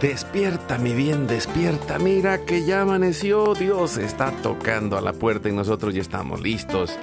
Despierta, 0.00 0.78
mi 0.78 0.94
bien, 0.94 1.26
despierta. 1.26 1.98
Mira 1.98 2.44
que 2.44 2.64
ya 2.64 2.82
amaneció. 2.82 3.54
Dios 3.54 3.96
está 3.96 4.30
tocando 4.30 4.96
a 4.96 5.00
la 5.00 5.12
puerta 5.12 5.48
y 5.48 5.52
nosotros 5.52 5.92
ya 5.92 6.00
estamos 6.00 6.40
listos 6.40 6.96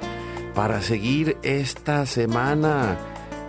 para 0.53 0.81
seguir 0.81 1.35
esta 1.43 2.05
semana. 2.05 2.97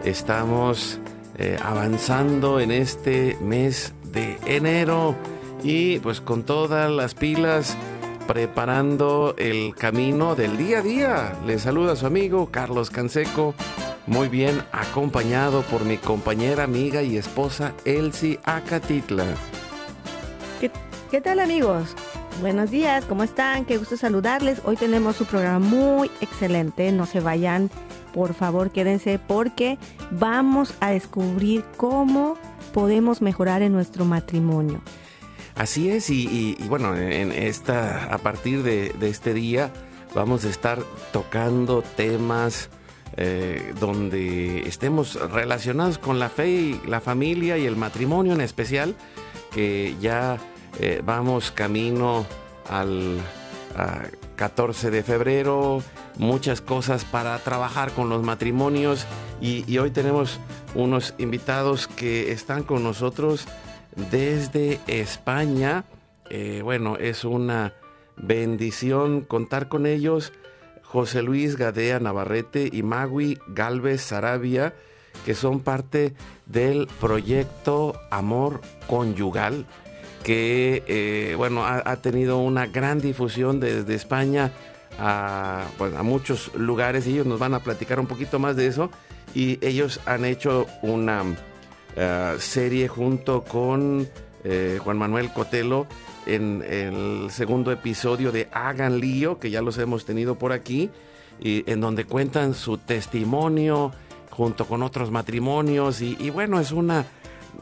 Estamos 0.05 0.99
eh, 1.39 1.57
avanzando 1.63 2.59
en 2.59 2.73
este 2.73 3.39
mes 3.41 3.95
de 4.13 4.37
enero 4.47 5.15
y 5.63 6.01
pues 6.01 6.21
con 6.21 6.43
todas 6.43 6.91
las 6.91 7.15
pilas 7.15 7.77
preparando 8.27 9.35
el 9.39 9.75
camino 9.75 10.35
del 10.35 10.57
día 10.57 10.79
a 10.79 10.83
día. 10.83 11.37
Le 11.47 11.59
saluda 11.59 11.93
a 11.93 11.97
su 11.97 12.07
amigo 12.07 12.51
Carlos 12.51 12.91
Canseco 12.91 13.55
muy 14.07 14.29
bien 14.29 14.63
acompañado 14.73 15.63
por 15.63 15.85
mi 15.85 15.97
compañera, 15.97 16.65
amiga 16.65 17.03
y 17.03 17.17
esposa 17.17 17.73
Elsie 17.85 18.39
Acatitla. 18.45 19.25
¿Qué, 20.61 20.71
¿Qué, 21.11 21.21
tal 21.21 21.41
amigos? 21.41 21.95
Buenos 22.41 22.71
días, 22.71 23.05
¿cómo 23.05 23.23
están? 23.23 23.65
Qué 23.65 23.79
gusto 23.79 23.97
saludarles. 23.97 24.61
Hoy 24.65 24.77
tenemos 24.77 25.21
un 25.21 25.27
programa 25.27 25.59
muy 25.59 26.11
excelente. 26.21 26.93
No 26.93 27.07
se 27.07 27.21
vayan, 27.21 27.71
por 28.13 28.35
favor, 28.35 28.71
quédense 28.71 29.19
porque 29.19 29.79
vamos 30.13 30.75
a 30.81 30.91
descubrir 30.91 31.65
cómo 31.77 32.37
podemos 32.73 33.23
mejorar 33.23 33.63
en 33.63 33.73
nuestro 33.73 34.05
matrimonio. 34.05 34.81
Así 35.57 35.89
es, 35.89 36.11
y, 36.11 36.55
bueno, 36.69 36.95
en 36.95 37.33
esta, 37.33 38.13
a 38.13 38.19
partir 38.19 38.63
de, 38.63 38.93
este 39.01 39.33
día 39.33 39.73
vamos 40.15 40.45
a 40.45 40.51
estar 40.51 40.83
tocando 41.15 41.83
temas 41.83 42.69
eh, 43.17 43.73
donde 43.81 44.69
estemos 44.69 45.15
relacionados 45.31 45.97
con 45.97 46.19
la 46.19 46.29
fe 46.29 46.51
y 46.51 46.81
la 46.87 47.01
familia 47.01 47.57
y 47.57 47.65
el 47.65 47.75
matrimonio 47.75 48.35
en 48.35 48.43
especial, 48.43 48.95
que 49.51 49.97
ya 49.99 50.37
eh, 50.79 51.01
vamos 51.03 51.51
camino 51.53 52.27
al 52.69 53.19
a 53.75 54.03
14 54.37 54.91
de 54.91 55.03
febrero, 55.03 55.83
muchas 56.19 56.61
cosas 56.61 57.07
para 57.07 57.39
trabajar 57.39 57.93
con 57.93 58.11
los 58.11 58.23
matrimonios 58.23 59.07
y 59.41 59.79
hoy 59.79 59.91
tenemos 59.91 60.39
unos 60.75 61.15
invitados 61.19 61.87
que 61.87 62.33
están 62.33 62.63
con 62.63 62.83
nosotros 62.83 63.47
desde 63.97 64.81
España. 64.87 65.85
Eh, 66.31 66.61
bueno, 66.63 66.97
es 66.97 67.25
una 67.25 67.75
bendición 68.17 69.23
contar 69.23 69.69
con 69.69 69.87
ellos. 69.87 70.33
José 70.83 71.23
Luis 71.23 71.57
Gadea 71.57 71.99
Navarrete 71.99 72.69
y 72.73 72.83
Magui 72.83 73.39
Galvez 73.49 74.03
Sarabia, 74.03 74.75
que 75.25 75.35
son 75.35 75.61
parte 75.61 76.15
del 76.47 76.87
proyecto 77.01 78.01
Amor 78.11 78.61
Conyugal, 78.87 79.67
que 80.23 80.85
eh, 80.87 81.35
bueno, 81.37 81.67
ha, 81.67 81.97
tenido 81.97 82.39
una 82.39 82.67
gran 82.67 83.01
difusión 83.01 83.59
desde 83.59 83.95
España 83.95 84.53
a, 84.99 85.67
a 85.79 86.03
muchos 86.03 86.55
lugares 86.55 87.07
ellos 87.07 87.27
nos 87.27 87.39
van 87.39 87.55
a 87.55 87.61
platicar 87.61 88.01
un 88.01 88.07
poquito 88.07 88.39
más 88.39 88.57
de 88.57 88.67
eso. 88.67 88.91
Y 89.35 89.59
ellos 89.61 90.01
han 90.07 90.25
hecho 90.25 90.67
una 90.83 91.25
uh, 91.97 92.39
serie 92.39 92.89
junto 92.89 93.43
con 93.43 94.09
eh, 94.45 94.79
Juan 94.83 94.99
Manuel 94.99 95.33
Cotelo 95.33 95.87
en 96.27 96.63
el 96.69 97.31
segundo 97.31 97.73
episodio 97.73 98.33
de 98.33 98.49
Hagan 98.53 99.01
Lío, 99.01 99.39
que 99.39 99.51
ya 99.51 99.63
los 99.63 99.79
hemos 99.79 100.05
tenido 100.05 100.37
por 100.37 100.53
aquí, 100.53 100.91
y 101.41 101.69
en 101.71 101.81
donde 101.81 102.05
cuentan 102.05 102.55
su 102.55 102.79
testimonio 102.79 103.93
junto 104.31 104.67
con 104.67 104.83
otros 104.83 105.11
matrimonios. 105.11 106.01
Y, 106.03 106.17
y 106.21 106.31
bueno, 106.31 106.61
es 106.61 106.73
una 106.73 107.07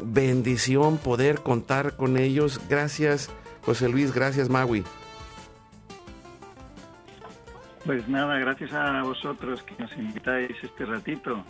bendición 0.00 0.98
poder 0.98 1.40
contar 1.40 1.96
con 1.96 2.16
ellos. 2.16 2.60
Gracias, 2.68 3.30
José 3.62 3.88
Luis, 3.88 4.14
gracias, 4.14 4.48
Magui. 4.48 4.84
Pues 7.84 8.08
nada, 8.08 8.38
gracias 8.38 8.72
a 8.72 9.02
vosotros 9.02 9.62
que 9.62 9.74
nos 9.82 9.94
invitáis 9.96 10.52
este 10.62 10.86
ratito 10.86 11.44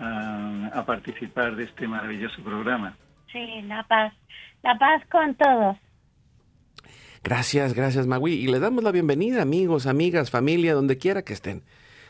a, 0.00 0.70
a 0.72 0.84
participar 0.86 1.54
de 1.56 1.64
este 1.64 1.86
maravilloso 1.86 2.42
programa. 2.42 2.96
Sí, 3.30 3.62
la 3.62 3.84
paz, 3.84 4.12
la 4.62 4.76
paz 4.78 5.02
con 5.10 5.34
todos. 5.36 5.76
Gracias, 7.22 7.74
gracias 7.74 8.06
Magui. 8.06 8.32
Y 8.32 8.46
les 8.46 8.60
damos 8.60 8.82
la 8.82 8.92
bienvenida, 8.92 9.42
amigos, 9.42 9.86
amigas, 9.86 10.30
familia, 10.30 10.74
donde 10.74 10.98
quiera 10.98 11.22
que 11.22 11.34
estén. 11.34 11.62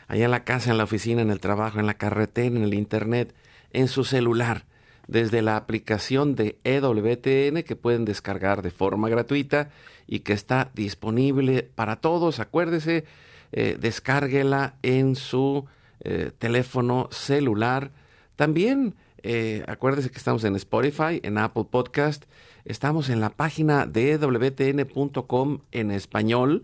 Allá 0.07 0.25
en 0.25 0.31
la 0.31 0.43
casa, 0.45 0.71
en 0.71 0.77
la 0.77 0.85
oficina, 0.85 1.21
en 1.21 1.29
el 1.29 1.39
trabajo, 1.39 1.79
en 1.79 1.85
la 1.85 1.95
carretera, 1.95 2.55
en 2.55 2.63
el 2.63 2.73
internet, 2.73 3.35
en 3.71 3.87
su 3.87 4.03
celular, 4.03 4.63
desde 5.07 5.41
la 5.41 5.57
aplicación 5.57 6.35
de 6.35 6.57
EWTN 6.63 7.63
que 7.63 7.75
pueden 7.75 8.05
descargar 8.05 8.61
de 8.61 8.71
forma 8.71 9.09
gratuita 9.09 9.69
y 10.07 10.19
que 10.19 10.33
está 10.33 10.69
disponible 10.73 11.69
para 11.75 11.97
todos. 11.97 12.39
Acuérdese, 12.39 13.05
eh, 13.51 13.77
descárguela 13.79 14.75
en 14.81 15.15
su 15.15 15.65
eh, 16.03 16.31
teléfono 16.37 17.07
celular. 17.11 17.91
También 18.35 18.95
eh, 19.23 19.63
acuérdese 19.67 20.09
que 20.09 20.17
estamos 20.17 20.43
en 20.43 20.55
Spotify, 20.55 21.19
en 21.23 21.37
Apple 21.37 21.65
Podcast 21.69 22.25
Estamos 22.65 23.09
en 23.09 23.21
la 23.21 23.31
página 23.31 23.85
de 23.85 24.17
wtn.com 24.17 25.59
en 25.71 25.91
español, 25.91 26.63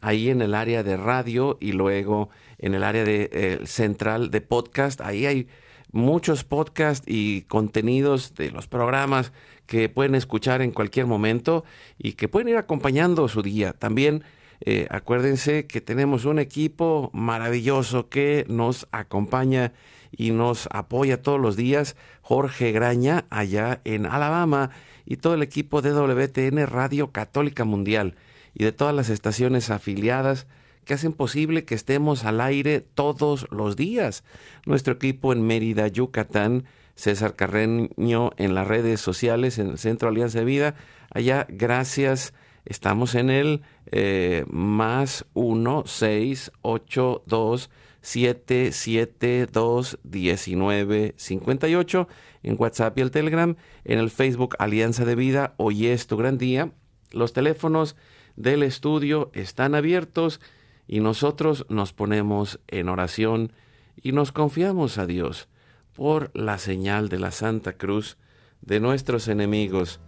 ahí 0.00 0.30
en 0.30 0.40
el 0.40 0.54
área 0.54 0.82
de 0.82 0.96
radio 0.96 1.58
y 1.60 1.72
luego 1.72 2.30
en 2.58 2.74
el 2.74 2.82
área 2.82 3.04
de, 3.04 3.28
eh, 3.30 3.60
central 3.66 4.30
de 4.30 4.40
podcast. 4.40 5.02
Ahí 5.02 5.26
hay 5.26 5.48
muchos 5.92 6.44
podcasts 6.44 7.06
y 7.06 7.42
contenidos 7.42 8.34
de 8.34 8.50
los 8.50 8.66
programas 8.66 9.32
que 9.66 9.90
pueden 9.90 10.14
escuchar 10.14 10.62
en 10.62 10.72
cualquier 10.72 11.06
momento 11.06 11.64
y 11.98 12.12
que 12.12 12.28
pueden 12.28 12.48
ir 12.48 12.56
acompañando 12.56 13.28
su 13.28 13.42
día. 13.42 13.74
También 13.74 14.24
eh, 14.60 14.86
acuérdense 14.90 15.66
que 15.66 15.80
tenemos 15.80 16.24
un 16.24 16.38
equipo 16.38 17.10
maravilloso 17.12 18.08
que 18.08 18.44
nos 18.48 18.88
acompaña 18.92 19.72
y 20.10 20.30
nos 20.30 20.68
apoya 20.70 21.22
todos 21.22 21.40
los 21.40 21.56
días. 21.56 21.96
Jorge 22.22 22.72
Graña, 22.72 23.26
allá 23.30 23.80
en 23.84 24.06
Alabama 24.06 24.70
y 25.04 25.16
todo 25.16 25.34
el 25.34 25.42
equipo 25.42 25.82
de 25.82 25.90
WTN 25.90 26.66
Radio 26.66 27.12
Católica 27.12 27.64
Mundial 27.64 28.16
y 28.54 28.64
de 28.64 28.72
todas 28.72 28.94
las 28.94 29.10
estaciones 29.10 29.70
afiliadas 29.70 30.46
que 30.84 30.94
hacen 30.94 31.12
posible 31.12 31.64
que 31.64 31.74
estemos 31.74 32.24
al 32.24 32.40
aire 32.40 32.80
todos 32.80 33.46
los 33.50 33.76
días. 33.76 34.22
Nuestro 34.66 34.94
equipo 34.94 35.32
en 35.32 35.46
Mérida, 35.46 35.88
Yucatán, 35.88 36.64
César 36.94 37.34
Carreño 37.34 38.30
en 38.36 38.54
las 38.54 38.68
redes 38.68 39.00
sociales, 39.00 39.58
en 39.58 39.70
el 39.70 39.78
Centro 39.78 40.08
Alianza 40.08 40.40
de 40.40 40.44
Vida. 40.44 40.74
Allá, 41.10 41.46
gracias. 41.48 42.34
Estamos 42.64 43.14
en 43.14 43.30
el 43.30 43.62
eh, 43.86 44.44
más 44.48 45.26
1 45.34 45.84
6 45.86 46.52
8 46.62 47.22
2 47.26 47.70
7 48.00 48.72
7 48.72 49.46
2 49.52 49.98
19 50.02 51.14
58 51.16 52.08
en 52.42 52.56
WhatsApp 52.58 52.98
y 52.98 53.00
el 53.00 53.10
Telegram, 53.10 53.56
en 53.84 53.98
el 53.98 54.10
Facebook 54.10 54.56
Alianza 54.58 55.04
de 55.04 55.14
Vida, 55.14 55.54
hoy 55.56 55.86
es 55.86 56.06
tu 56.06 56.16
gran 56.16 56.38
día, 56.38 56.72
Los 57.10 57.32
teléfonos 57.32 57.96
del 58.36 58.62
estudio 58.62 59.30
están 59.32 59.74
abiertos 59.74 60.40
y 60.86 61.00
nosotros 61.00 61.64
nos 61.68 61.92
ponemos 61.92 62.60
en 62.68 62.88
oración 62.88 63.52
y 63.96 64.12
nos 64.12 64.32
confiamos 64.32 64.98
a 64.98 65.06
Dios 65.06 65.48
por 65.94 66.30
la 66.34 66.58
señal 66.58 67.08
de 67.08 67.18
la 67.18 67.30
Santa 67.30 67.74
Cruz 67.74 68.18
de 68.60 68.80
nuestros 68.80 69.28
enemigos. 69.28 70.00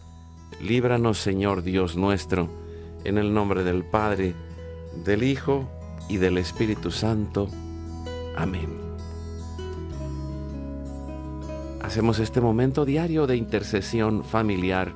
Líbranos, 0.60 1.18
Señor 1.18 1.62
Dios 1.62 1.96
nuestro, 1.96 2.48
en 3.04 3.18
el 3.18 3.32
nombre 3.34 3.62
del 3.62 3.84
Padre, 3.84 4.34
del 5.04 5.22
Hijo 5.22 5.68
y 6.08 6.16
del 6.16 6.38
Espíritu 6.38 6.90
Santo. 6.90 7.48
Amén. 8.36 8.86
Hacemos 11.82 12.18
este 12.18 12.40
momento 12.40 12.84
diario 12.84 13.26
de 13.26 13.36
intercesión 13.36 14.24
familiar, 14.24 14.92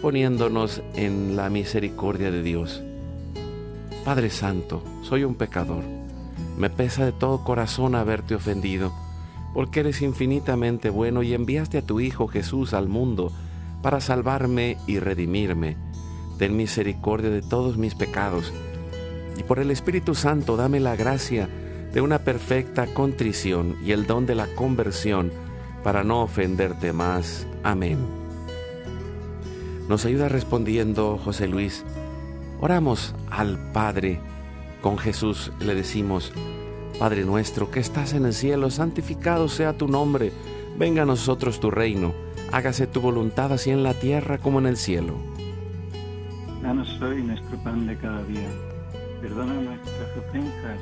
poniéndonos 0.00 0.82
en 0.94 1.34
la 1.34 1.50
misericordia 1.50 2.30
de 2.30 2.42
Dios. 2.42 2.82
Padre 4.04 4.30
Santo, 4.30 4.82
soy 5.02 5.24
un 5.24 5.34
pecador. 5.34 5.82
Me 6.56 6.70
pesa 6.70 7.04
de 7.04 7.12
todo 7.12 7.42
corazón 7.42 7.94
haberte 7.94 8.34
ofendido, 8.34 8.92
porque 9.54 9.80
eres 9.80 10.02
infinitamente 10.02 10.90
bueno 10.90 11.22
y 11.22 11.34
enviaste 11.34 11.78
a 11.78 11.82
tu 11.82 12.00
Hijo 12.00 12.28
Jesús 12.28 12.74
al 12.74 12.88
mundo 12.88 13.32
para 13.82 14.00
salvarme 14.00 14.76
y 14.86 14.98
redimirme. 14.98 15.76
Ten 16.38 16.56
misericordia 16.56 17.30
de 17.30 17.42
todos 17.42 17.76
mis 17.76 17.94
pecados, 17.94 18.52
y 19.36 19.42
por 19.42 19.58
el 19.58 19.70
Espíritu 19.70 20.14
Santo 20.14 20.56
dame 20.56 20.80
la 20.80 20.96
gracia 20.96 21.48
de 21.92 22.00
una 22.00 22.20
perfecta 22.20 22.86
contrición 22.86 23.76
y 23.84 23.92
el 23.92 24.06
don 24.06 24.26
de 24.26 24.34
la 24.34 24.46
conversión 24.54 25.32
para 25.82 26.04
no 26.04 26.22
ofenderte 26.22 26.92
más. 26.92 27.46
Amén. 27.62 27.98
Nos 29.88 30.04
ayuda 30.04 30.28
respondiendo 30.28 31.18
José 31.18 31.48
Luis. 31.48 31.84
Oramos 32.60 33.14
al 33.30 33.58
Padre. 33.72 34.20
Con 34.82 34.98
Jesús 34.98 35.52
le 35.58 35.74
decimos, 35.74 36.32
Padre 36.98 37.24
nuestro 37.24 37.70
que 37.70 37.80
estás 37.80 38.12
en 38.12 38.24
el 38.24 38.34
cielo, 38.34 38.70
santificado 38.70 39.48
sea 39.48 39.76
tu 39.76 39.88
nombre, 39.88 40.32
venga 40.78 41.02
a 41.02 41.06
nosotros 41.06 41.60
tu 41.60 41.70
reino, 41.70 42.14
hágase 42.52 42.86
tu 42.86 43.00
voluntad 43.00 43.52
así 43.52 43.70
en 43.70 43.82
la 43.82 43.94
tierra 43.94 44.38
como 44.38 44.58
en 44.58 44.66
el 44.66 44.76
cielo. 44.76 45.14
Danos 46.62 47.00
hoy 47.00 47.22
nuestro 47.22 47.56
pan 47.62 47.86
de 47.86 47.96
cada 47.96 48.22
día. 48.24 48.48
Perdona 49.22 49.54
nuestras 49.54 50.16
ofensas, 50.16 50.78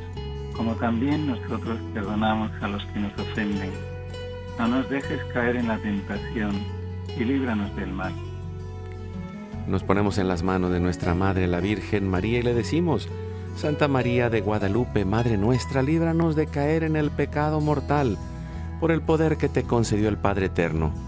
como 0.56 0.74
también 0.74 1.26
nosotros 1.26 1.78
perdonamos 1.94 2.50
a 2.60 2.68
los 2.68 2.84
que 2.86 3.00
nos 3.00 3.12
ofenden. 3.18 3.70
No 4.58 4.68
nos 4.68 4.90
dejes 4.90 5.20
caer 5.32 5.56
en 5.56 5.68
la 5.68 5.78
tentación 5.78 6.52
y 7.16 7.24
líbranos 7.24 7.74
del 7.76 7.92
mal. 7.92 8.12
Nos 9.66 9.82
ponemos 9.82 10.18
en 10.18 10.28
las 10.28 10.42
manos 10.42 10.72
de 10.72 10.80
nuestra 10.80 11.14
Madre 11.14 11.46
la 11.46 11.60
Virgen 11.60 12.08
María 12.08 12.38
y 12.38 12.42
le 12.42 12.54
decimos, 12.54 13.08
Santa 13.54 13.86
María 13.86 14.30
de 14.30 14.40
Guadalupe, 14.40 15.04
Madre 15.04 15.36
nuestra, 15.36 15.82
líbranos 15.82 16.36
de 16.36 16.46
caer 16.46 16.84
en 16.84 16.96
el 16.96 17.10
pecado 17.10 17.60
mortal, 17.60 18.16
por 18.80 18.92
el 18.92 19.02
poder 19.02 19.36
que 19.36 19.48
te 19.48 19.64
concedió 19.64 20.08
el 20.08 20.16
Padre 20.16 20.46
Eterno. 20.46 21.07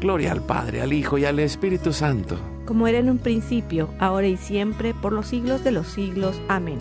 Gloria 0.00 0.32
al 0.32 0.42
Padre, 0.42 0.82
al 0.82 0.92
Hijo 0.92 1.18
y 1.18 1.24
al 1.24 1.38
Espíritu 1.38 1.92
Santo. 1.92 2.36
Como 2.66 2.86
era 2.86 2.98
en 2.98 3.10
un 3.10 3.18
principio, 3.18 3.90
ahora 3.98 4.26
y 4.26 4.36
siempre, 4.36 4.94
por 4.94 5.12
los 5.12 5.26
siglos 5.26 5.64
de 5.64 5.72
los 5.72 5.86
siglos. 5.88 6.40
Amén. 6.48 6.78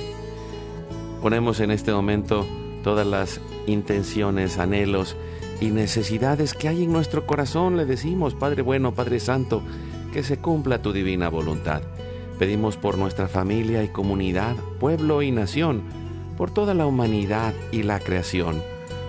Ponemos 1.22 1.60
en 1.60 1.72
este 1.72 1.92
momento 1.92 2.46
todas 2.84 3.08
las 3.08 3.42
intenciones, 3.66 4.60
anhelos, 4.60 5.16
y 5.62 5.72
necesidades 5.72 6.54
que 6.54 6.68
hay 6.68 6.84
en 6.84 6.92
nuestro 6.92 7.26
corazón, 7.26 7.78
le 7.78 7.86
decimos, 7.86 8.36
Padre 8.36 8.62
bueno, 8.62 8.94
Padre 8.94 9.20
Santo, 9.20 9.62
que 10.12 10.24
se 10.24 10.38
cumpla 10.38 10.82
tu 10.82 10.92
divina 10.92 11.30
voluntad. 11.30 11.82
Pedimos 12.38 12.76
por 12.76 12.98
nuestra 12.98 13.28
familia 13.28 13.84
y 13.84 13.88
comunidad, 13.88 14.56
pueblo 14.80 15.22
y 15.22 15.32
nación, 15.32 15.84
por 16.38 16.52
toda 16.52 16.74
la 16.74 16.86
humanidad 16.86 17.54
y 17.72 17.84
la 17.84 18.00
creación. 18.00 18.62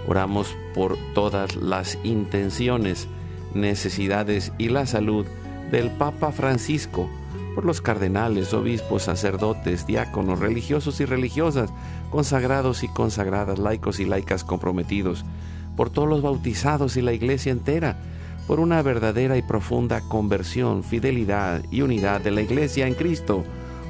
Oramos 0.06 0.54
por 0.74 0.96
todas 1.14 1.56
las 1.56 1.98
intenciones, 2.04 3.08
necesidades 3.54 4.52
y 4.58 4.68
la 4.68 4.86
salud 4.86 5.26
del 5.70 5.90
Papa 5.90 6.32
Francisco, 6.32 7.08
por 7.54 7.64
los 7.64 7.80
cardenales, 7.80 8.52
obispos, 8.52 9.04
sacerdotes, 9.04 9.86
diáconos, 9.86 10.40
religiosos 10.40 11.00
y 11.00 11.04
religiosas, 11.04 11.70
consagrados 12.10 12.82
y 12.82 12.88
consagradas, 12.88 13.58
laicos 13.58 14.00
y 14.00 14.04
laicas 14.04 14.44
comprometidos, 14.44 15.24
por 15.76 15.90
todos 15.90 16.08
los 16.08 16.22
bautizados 16.22 16.96
y 16.96 17.02
la 17.02 17.12
iglesia 17.12 17.52
entera, 17.52 17.96
por 18.46 18.60
una 18.60 18.82
verdadera 18.82 19.36
y 19.36 19.42
profunda 19.42 20.00
conversión, 20.02 20.84
fidelidad 20.84 21.62
y 21.70 21.82
unidad 21.82 22.20
de 22.20 22.30
la 22.30 22.42
iglesia 22.42 22.86
en 22.86 22.94
Cristo, 22.94 23.44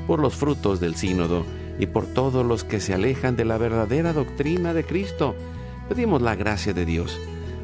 por 0.07 0.21
los 0.21 0.35
frutos 0.35 0.81
del 0.81 0.95
sínodo 0.95 1.45
y 1.79 1.87
por 1.87 2.07
todos 2.07 2.47
los 2.47 2.63
que 2.65 2.81
se 2.81 2.95
alejan 2.95 3.37
de 3.37 3.45
la 3.45 3.59
verdadera 3.59 4.13
doctrina 4.13 4.75
de 4.75 4.85
Cristo. 4.85 5.35
Pedimos 5.89 6.23
la 6.23 6.37
gracia 6.37 6.73
de 6.73 6.85
Dios 6.87 7.19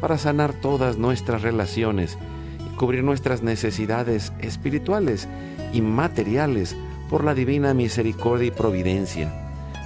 para 0.00 0.18
sanar 0.18 0.54
todas 0.54 0.98
nuestras 0.98 1.42
relaciones 1.42 2.18
y 2.58 2.76
cubrir 2.76 3.04
nuestras 3.04 3.42
necesidades 3.42 4.32
espirituales 4.40 5.28
y 5.72 5.82
materiales 5.82 6.76
por 7.08 7.24
la 7.24 7.34
divina 7.34 7.74
misericordia 7.74 8.48
y 8.48 8.50
providencia. 8.50 9.32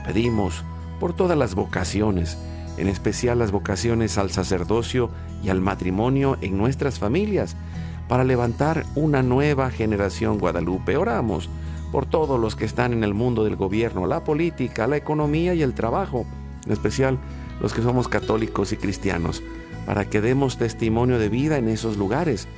Pedimos 0.06 0.62
por 1.00 1.14
todas 1.14 1.37
las 1.37 1.54
vocaciones, 1.54 2.38
en 2.76 2.88
especial 2.88 3.38
las 3.38 3.50
vocaciones 3.50 4.18
al 4.18 4.30
sacerdocio 4.30 5.11
y 5.42 5.49
al 5.49 5.61
matrimonio 5.61 6.37
en 6.40 6.56
nuestras 6.59 6.99
familias, 6.99 7.56
para 8.09 8.25
levantar 8.25 8.85
una 8.94 9.23
nueva 9.23 9.71
generación 9.71 10.38
guadalupe. 10.38 10.97
Oramos 10.97 11.49
por 11.90 12.06
todos 12.06 12.38
los 12.38 12.56
que 12.56 12.64
están 12.64 12.92
en 12.92 13.04
el 13.04 13.14
mundo 13.14 13.44
del 13.44 13.56
gobierno, 13.56 14.06
la 14.06 14.25
política, 14.25 14.87
la 14.87 14.97
economía 14.97 15.54
y 15.54 15.62
el 15.62 15.75
trabajo, 15.75 16.26
en 16.66 16.73
especial 16.73 17.18
los 17.61 17.73
que 17.73 17.83
somos 17.83 18.09
católicos 18.09 18.73
y 18.73 18.76
cristianos, 18.76 19.42
para 19.86 20.04
que 20.04 20.20
demos 20.20 20.58
testimonio 20.58 21.18
de 21.18 21.28
vida 21.28 21.58
en 21.58 21.68
esos 21.68 21.96
lugares, 21.96 22.48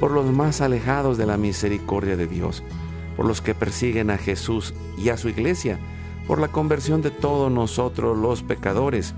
por 0.00 0.10
los 0.10 0.26
más 0.32 0.60
alejados 0.60 1.16
de 1.18 1.26
la 1.26 1.36
misericordia 1.36 2.16
de 2.16 2.26
Dios, 2.26 2.62
por 3.16 3.26
los 3.26 3.40
que 3.40 3.54
persiguen 3.54 4.10
a 4.10 4.18
Jesús 4.18 4.74
y 4.98 5.10
a 5.10 5.16
su 5.16 5.28
iglesia, 5.28 5.78
por 6.26 6.40
la 6.40 6.48
conversión 6.48 7.02
de 7.02 7.10
todos 7.10 7.50
nosotros 7.52 8.16
los 8.18 8.42
pecadores, 8.42 9.14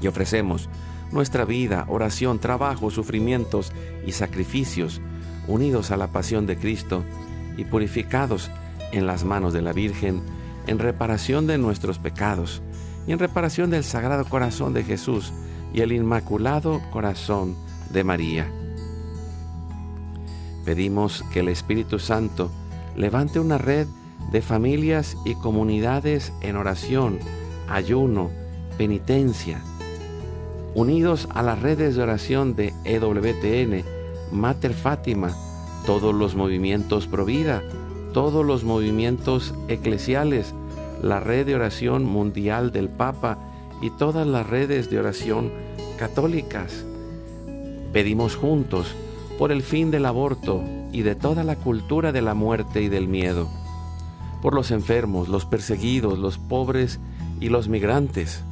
y 0.00 0.06
ofrecemos 0.06 0.68
nuestra 1.10 1.44
vida, 1.44 1.84
oración, 1.88 2.38
trabajo, 2.38 2.90
sufrimientos 2.90 3.72
y 4.06 4.12
sacrificios 4.12 5.00
unidos 5.46 5.90
a 5.90 5.96
la 5.96 6.08
pasión 6.08 6.46
de 6.46 6.56
Cristo 6.56 7.02
y 7.56 7.64
purificados 7.64 8.50
en 8.92 9.06
las 9.06 9.24
manos 9.24 9.52
de 9.52 9.62
la 9.62 9.72
Virgen 9.72 10.22
en 10.66 10.78
reparación 10.78 11.46
de 11.46 11.58
nuestros 11.58 11.98
pecados 11.98 12.62
y 13.06 13.12
en 13.12 13.18
reparación 13.18 13.70
del 13.70 13.84
Sagrado 13.84 14.26
Corazón 14.26 14.74
de 14.74 14.84
Jesús 14.84 15.32
y 15.72 15.80
el 15.80 15.92
Inmaculado 15.92 16.80
Corazón 16.90 17.56
de 17.90 18.04
María. 18.04 18.50
Pedimos 20.64 21.24
que 21.32 21.40
el 21.40 21.48
Espíritu 21.48 21.98
Santo 21.98 22.50
levante 22.96 23.40
una 23.40 23.58
red 23.58 23.86
de 24.30 24.42
familias 24.42 25.16
y 25.24 25.34
comunidades 25.34 26.32
en 26.42 26.56
oración, 26.56 27.18
ayuno, 27.68 28.30
penitencia, 28.76 29.62
unidos 30.74 31.28
a 31.34 31.42
las 31.42 31.60
redes 31.60 31.96
de 31.96 32.02
oración 32.02 32.54
de 32.54 32.74
EWTN, 32.84 33.84
Mater 34.32 34.74
Fátima, 34.74 35.34
todos 35.86 36.14
los 36.14 36.34
movimientos 36.34 37.06
Provida, 37.06 37.62
todos 38.12 38.44
los 38.44 38.64
movimientos 38.64 39.54
eclesiales, 39.68 40.54
la 41.02 41.20
red 41.20 41.46
de 41.46 41.54
oración 41.54 42.04
mundial 42.04 42.72
del 42.72 42.88
Papa 42.88 43.38
y 43.80 43.90
todas 43.90 44.26
las 44.26 44.46
redes 44.46 44.90
de 44.90 44.98
oración 44.98 45.52
católicas. 45.98 46.84
Pedimos 47.92 48.36
juntos 48.36 48.94
por 49.38 49.52
el 49.52 49.62
fin 49.62 49.90
del 49.90 50.06
aborto 50.06 50.62
y 50.92 51.02
de 51.02 51.14
toda 51.14 51.44
la 51.44 51.56
cultura 51.56 52.12
de 52.12 52.22
la 52.22 52.34
muerte 52.34 52.82
y 52.82 52.88
del 52.88 53.08
miedo, 53.08 53.48
por 54.42 54.54
los 54.54 54.70
enfermos, 54.70 55.28
los 55.28 55.44
perseguidos, 55.44 56.18
los 56.18 56.38
pobres 56.38 56.98
y 57.40 57.48
los 57.48 57.68
migrantes, 57.68 58.42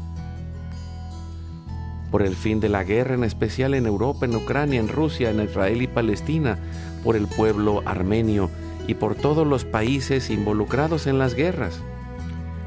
por 2.10 2.22
el 2.22 2.36
fin 2.36 2.60
de 2.60 2.68
la 2.68 2.84
guerra, 2.84 3.14
en 3.14 3.24
especial 3.24 3.74
en 3.74 3.86
Europa, 3.86 4.26
en 4.26 4.36
Ucrania, 4.36 4.80
en 4.80 4.88
Rusia, 4.88 5.30
en 5.30 5.42
Israel 5.42 5.82
y 5.82 5.86
Palestina, 5.86 6.58
por 7.02 7.16
el 7.16 7.26
pueblo 7.26 7.82
armenio 7.84 8.48
y 8.86 8.94
por 8.94 9.14
todos 9.14 9.46
los 9.46 9.64
países 9.64 10.30
involucrados 10.30 11.06
en 11.06 11.18
las 11.18 11.34
guerras. 11.34 11.82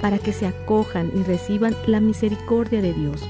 para 0.00 0.18
que 0.18 0.32
se 0.32 0.46
acojan 0.46 1.10
y 1.14 1.22
reciban 1.22 1.76
la 1.86 2.00
misericordia 2.00 2.80
de 2.80 2.92
Dios. 2.92 3.22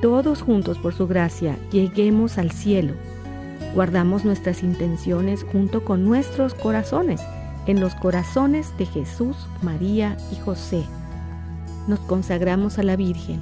todos 0.00 0.40
juntos 0.40 0.78
por 0.78 0.94
su 0.94 1.06
gracia 1.06 1.58
lleguemos 1.70 2.38
al 2.38 2.50
cielo. 2.52 2.94
Guardamos 3.74 4.24
nuestras 4.24 4.62
intenciones 4.62 5.44
junto 5.52 5.84
con 5.84 6.04
nuestros 6.04 6.54
corazones 6.54 7.20
en 7.66 7.80
los 7.80 7.94
corazones 7.94 8.76
de 8.78 8.86
Jesús, 8.86 9.36
María 9.60 10.16
y 10.32 10.36
José. 10.36 10.84
Nos 11.86 12.00
consagramos 12.00 12.78
a 12.78 12.82
la 12.82 12.96
Virgen. 12.96 13.40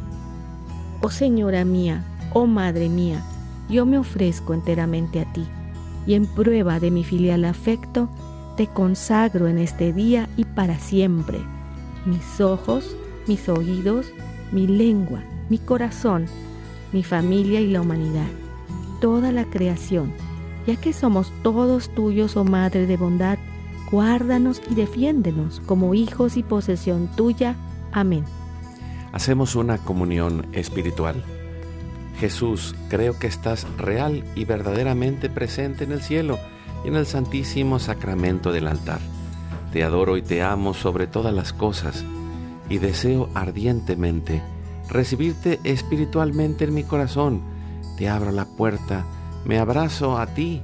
Oh 1.00 1.10
Señora 1.10 1.64
mía, 1.64 2.02
oh 2.34 2.46
Madre 2.46 2.88
mía, 2.88 3.22
yo 3.68 3.86
me 3.86 3.98
ofrezco 3.98 4.52
enteramente 4.52 5.20
a 5.20 5.32
ti 5.32 5.46
y 6.06 6.14
en 6.14 6.26
prueba 6.26 6.80
de 6.80 6.90
mi 6.90 7.04
filial 7.04 7.44
afecto, 7.44 8.08
te 8.56 8.66
consagro 8.66 9.46
en 9.46 9.58
este 9.58 9.92
día 9.92 10.28
y 10.36 10.44
para 10.44 10.78
siempre 10.78 11.38
mis 12.08 12.40
ojos, 12.40 12.96
mis 13.26 13.48
oídos, 13.48 14.12
mi 14.52 14.66
lengua, 14.66 15.22
mi 15.48 15.58
corazón, 15.58 16.26
mi 16.92 17.02
familia 17.02 17.60
y 17.60 17.70
la 17.70 17.82
humanidad, 17.82 18.28
toda 19.00 19.32
la 19.32 19.44
creación, 19.44 20.12
ya 20.66 20.76
que 20.76 20.92
somos 20.92 21.32
todos 21.42 21.90
tuyos, 21.90 22.36
oh 22.36 22.44
Madre 22.44 22.86
de 22.86 22.96
bondad, 22.96 23.38
guárdanos 23.90 24.60
y 24.70 24.74
defiéndenos 24.74 25.60
como 25.66 25.94
hijos 25.94 26.36
y 26.36 26.42
posesión 26.42 27.08
tuya. 27.16 27.56
Amén. 27.92 28.24
Hacemos 29.12 29.54
una 29.54 29.78
comunión 29.78 30.46
espiritual. 30.52 31.22
Jesús, 32.20 32.74
creo 32.88 33.18
que 33.18 33.26
estás 33.26 33.66
real 33.76 34.24
y 34.34 34.44
verdaderamente 34.44 35.30
presente 35.30 35.84
en 35.84 35.92
el 35.92 36.02
cielo 36.02 36.38
y 36.84 36.88
en 36.88 36.96
el 36.96 37.06
santísimo 37.06 37.78
sacramento 37.78 38.52
del 38.52 38.66
altar. 38.66 39.00
Te 39.78 39.84
adoro 39.84 40.16
y 40.16 40.22
te 40.22 40.42
amo 40.42 40.74
sobre 40.74 41.06
todas 41.06 41.32
las 41.32 41.52
cosas 41.52 42.04
y 42.68 42.78
deseo 42.78 43.28
ardientemente 43.32 44.42
recibirte 44.88 45.60
espiritualmente 45.62 46.64
en 46.64 46.74
mi 46.74 46.82
corazón. 46.82 47.42
Te 47.96 48.08
abro 48.08 48.32
la 48.32 48.44
puerta, 48.44 49.06
me 49.44 49.60
abrazo 49.60 50.18
a 50.18 50.26
ti 50.34 50.62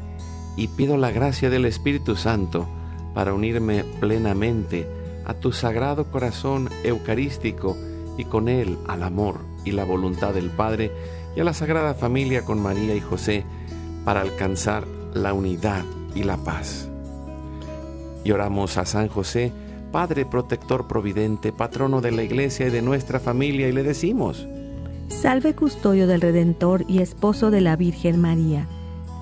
y 0.57 0.67
pido 0.67 0.97
la 0.97 1.13
gracia 1.13 1.49
del 1.49 1.65
Espíritu 1.65 2.17
Santo 2.17 2.67
para 3.15 3.33
unirme 3.33 3.85
plenamente 4.01 4.85
a 5.25 5.35
tu 5.35 5.53
sagrado 5.53 6.11
corazón 6.11 6.69
eucarístico 6.83 7.77
y 8.19 8.25
con 8.25 8.49
él 8.49 8.79
al 8.89 9.05
amor 9.05 9.39
y 9.65 9.71
la 9.71 9.85
voluntad 9.85 10.35
del 10.35 10.51
Padre 10.51 10.91
y 11.37 11.41
a 11.41 11.45
la 11.45 11.55
Sagrada 11.55 11.95
Familia 11.95 12.45
con 12.45 12.61
María 12.61 12.97
y 12.97 13.01
José 13.01 13.45
para 14.05 14.23
alcanzar 14.23 14.89
la 15.15 15.33
unidad 15.35 15.85
y 16.17 16.25
la 16.25 16.37
paz. 16.37 16.91
Y 18.25 18.33
oramos 18.33 18.77
a 18.79 18.87
San 18.87 19.09
José, 19.09 19.53
Padre 19.93 20.27
protector 20.27 20.89
providente, 20.89 21.53
patrono 21.53 22.01
de 22.01 22.11
la 22.11 22.25
iglesia 22.25 22.67
y 22.67 22.71
de 22.71 22.83
nuestra 22.83 23.21
familia, 23.21 23.69
y 23.69 23.73
le 23.73 23.85
decimos, 23.85 24.49
Salve 25.09 25.55
custodio 25.55 26.07
del 26.07 26.21
Redentor 26.21 26.85
y 26.89 26.99
esposo 26.99 27.51
de 27.51 27.61
la 27.61 27.77
Virgen 27.77 28.21
María. 28.21 28.67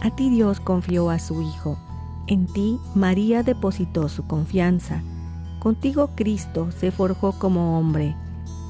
A 0.00 0.14
ti 0.14 0.30
Dios 0.30 0.60
confió 0.60 1.10
a 1.10 1.18
su 1.18 1.42
Hijo. 1.42 1.78
En 2.26 2.46
ti 2.46 2.78
María 2.94 3.42
depositó 3.42 4.08
su 4.08 4.26
confianza. 4.26 5.02
Contigo 5.58 6.10
Cristo 6.14 6.70
se 6.72 6.90
forjó 6.90 7.38
como 7.38 7.78
hombre. 7.78 8.16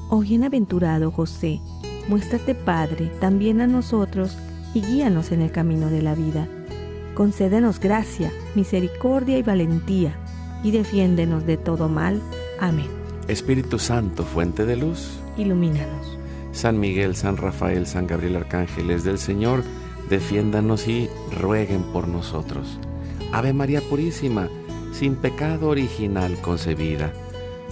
Oh 0.09 0.19
bienaventurado 0.19 1.11
José, 1.11 1.59
muéstrate 2.07 2.53
Padre 2.53 3.11
también 3.19 3.61
a 3.61 3.67
nosotros 3.67 4.37
y 4.73 4.81
guíanos 4.81 5.31
en 5.31 5.41
el 5.41 5.51
camino 5.51 5.89
de 5.89 6.01
la 6.01 6.15
vida. 6.15 6.47
Concédenos 7.15 7.79
gracia, 7.79 8.31
misericordia 8.55 9.37
y 9.37 9.43
valentía, 9.43 10.15
y 10.63 10.71
defiéndenos 10.71 11.45
de 11.45 11.57
todo 11.57 11.89
mal. 11.89 12.21
Amén. 12.59 12.87
Espíritu 13.27 13.79
Santo, 13.79 14.23
fuente 14.23 14.65
de 14.65 14.77
luz, 14.77 15.19
ilumínanos. 15.37 16.17
San 16.51 16.79
Miguel, 16.79 17.15
San 17.15 17.37
Rafael, 17.37 17.87
San 17.87 18.07
Gabriel 18.07 18.35
Arcángeles 18.35 19.03
del 19.03 19.17
Señor, 19.17 19.63
defiéndanos 20.09 20.87
y 20.87 21.09
rueguen 21.39 21.83
por 21.83 22.07
nosotros. 22.07 22.79
Ave 23.31 23.53
María 23.53 23.81
Purísima, 23.81 24.49
sin 24.91 25.15
pecado 25.15 25.69
original 25.69 26.39
concebida. 26.41 27.11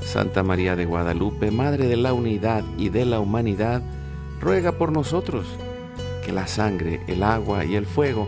Santa 0.02 0.42
María 0.42 0.76
de 0.76 0.86
Guadalupe, 0.86 1.52
Madre 1.52 1.88
de 1.88 1.98
la 1.98 2.14
Unidad 2.14 2.64
y 2.78 2.90
de 2.90 3.06
la 3.06 3.20
Humanidad, 3.20 3.84
ruega 4.40 4.72
por 4.72 4.92
nosotros, 4.92 5.46
que 6.26 6.32
la 6.32 6.48
sangre, 6.48 7.02
el 7.08 7.22
agua 7.22 7.66
y 7.66 7.76
el 7.76 7.86
fuego 7.86 8.28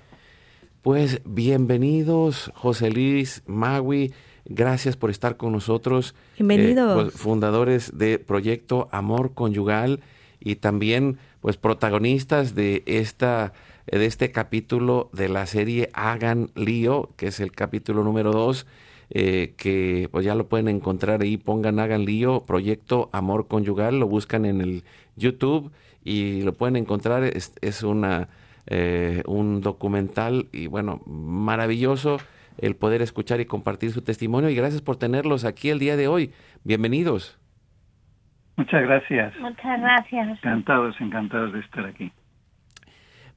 Pues 0.81 1.21
bienvenidos, 1.25 2.51
José 2.55 2.89
Luis, 2.89 3.43
Magui, 3.45 4.13
gracias 4.45 4.97
por 4.97 5.11
estar 5.11 5.37
con 5.37 5.51
nosotros. 5.51 6.15
Bienvenidos. 6.37 6.99
Eh, 6.99 7.03
pues, 7.03 7.13
fundadores 7.13 7.97
de 7.97 8.17
Proyecto 8.17 8.89
Amor 8.91 9.35
Conyugal 9.35 9.99
y 10.39 10.55
también 10.55 11.19
pues 11.39 11.57
protagonistas 11.57 12.55
de 12.55 12.81
esta 12.87 13.53
de 13.85 14.05
este 14.05 14.31
capítulo 14.31 15.09
de 15.13 15.29
la 15.29 15.45
serie 15.45 15.89
Hagan 15.93 16.49
Lío, 16.55 17.11
que 17.15 17.27
es 17.27 17.39
el 17.39 17.51
capítulo 17.51 18.03
número 18.03 18.31
2 18.31 18.65
eh, 19.13 19.53
que 19.57 20.07
pues 20.09 20.23
ya 20.23 20.35
lo 20.35 20.47
pueden 20.47 20.69
encontrar 20.69 21.21
ahí, 21.21 21.35
pongan, 21.35 21.79
hagan 21.79 22.05
lío, 22.05 22.45
Proyecto 22.45 23.09
Amor 23.11 23.47
Conyugal, 23.47 23.99
lo 23.99 24.07
buscan 24.07 24.45
en 24.45 24.61
el 24.61 24.83
YouTube 25.17 25.69
y 26.05 26.43
lo 26.43 26.53
pueden 26.53 26.77
encontrar, 26.77 27.25
es, 27.25 27.51
es 27.59 27.83
una, 27.83 28.29
eh, 28.67 29.23
un 29.25 29.61
documental 29.61 30.47
y 30.51 30.67
bueno, 30.67 31.01
maravilloso 31.05 32.17
el 32.57 32.75
poder 32.75 33.01
escuchar 33.01 33.39
y 33.39 33.45
compartir 33.45 33.91
su 33.91 34.01
testimonio 34.01 34.49
y 34.49 34.55
gracias 34.55 34.81
por 34.81 34.97
tenerlos 34.97 35.45
aquí 35.45 35.69
el 35.69 35.79
día 35.79 35.97
de 35.97 36.07
hoy. 36.07 36.33
Bienvenidos. 36.63 37.39
Muchas 38.57 38.83
gracias. 38.83 39.33
Muchas 39.39 39.81
gracias. 39.81 40.29
Encantados, 40.29 40.95
encantados 40.99 41.53
de 41.53 41.59
estar 41.59 41.85
aquí. 41.85 42.11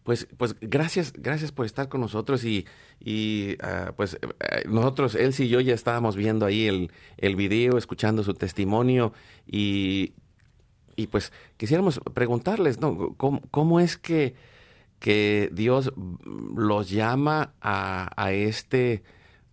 Pues, 0.03 0.29
pues 0.37 0.55
gracias, 0.61 1.15
gracias 1.15 1.51
por 1.51 1.65
estar 1.65 1.89
con 1.89 2.03
nosotros 2.03 2.45
y, 2.45 2.67
y 3.01 3.57
ah, 3.63 3.93
pues 3.97 4.17
eh, 4.21 4.65
nosotros, 4.69 5.15
él 5.15 5.33
y 5.39 5.49
yo 5.49 5.61
ya 5.61 5.73
estábamos 5.73 6.15
viendo 6.15 6.45
ahí 6.45 6.67
el, 6.67 6.91
el 7.17 7.37
video, 7.37 7.79
escuchando 7.79 8.23
su 8.23 8.35
testimonio 8.35 9.15
y, 9.47 10.13
y 10.95 11.07
pues 11.07 11.33
quisiéramos 11.57 12.01
preguntarles, 12.13 12.83
¿no? 12.83 13.15
¿Cómo, 13.17 13.41
cómo 13.51 13.81
es 13.81 13.97
que, 13.97 14.35
que 15.05 15.51
Dios 15.53 15.93
los 16.57 16.89
llama 16.89 17.53
a, 17.61 18.33
este 18.33 19.03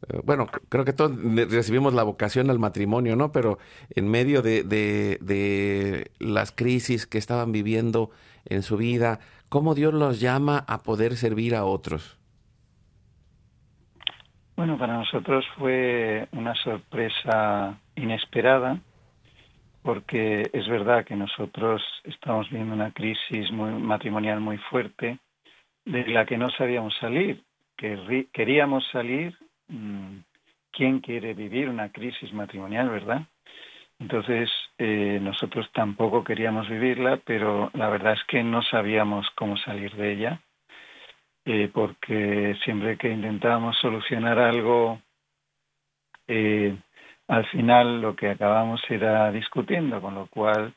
eh, 0.08 0.22
bueno, 0.24 0.48
creo 0.70 0.86
que 0.86 0.93
todos 0.93 1.12
recibimos 1.51 1.93
la 1.93 2.03
vocación 2.03 2.50
al 2.50 2.58
matrimonio, 2.58 3.17
¿no? 3.17 3.34
Pero 3.34 3.58
en 3.93 4.10
medio 4.10 4.41
de, 4.41 4.63
de, 4.63 6.12
las 6.20 6.53
crisis 6.53 7.05
que 7.05 7.17
estaban 7.17 7.51
viviendo 7.51 8.12
en 8.46 8.63
su 8.63 8.77
vida, 8.77 9.20
¿cómo 9.50 9.75
Dios 9.75 9.93
los 9.93 10.22
llama 10.22 10.63
a 10.70 10.84
poder 10.84 11.17
servir 11.17 11.53
a 11.53 11.65
otros? 11.65 12.17
Bueno, 14.55 14.77
para 14.77 14.93
nosotros 15.00 15.43
fue 15.58 16.29
una 16.31 16.55
sorpresa 16.63 17.77
inesperada, 17.98 18.79
porque 19.81 20.50
es 20.53 20.65
verdad 20.70 21.03
que 21.03 21.17
nosotros 21.17 21.81
estamos 22.05 22.50
viviendo 22.50 22.74
una 22.74 22.93
crisis 22.93 23.51
muy, 23.51 23.72
matrimonial 23.72 24.39
muy 24.39 24.58
fuerte, 24.70 25.20
de 25.85 26.07
la 26.07 26.25
que 26.25 26.38
no 26.38 26.50
sabíamos 26.51 26.95
salir, 26.97 27.43
que 27.77 28.27
queríamos 28.31 28.88
salir 28.91 29.35
Mm, 29.71 30.23
quién 30.71 31.00
quiere 31.00 31.33
vivir 31.33 31.69
una 31.69 31.91
crisis 31.91 32.33
matrimonial, 32.33 32.89
¿verdad? 32.89 33.21
Entonces, 34.00 34.50
eh, 34.77 35.19
nosotros 35.21 35.69
tampoco 35.73 36.23
queríamos 36.23 36.67
vivirla, 36.69 37.17
pero 37.25 37.71
la 37.73 37.89
verdad 37.89 38.13
es 38.13 38.23
que 38.25 38.43
no 38.43 38.61
sabíamos 38.63 39.29
cómo 39.35 39.57
salir 39.57 39.95
de 39.95 40.13
ella, 40.13 40.41
eh, 41.45 41.69
porque 41.73 42.57
siempre 42.65 42.97
que 42.97 43.09
intentábamos 43.09 43.77
solucionar 43.77 44.39
algo, 44.39 45.01
eh, 46.27 46.75
al 47.27 47.45
final 47.47 48.01
lo 48.01 48.15
que 48.15 48.29
acabamos 48.29 48.81
era 48.89 49.31
discutiendo, 49.31 50.01
con 50.01 50.15
lo 50.15 50.27
cual 50.27 50.73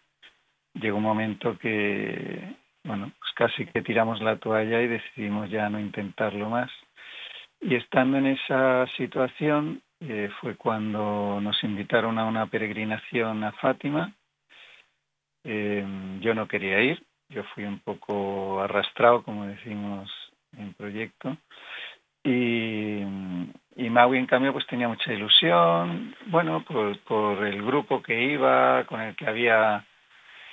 llegó 0.74 0.98
un 0.98 1.02
momento 1.04 1.58
que, 1.58 2.56
bueno, 2.84 3.10
pues 3.18 3.32
casi 3.34 3.66
que 3.66 3.82
tiramos 3.82 4.20
la 4.20 4.36
toalla 4.36 4.82
y 4.82 4.88
decidimos 4.88 5.50
ya 5.50 5.68
no 5.68 5.80
intentarlo 5.80 6.50
más. 6.50 6.70
Y 7.60 7.74
estando 7.76 8.18
en 8.18 8.26
esa 8.26 8.86
situación 8.96 9.82
eh, 10.00 10.30
fue 10.40 10.54
cuando 10.56 11.40
nos 11.40 11.62
invitaron 11.64 12.18
a 12.18 12.26
una 12.26 12.46
peregrinación 12.46 13.42
a 13.42 13.52
Fátima. 13.52 14.12
Eh, 15.44 15.84
yo 16.20 16.34
no 16.34 16.46
quería 16.46 16.80
ir, 16.82 17.02
yo 17.30 17.42
fui 17.54 17.64
un 17.64 17.78
poco 17.78 18.60
arrastrado, 18.60 19.22
como 19.22 19.46
decimos 19.46 20.10
en 20.56 20.74
proyecto. 20.74 21.36
Y, 22.22 23.00
y 23.76 23.90
Maui, 23.90 24.18
en 24.18 24.26
cambio, 24.26 24.52
pues 24.52 24.66
tenía 24.66 24.88
mucha 24.88 25.12
ilusión, 25.12 26.14
bueno, 26.26 26.64
por, 26.64 26.98
por 27.00 27.44
el 27.44 27.62
grupo 27.62 28.02
que 28.02 28.24
iba, 28.24 28.84
con 28.84 29.00
el 29.00 29.14
que 29.16 29.26
había 29.26 29.84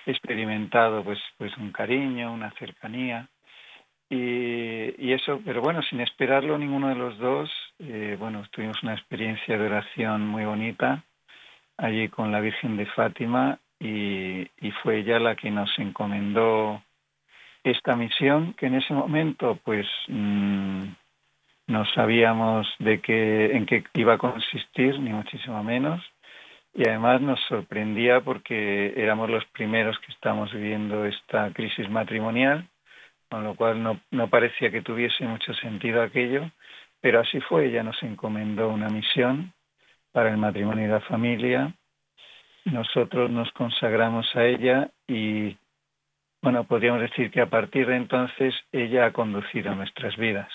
experimentado 0.06 1.04
pues, 1.04 1.20
pues 1.38 1.56
un 1.58 1.72
cariño, 1.72 2.34
una 2.34 2.52
cercanía. 2.52 3.28
Y, 4.10 5.14
eso, 5.14 5.42
pero 5.46 5.62
bueno, 5.62 5.82
sin 5.84 6.02
esperarlo 6.02 6.58
ninguno 6.58 6.90
de 6.90 6.96
los 6.96 7.18
dos, 7.18 7.50
eh, 7.80 8.18
bueno, 8.20 8.44
tuvimos 8.52 8.82
una 8.84 8.94
experiencia 8.94 9.58
de 9.58 9.66
oración 9.66 10.28
muy 10.28 10.44
bonita 10.44 11.04
allí 11.78 12.10
con 12.10 12.32
la 12.32 12.42
Virgen 12.42 12.78
de 12.78 12.86
Fátima 12.88 13.60
y, 13.80 14.48
fue 14.84 15.00
ella 15.00 15.20
la 15.20 15.36
que 15.36 15.52
nos 15.52 15.70
encomendó 15.80 16.82
esta 17.64 17.96
misión 17.96 18.54
que 18.54 18.68
en 18.68 18.76
ese 18.76 18.94
momento 18.94 19.60
pues 19.64 19.86
mm, 20.08 20.86
no 21.68 21.86
sabíamos 21.94 22.68
de 22.80 23.00
qué 23.02 23.56
en 23.56 23.66
qué 23.66 23.84
iba 23.94 24.16
a 24.16 24.18
consistir 24.18 25.00
ni 25.00 25.12
muchísimo 25.12 25.64
menos 25.64 26.02
y 26.74 26.88
además 26.88 27.22
nos 27.22 27.40
sorprendía 27.48 28.22
porque 28.22 28.94
éramos 28.96 29.30
los 29.30 29.46
primeros 29.48 29.98
que 30.00 30.12
estamos 30.12 30.52
viviendo 30.54 31.06
esta 31.06 31.52
crisis 31.54 31.90
matrimonial 31.90 32.68
con 33.32 33.46
lo 33.46 33.56
cual 33.56 33.82
no, 33.82 34.02
no 34.12 34.30
parecía 34.30 34.72
que 34.72 34.82
tuviese 34.82 35.24
mucho 35.24 35.54
sentido 35.54 36.02
aquello, 36.02 36.52
pero 37.00 37.22
así 37.22 37.40
fue, 37.40 37.68
ella 37.68 37.82
nos 37.82 38.04
encomendó 38.04 38.68
una 38.68 38.90
misión 38.90 39.54
para 40.12 40.30
el 40.30 40.38
matrimonio 40.38 40.86
y 40.86 40.90
la 40.90 41.00
familia, 41.00 41.74
nosotros 42.66 43.32
nos 43.32 43.50
consagramos 43.54 44.28
a 44.36 44.44
ella 44.44 44.90
y, 45.08 45.56
bueno, 46.42 46.66
podríamos 46.66 47.02
decir 47.02 47.32
que 47.32 47.40
a 47.40 47.50
partir 47.50 47.88
de 47.88 47.96
entonces 47.96 48.54
ella 48.74 49.06
ha 49.06 49.14
conducido 49.14 49.74
nuestras 49.76 50.18
vidas. 50.18 50.52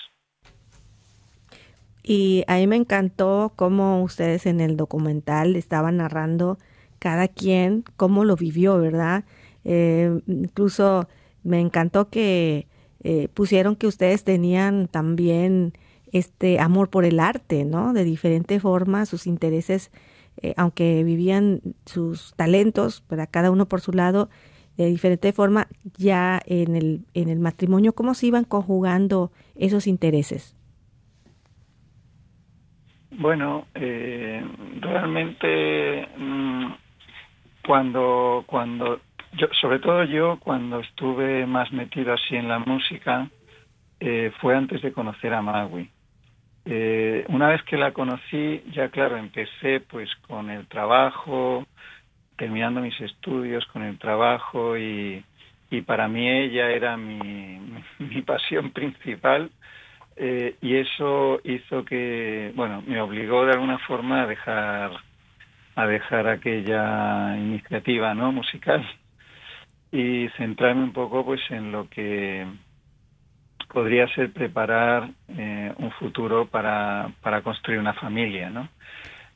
Y 2.09 2.45
a 2.47 2.65
me 2.67 2.77
encantó 2.77 3.51
cómo 3.57 4.01
ustedes 4.01 4.45
en 4.45 4.61
el 4.61 4.77
documental 4.77 5.57
estaban 5.57 5.97
narrando 5.97 6.57
cada 6.99 7.27
quien 7.27 7.83
cómo 7.97 8.23
lo 8.23 8.37
vivió, 8.37 8.77
¿verdad? 8.77 9.25
Eh, 9.65 10.21
incluso 10.25 11.09
me 11.43 11.59
encantó 11.59 12.09
que 12.09 12.67
eh, 13.03 13.27
pusieron 13.33 13.75
que 13.75 13.87
ustedes 13.87 14.23
tenían 14.23 14.87
también 14.87 15.73
este 16.13 16.61
amor 16.61 16.89
por 16.89 17.03
el 17.03 17.19
arte, 17.19 17.65
¿no? 17.65 17.91
De 17.91 18.05
diferente 18.05 18.61
forma, 18.61 19.05
sus 19.05 19.27
intereses, 19.27 19.91
eh, 20.41 20.53
aunque 20.55 21.03
vivían 21.03 21.61
sus 21.85 22.33
talentos, 22.37 23.01
para 23.01 23.27
cada 23.27 23.51
uno 23.51 23.67
por 23.67 23.81
su 23.81 23.91
lado, 23.91 24.29
de 24.77 24.85
diferente 24.85 25.33
forma, 25.33 25.67
ya 25.97 26.41
en 26.45 26.77
el, 26.77 27.01
en 27.13 27.27
el 27.27 27.39
matrimonio, 27.39 27.93
¿cómo 27.93 28.13
se 28.13 28.27
iban 28.27 28.45
conjugando 28.45 29.33
esos 29.55 29.87
intereses? 29.87 30.56
Bueno, 33.19 33.65
eh, 33.73 34.45
realmente 34.79 36.07
mm, 36.17 36.67
cuando, 37.65 38.43
cuando 38.45 39.01
yo, 39.33 39.47
sobre 39.59 39.79
todo 39.79 40.03
yo, 40.03 40.37
cuando 40.39 40.81
estuve 40.81 41.47
más 41.47 41.71
metido 41.73 42.13
así 42.13 42.35
en 42.35 42.47
la 42.47 42.59
música, 42.59 43.27
eh, 43.99 44.31
fue 44.39 44.55
antes 44.55 44.83
de 44.83 44.93
conocer 44.93 45.33
a 45.33 45.41
Magui. 45.41 45.89
Eh, 46.65 47.25
una 47.29 47.47
vez 47.47 47.63
que 47.63 47.75
la 47.77 47.91
conocí, 47.91 48.61
ya 48.71 48.89
claro, 48.89 49.17
empecé 49.17 49.79
pues 49.79 50.13
con 50.27 50.51
el 50.51 50.67
trabajo, 50.67 51.65
terminando 52.37 52.81
mis 52.81 53.01
estudios 53.01 53.65
con 53.73 53.81
el 53.81 53.97
trabajo 53.97 54.77
y, 54.77 55.25
y 55.71 55.81
para 55.81 56.07
mí 56.07 56.29
ella 56.29 56.69
era 56.69 56.97
mi, 56.97 57.59
mi 57.97 58.21
pasión 58.21 58.69
principal 58.69 59.49
eh, 60.17 60.55
y 60.61 60.75
eso 60.75 61.39
hizo 61.43 61.85
que, 61.85 62.51
bueno, 62.55 62.83
me 62.87 62.99
obligó 62.99 63.45
de 63.45 63.53
alguna 63.53 63.77
forma 63.79 64.23
a 64.23 64.27
dejar 64.27 64.91
a 65.75 65.85
dejar 65.85 66.27
aquella 66.27 67.37
iniciativa 67.37 68.15
no 68.15 68.31
musical 68.31 68.83
y 69.91 70.27
centrarme 70.29 70.83
un 70.83 70.91
poco 70.91 71.23
pues 71.23 71.41
en 71.51 71.71
lo 71.71 71.87
que 71.87 72.47
podría 73.71 74.07
ser 74.15 74.31
preparar 74.33 75.09
eh, 75.29 75.71
un 75.77 75.91
futuro 75.91 76.47
para, 76.47 77.11
para 77.21 77.41
construir 77.41 77.79
una 77.79 77.93
familia, 77.93 78.49
¿no? 78.49 78.67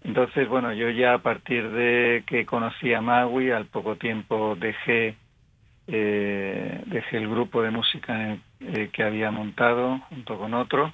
Entonces, 0.03 0.47
bueno, 0.47 0.73
yo 0.73 0.89
ya 0.89 1.13
a 1.13 1.19
partir 1.19 1.69
de 1.69 2.23
que 2.25 2.45
conocí 2.45 2.91
a 2.93 3.01
Maui, 3.01 3.51
al 3.51 3.67
poco 3.67 3.97
tiempo 3.97 4.55
dejé, 4.55 5.15
eh, 5.87 6.20
dejé 6.91 7.17
el 7.17 7.29
grupo 7.29 7.61
de 7.61 7.71
música 7.71 8.37
eh, 8.59 8.89
que 8.91 9.03
había 9.03 9.31
montado 9.31 9.99
junto 10.09 10.37
con 10.37 10.53
otro 10.53 10.93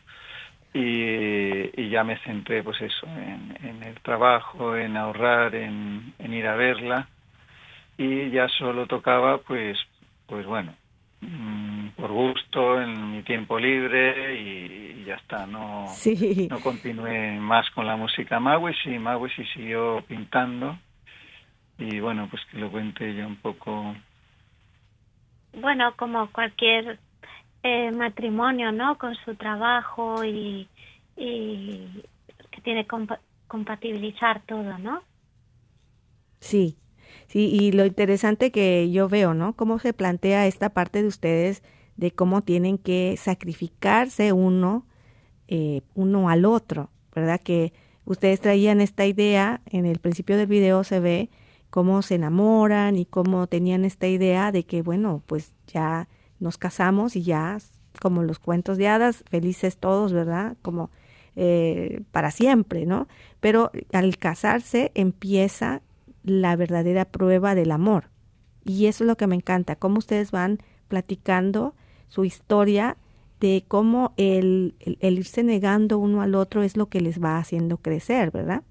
y, 0.74 1.82
y, 1.82 1.90
ya 1.90 2.04
me 2.04 2.18
centré, 2.20 2.62
pues 2.62 2.80
eso, 2.82 3.08
en, 3.08 3.58
en 3.64 3.84
el 3.84 3.96
trabajo, 4.02 4.76
en 4.76 4.96
ahorrar, 4.96 5.56
en, 5.56 6.14
en 6.20 6.34
ir 6.34 6.46
a 6.46 6.56
verla. 6.56 7.08
Y 7.98 8.30
ya 8.30 8.48
solo 8.48 8.86
tocaba 8.86 9.40
pues 9.40 9.78
pues 10.28 10.46
bueno 10.46 10.76
mm, 11.22 11.88
por 11.96 12.12
gusto 12.12 12.80
en 12.80 13.12
mi 13.12 13.24
tiempo 13.24 13.58
libre 13.58 14.40
y, 14.40 15.04
ya 15.06 15.16
está 15.16 15.48
no 15.48 15.86
no 16.50 16.60
continué 16.60 17.40
más 17.40 17.70
con 17.70 17.88
la 17.88 17.96
música 17.96 18.42
Maui 18.42 18.74
sí 18.84 19.00
Maui 19.00 19.32
sí 19.32 19.44
siguió 19.54 20.04
pintando. 20.08 20.78
Y 21.80 22.00
bueno 22.00 22.28
pues 22.30 22.44
que 22.52 22.58
lo 22.60 22.70
cuente 22.70 23.16
yo 23.16 23.26
un 23.26 23.38
poco 23.38 23.96
bueno 25.62 25.96
como 25.98 26.32
cualquier 26.32 27.00
eh, 27.64 27.92
matrimonio 27.92 28.72
no 28.72 28.98
con 28.98 29.16
su 29.16 29.36
trabajo 29.36 30.24
y, 30.24 30.68
y 31.16 32.04
que 32.52 32.62
tiene 32.62 32.86
que 32.86 32.98
compatibilizar 33.48 34.42
todo 34.46 34.78
no 34.78 35.02
sí 36.40 36.78
Sí, 37.28 37.50
y 37.52 37.72
lo 37.74 37.86
interesante 37.86 38.52
que 38.52 38.90
yo 38.92 39.10
veo, 39.10 39.34
¿no? 39.34 39.54
Cómo 39.54 39.80
se 39.80 39.94
plantea 39.94 40.48
esta 40.48 40.70
parte 40.70 41.02
de 41.02 41.08
ustedes 41.08 41.62
de 41.98 42.12
cómo 42.12 42.42
tienen 42.42 42.78
que 42.78 43.16
sacrificarse 43.18 44.32
uno, 44.32 44.86
eh, 45.48 45.82
uno 45.96 46.30
al 46.30 46.46
otro, 46.46 46.90
¿verdad? 47.14 47.42
Que 47.42 47.74
ustedes 48.06 48.40
traían 48.40 48.82
esta 48.82 49.06
idea, 49.06 49.62
en 49.66 49.86
el 49.86 50.00
principio 50.00 50.38
del 50.38 50.48
video 50.48 50.84
se 50.84 51.00
ve 51.00 51.30
cómo 51.70 52.02
se 52.02 52.16
enamoran 52.16 52.98
y 52.98 53.06
cómo 53.06 53.48
tenían 53.48 53.86
esta 53.86 54.08
idea 54.08 54.52
de 54.52 54.66
que, 54.66 54.82
bueno, 54.82 55.22
pues 55.26 55.54
ya 55.68 56.08
nos 56.40 56.58
casamos 56.58 57.16
y 57.16 57.24
ya, 57.24 57.58
como 58.02 58.24
los 58.24 58.40
cuentos 58.40 58.78
de 58.78 58.88
hadas, 58.88 59.24
felices 59.30 59.78
todos, 59.78 60.14
¿verdad? 60.14 60.58
Como 60.62 60.90
eh, 61.36 62.02
para 62.12 62.32
siempre, 62.32 62.86
¿no? 62.86 63.08
Pero 63.40 63.72
al 63.94 64.18
casarse 64.18 64.92
empieza 64.96 65.82
la 66.24 66.56
verdadera 66.56 67.06
prueba 67.06 67.56
del 67.56 67.72
amor. 67.72 68.10
Y 68.64 68.88
eso 68.88 69.04
es 69.04 69.08
lo 69.08 69.18
que 69.18 69.28
me 69.28 69.36
encanta, 69.36 69.76
cómo 69.76 70.00
ustedes 70.00 70.32
van 70.32 70.60
platicando 70.88 71.76
su 72.10 72.26
historia 72.26 72.98
de 73.40 73.64
cómo 73.68 74.14
el, 74.18 74.76
el, 74.80 75.20
irse 75.20 75.44
negando 75.44 76.00
uno 76.00 76.22
al 76.22 76.36
otro 76.36 76.64
es 76.64 76.76
lo 76.76 76.88
que 76.88 77.02
les 77.02 77.22
va 77.22 77.38
haciendo 77.38 77.78
crecer, 77.78 78.32
¿verdad? 78.32 78.64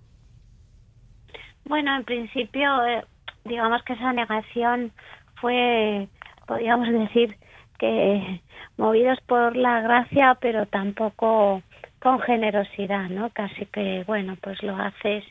Bueno, 1.67 1.97
en 1.97 2.05
principio, 2.05 2.85
eh, 2.85 3.05
digamos 3.45 3.83
que 3.83 3.95
esa 3.95 4.13
negación 4.13 4.93
fue, 5.41 6.07
podríamos 6.47 6.89
decir, 6.89 7.37
que 7.79 8.41
movidos 8.77 9.19
por 9.27 9.57
la 9.57 9.81
gracia, 9.81 10.39
pero 10.41 10.67
tampoco 10.67 11.63
con 11.99 12.21
generosidad, 12.21 13.09
¿no? 13.09 13.31
Casi 13.31 13.67
que, 13.67 14.05
bueno, 14.07 14.37
pues 14.41 14.63
lo 14.63 14.77
haces 14.77 15.25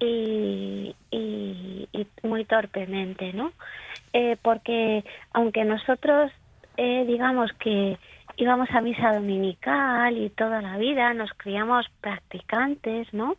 y, 0.00 0.96
y, 1.12 1.88
muy 2.24 2.44
torpemente, 2.46 3.32
¿no? 3.32 3.52
Eh, 4.12 4.36
porque 4.42 5.04
aunque 5.32 5.64
nosotros, 5.64 6.32
eh, 6.78 7.04
digamos 7.06 7.52
que 7.60 7.96
íbamos 8.36 8.68
a 8.70 8.80
misa 8.80 9.14
dominical 9.14 10.16
y 10.16 10.30
toda 10.30 10.62
la 10.62 10.78
vida, 10.78 11.14
nos 11.14 11.30
criamos 11.34 11.86
practicantes, 12.00 13.12
¿no? 13.12 13.36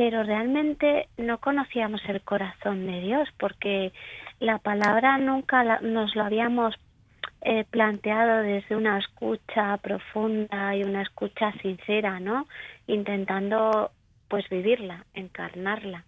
Pero 0.00 0.22
realmente 0.22 1.08
no 1.18 1.36
conocíamos 1.40 2.00
el 2.08 2.22
corazón 2.22 2.86
de 2.86 3.02
Dios 3.02 3.28
porque 3.38 3.92
la 4.38 4.56
palabra 4.56 5.18
nunca 5.18 5.62
nos 5.82 6.16
lo 6.16 6.24
habíamos 6.24 6.74
eh, 7.42 7.66
planteado 7.68 8.42
desde 8.42 8.76
una 8.76 8.98
escucha 8.98 9.76
profunda 9.76 10.74
y 10.74 10.84
una 10.84 11.02
escucha 11.02 11.52
sincera, 11.60 12.18
¿no? 12.18 12.46
Intentando 12.86 13.90
pues 14.28 14.48
vivirla, 14.48 15.04
encarnarla. 15.12 16.04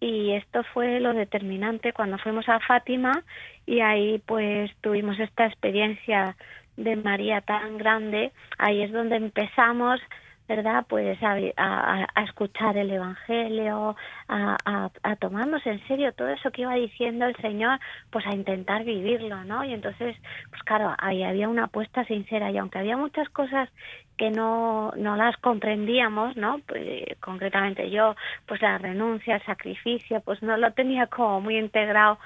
Y 0.00 0.32
esto 0.32 0.64
fue 0.74 0.98
lo 0.98 1.14
determinante 1.14 1.92
cuando 1.92 2.18
fuimos 2.18 2.48
a 2.48 2.58
Fátima 2.58 3.22
y 3.66 3.78
ahí 3.82 4.20
pues 4.26 4.72
tuvimos 4.80 5.16
esta 5.20 5.46
experiencia 5.46 6.34
de 6.76 6.96
María 6.96 7.40
tan 7.42 7.78
grande, 7.78 8.32
ahí 8.58 8.82
es 8.82 8.90
donde 8.90 9.14
empezamos 9.14 10.00
¿verdad? 10.48 10.86
Pues 10.88 11.18
a, 11.22 12.06
escuchar 12.24 12.76
el 12.78 12.90
Evangelio, 12.90 13.96
a, 14.28 14.56
a, 15.02 15.16
tomarnos 15.16 15.64
en 15.66 15.86
serio 15.86 16.12
todo 16.14 16.28
eso 16.28 16.50
que 16.50 16.62
iba 16.62 16.74
diciendo 16.74 17.26
el 17.26 17.36
Señor, 17.36 17.78
pues 18.10 18.26
a 18.26 18.34
intentar 18.34 18.84
vivirlo, 18.84 19.44
¿no? 19.44 19.62
Y 19.64 19.74
entonces, 19.74 20.16
pues 20.48 20.62
claro, 20.62 20.94
ahí 20.98 21.22
había 21.22 21.48
una 21.48 21.64
apuesta 21.64 22.04
sincera 22.04 22.50
y 22.50 22.56
aunque 22.56 22.78
había 22.78 22.96
muchas 22.96 23.28
cosas 23.28 23.68
que 24.16 24.30
no, 24.30 24.92
no 24.96 25.16
las 25.16 25.36
comprendíamos, 25.36 26.36
¿no? 26.36 26.60
Pues, 26.66 27.04
concretamente 27.20 27.90
yo, 27.90 28.16
pues 28.46 28.62
la 28.62 28.78
renuncia, 28.78 29.36
el 29.36 29.44
sacrificio, 29.44 30.20
pues 30.22 30.42
no 30.42 30.56
lo 30.56 30.72
tenía 30.72 31.06
como 31.06 31.40
muy 31.42 31.58
integrado 31.58 32.18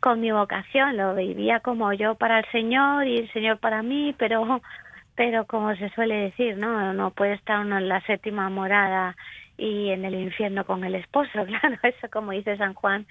con 0.00 0.20
mi 0.20 0.30
vocación, 0.30 0.96
lo 0.96 1.14
vivía 1.14 1.60
como 1.60 1.92
yo 1.92 2.14
para 2.14 2.38
el 2.38 2.44
Señor 2.52 3.06
y 3.06 3.16
el 3.18 3.32
Señor 3.32 3.58
para 3.58 3.82
mí, 3.82 4.14
pero 4.16 4.60
pero 5.16 5.46
como 5.46 5.74
se 5.76 5.88
suele 5.90 6.14
decir, 6.16 6.56
¿no? 6.56 6.92
No 6.92 7.10
puede 7.10 7.34
estar 7.34 7.60
uno 7.60 7.78
en 7.78 7.88
la 7.88 8.00
séptima 8.02 8.48
morada 8.50 9.16
y 9.56 9.90
en 9.90 10.04
el 10.04 10.14
infierno 10.14 10.64
con 10.64 10.84
el 10.84 10.94
esposo, 10.94 11.30
claro, 11.46 11.76
eso 11.82 12.08
como 12.12 12.32
dice 12.32 12.56
San 12.56 12.74
Juan 12.74 13.06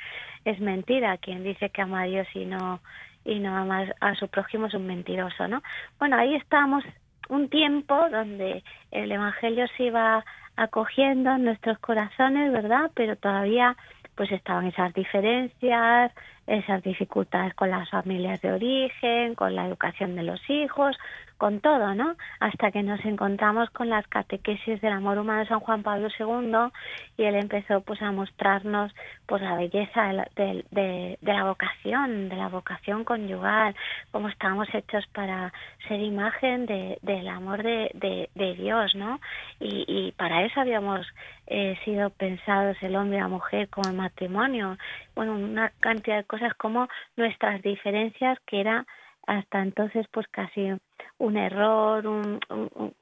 es 0.46 0.60
mentira, 0.60 1.18
quien 1.18 1.44
dice 1.44 1.70
que 1.72 1.82
ama 1.82 2.02
a 2.02 2.06
Dios 2.06 2.28
y 2.34 2.46
no 2.46 2.80
y 3.26 3.40
no 3.40 3.58
ama 3.58 3.88
a 4.02 4.14
su 4.14 4.28
prójimo 4.28 4.68
es 4.68 4.76
un 4.76 4.86
mentiroso, 4.86 5.48
¿no? 5.48 5.64
Bueno, 5.98 6.16
ahí 6.16 6.36
estamos 6.36 6.84
un 7.28 7.50
tiempo 7.50 8.08
donde 8.12 8.64
el 8.92 9.12
evangelio 9.12 9.66
se 9.76 9.86
iba 9.86 10.24
acogiendo 10.56 11.32
en 11.32 11.46
nuestros 11.46 11.80
corazones, 11.80 12.52
¿verdad? 12.52 12.92
Pero 12.94 13.16
todavía 13.16 13.76
pues 14.16 14.32
estaban 14.32 14.68
esas 14.68 14.94
diferencias, 14.94 16.12
esas 16.48 16.84
dificultades 16.84 17.54
con 17.54 17.70
las 17.70 17.90
familias 17.90 18.42
de 18.42 18.54
origen, 18.54 19.36
con 19.36 19.56
la 19.56 19.66
educación 19.68 20.16
de 20.16 20.24
los 20.24 20.40
hijos, 20.50 20.98
con 21.38 21.60
todo, 21.60 21.94
¿no? 21.94 22.16
Hasta 22.40 22.72
que 22.72 22.84
nos 22.84 23.04
encontramos 23.06 23.70
con 23.72 23.90
las 23.90 24.08
catequesis 24.08 24.82
del 24.82 24.94
amor 24.94 25.18
humano 25.18 25.42
de 25.42 25.48
San 25.48 25.60
Juan 25.60 25.84
Pablo 25.84 26.08
II 26.18 26.72
y 27.18 27.24
él 27.24 27.36
empezó 27.36 27.82
pues 27.82 28.02
a 28.02 28.12
mostrarnos 28.12 28.94
pues 29.26 29.42
la 29.42 29.56
belleza 29.56 30.28
de, 30.36 30.66
de, 30.72 31.18
la 31.22 31.44
vocación, 31.44 32.30
de 32.30 32.36
la 32.36 32.48
vocación 32.48 33.04
conyugal, 33.04 33.76
cómo 34.12 34.30
estamos 34.30 34.68
hechos 34.74 35.06
para 35.14 35.52
ser 35.88 36.00
imagen 36.00 36.66
de, 36.66 37.00
del 37.02 37.28
amor 37.28 37.64
de, 37.64 38.30
de, 38.34 38.54
Dios, 38.56 38.96
¿no? 38.96 39.20
Y, 39.60 39.86
y 39.88 40.12
para 40.14 40.44
eso 40.46 40.62
habíamos 40.62 41.06
eh, 41.48 41.78
sido 41.84 42.10
pensados 42.12 42.78
el 42.82 42.96
hombre 42.96 43.18
y 43.18 43.22
la 43.22 43.28
mujer 43.28 43.70
como 43.70 43.90
el 43.90 43.96
matrimonio, 43.96 44.78
bueno, 45.16 45.34
una 45.34 45.72
cantidad 45.80 46.18
de 46.18 46.24
cosas 46.24 46.54
como 46.56 46.88
nuestras 47.18 47.62
diferencias 47.62 48.40
que 48.48 48.62
era 48.62 48.86
hasta 49.28 49.62
entonces 49.62 50.06
pues 50.12 50.28
casi 50.30 50.72
un 51.18 51.38
error, 51.38 52.06
un, 52.08 52.40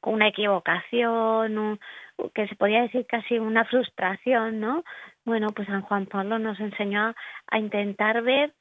una 0.01 0.27
equivocación, 0.27 1.79
que 2.33 2.47
se 2.47 2.55
podía 2.55 2.83
decir 2.83 3.05
casi 3.07 3.39
una 3.39 3.65
frustración, 3.65 4.59
¿no? 4.59 4.83
Bueno, 5.25 5.47
pues 5.55 5.67
San 5.67 5.81
Juan 5.81 6.05
Pablo 6.05 6.39
nos 6.39 6.59
enseñó 6.59 7.13
a 7.47 7.59
intentar 7.59 8.21
ver 8.21 8.53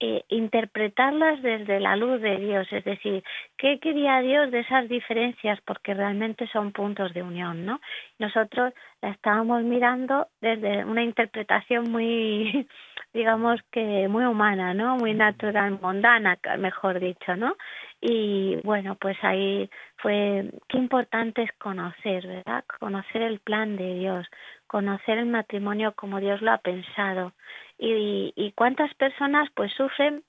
eh, 0.00 0.22
interpretarlas 0.28 1.42
desde 1.42 1.80
la 1.80 1.96
luz 1.96 2.20
de 2.20 2.36
Dios, 2.36 2.68
es 2.70 2.84
decir, 2.84 3.24
¿qué 3.56 3.80
quería 3.80 4.20
Dios 4.20 4.50
de 4.52 4.60
esas 4.60 4.88
diferencias? 4.88 5.60
Porque 5.62 5.92
realmente 5.92 6.46
son 6.52 6.70
puntos 6.70 7.12
de 7.14 7.22
unión, 7.22 7.66
¿no? 7.66 7.80
Nosotros 8.20 8.72
la 9.02 9.10
estábamos 9.10 9.64
mirando 9.64 10.28
desde 10.40 10.84
una 10.84 11.02
interpretación 11.02 11.90
muy, 11.90 12.68
digamos 13.12 13.60
que 13.72 14.06
muy 14.08 14.24
humana, 14.24 14.72
¿no? 14.72 14.96
Muy 14.96 15.14
natural, 15.14 15.78
mundana, 15.82 16.38
mejor 16.58 17.00
dicho, 17.00 17.34
¿no? 17.34 17.56
Y 18.00 18.56
bueno, 18.62 18.96
pues 19.00 19.16
ahí 19.22 19.68
fue, 19.96 20.48
qué 20.68 20.78
importante 20.78 21.42
es 21.42 21.50
conocer, 21.58 22.24
¿verdad? 22.24 22.64
Conocer 22.78 23.22
el 23.22 23.40
plan 23.40 23.76
de 23.76 23.94
Dios, 23.94 24.28
conocer 24.68 25.18
el 25.18 25.26
matrimonio 25.26 25.92
como 25.96 26.20
Dios 26.20 26.40
lo 26.40 26.52
ha 26.52 26.58
pensado 26.58 27.32
y, 27.78 28.32
y 28.36 28.52
cuántas 28.52 28.94
personas 28.94 29.48
pues 29.54 29.72
sufren 29.72 30.22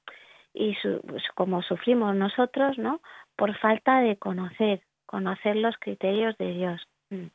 y 0.53 0.75
pues, 1.07 1.23
como 1.35 1.61
sufrimos 1.61 2.15
nosotros, 2.15 2.77
¿no? 2.77 3.01
Por 3.35 3.55
falta 3.59 4.01
de 4.01 4.17
conocer, 4.17 4.81
conocer 5.05 5.55
los 5.55 5.75
criterios 5.77 6.37
de 6.37 6.53
Dios. 6.53 6.87
Mm. 7.09 7.27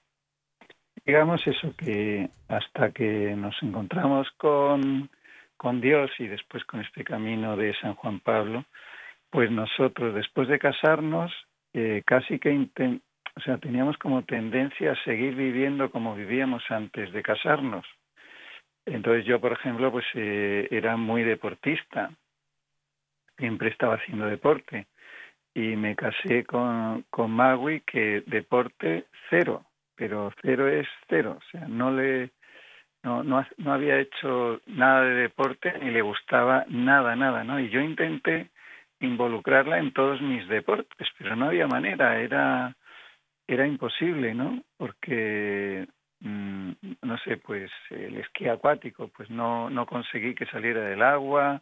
Digamos 1.07 1.47
eso 1.47 1.75
que 1.77 2.31
hasta 2.49 2.91
que 2.91 3.35
nos 3.37 3.55
encontramos 3.63 4.27
con, 4.39 5.11
con 5.57 5.81
Dios 5.81 6.11
y 6.19 6.27
después 6.27 6.65
con 6.65 6.81
este 6.81 7.05
camino 7.05 7.57
de 7.57 7.75
San 7.81 7.95
Juan 7.95 8.21
Pablo, 8.21 8.65
pues 9.31 9.51
nosotros 9.51 10.15
después 10.15 10.49
de 10.49 10.59
casarnos 10.59 11.31
eh, 11.75 12.03
casi 12.07 12.39
que 12.39 12.51
o 13.37 13.41
sea, 13.41 13.59
teníamos 13.59 13.99
como 13.99 14.23
tendencia 14.23 14.93
a 14.93 15.05
seguir 15.05 15.35
viviendo 15.35 15.91
como 15.91 16.15
vivíamos 16.15 16.63
antes 16.71 17.13
de 17.13 17.23
casarnos. 17.23 17.87
Entonces 18.87 19.25
yo, 19.25 19.41
por 19.41 19.53
ejemplo, 19.53 19.91
pues 19.91 20.05
eh, 20.15 20.69
era 20.71 20.97
muy 20.97 21.23
deportista, 21.23 22.11
siempre 23.39 23.71
estaba 23.71 23.95
haciendo 23.95 24.27
deporte 24.27 24.87
y 25.55 25.77
me 25.77 25.97
casé 25.97 26.45
con, 26.45 27.05
con 27.11 27.31
Magui 27.31 27.81
que 27.81 28.23
deporte 28.27 29.07
cero, 29.31 29.65
pero 29.97 30.33
cero 30.43 30.69
es 30.69 30.87
cero, 31.09 31.39
o 31.39 31.51
sea, 31.51 31.67
no 31.67 31.91
le 31.93 32.31
no, 33.03 33.23
no, 33.23 33.47
no 33.59 33.73
había 33.73 33.99
hecho 33.99 34.61
nada 34.67 35.03
de 35.03 35.15
deporte 35.15 35.79
ni 35.79 35.91
le 35.91 36.01
gustaba 36.01 36.65
nada, 36.69 37.15
nada, 37.15 37.45
¿no? 37.45 37.61
Y 37.61 37.69
yo 37.69 37.81
intenté 37.81 38.49
involucrarla 39.01 39.79
en 39.79 39.93
todos 39.93 40.23
mis 40.23 40.49
deportes, 40.49 41.09
pero 41.19 41.37
no 41.37 41.47
había 41.47 41.67
manera, 41.67 42.19
era 42.19 42.75
era 43.47 43.67
imposible, 43.67 44.35
¿no? 44.35 44.63
Porque 44.77 45.87
Mm, 46.25 46.73
no 47.03 47.19
sé, 47.19 47.37
pues 47.37 47.71
el 47.91 48.17
esquí 48.17 48.49
acuático, 48.49 49.09
pues 49.09 49.29
no, 49.29 49.69
no 49.69 49.85
conseguí 49.87 50.35
que 50.35 50.47
saliera 50.47 50.81
del 50.81 51.03
agua, 51.03 51.61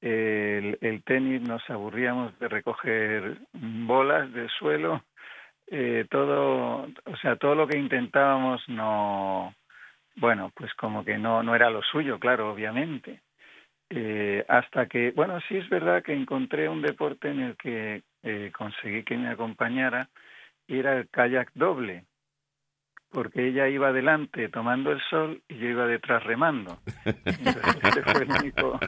el, 0.00 1.02
tenis 1.06 1.40
nos 1.42 1.62
aburríamos 1.70 2.38
de 2.40 2.48
recoger 2.48 3.38
bolas 3.52 4.32
del 4.32 4.50
suelo, 4.50 5.04
eh, 5.68 6.06
todo, 6.10 6.88
o 7.04 7.16
sea, 7.22 7.36
todo 7.36 7.54
lo 7.54 7.68
que 7.68 7.78
intentábamos 7.78 8.68
no, 8.68 9.54
bueno, 10.16 10.50
pues 10.54 10.74
como 10.74 11.04
que 11.04 11.16
no, 11.16 11.42
no 11.42 11.54
era 11.54 11.70
lo 11.70 11.82
suyo, 11.82 12.18
claro, 12.18 12.52
obviamente. 12.52 13.20
Eh, 13.90 14.44
hasta 14.48 14.86
que, 14.86 15.12
bueno, 15.12 15.40
sí 15.48 15.56
es 15.56 15.68
verdad 15.68 16.02
que 16.02 16.14
encontré 16.14 16.68
un 16.68 16.82
deporte 16.82 17.30
en 17.30 17.40
el 17.40 17.56
que 17.56 18.02
eh, 18.24 18.50
conseguí 18.56 19.04
que 19.04 19.16
me 19.16 19.28
acompañara 19.28 20.08
era 20.68 20.96
el 20.96 21.08
kayak 21.08 21.50
doble 21.54 22.06
porque 23.14 23.46
ella 23.46 23.68
iba 23.68 23.88
adelante 23.88 24.48
tomando 24.48 24.90
el 24.90 25.00
sol 25.08 25.40
y 25.48 25.56
yo 25.56 25.68
iba 25.68 25.86
detrás 25.86 26.24
remando. 26.24 26.78
este 27.04 28.02
fue 28.02 28.22
el 28.24 28.30
único, 28.30 28.80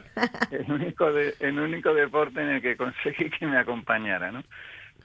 el 0.51 0.71
único, 0.71 1.13
de, 1.13 1.33
el 1.39 1.57
único 1.57 1.93
deporte 1.93 2.41
en 2.41 2.49
el 2.49 2.61
que 2.61 2.75
conseguí 2.75 3.29
que 3.29 3.47
me 3.47 3.57
acompañara, 3.57 4.31
¿no? 4.31 4.43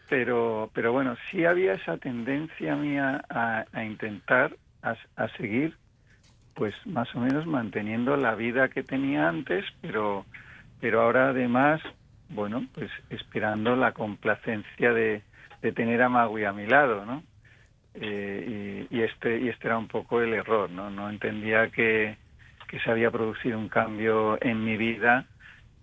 Pero, 0.09 0.71
pero 0.75 0.93
bueno, 0.93 1.17
sí 1.31 1.45
había 1.45 1.75
esa 1.75 1.97
tendencia 1.99 2.75
mía 2.75 3.25
a, 3.31 3.65
a 3.73 3.85
intentar, 3.85 4.57
a, 4.83 4.97
a 5.17 5.29
seguir, 5.37 5.77
pues 6.55 6.75
más 6.85 7.15
o 7.15 7.21
menos 7.21 7.47
manteniendo 7.47 8.17
la 8.17 8.35
vida 8.35 8.69
que 8.69 8.83
tenía 8.83 9.29
antes, 9.29 9.65
pero, 9.81 10.27
pero 10.81 11.01
ahora 11.01 11.29
además, 11.29 11.81
bueno, 12.29 12.67
pues 12.75 12.91
esperando 13.09 13.77
la 13.77 13.93
complacencia 13.93 14.93
de, 14.93 15.23
de 15.63 15.73
tener 15.73 16.03
a 16.03 16.09
Magui 16.09 16.45
a 16.45 16.53
mi 16.53 16.67
lado, 16.67 17.07
¿no? 17.07 17.23
Eh, 17.95 18.87
y, 18.91 19.03
este 19.03 19.39
y 19.39 19.49
este 19.49 19.69
era 19.69 19.79
un 19.79 19.89
poco 19.89 20.21
el 20.21 20.35
error, 20.35 20.71
¿no? 20.71 20.91
No 20.91 21.09
entendía 21.09 21.69
que, 21.69 22.17
que 22.69 22.81
se 22.81 22.91
había 22.91 23.11
producido 23.11 23.59
un 23.59 23.69
cambio 23.69 24.39
en 24.41 24.65
mi 24.65 24.77
vida 24.77 25.27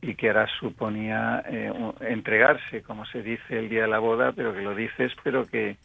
y 0.02 0.16
que 0.16 0.30
ahora 0.30 0.48
suponía 0.60 1.44
eh, 1.48 1.72
entregarse, 2.02 2.84
como 2.84 3.06
se 3.06 3.22
dice 3.22 3.60
el 3.60 3.70
día 3.70 3.84
de 3.84 3.90
la 3.90 4.00
boda, 4.00 4.32
pero 4.32 4.54
que 4.54 4.62
lo 4.62 4.76
dices, 4.76 5.12
pero 5.24 5.46
que 5.46 5.78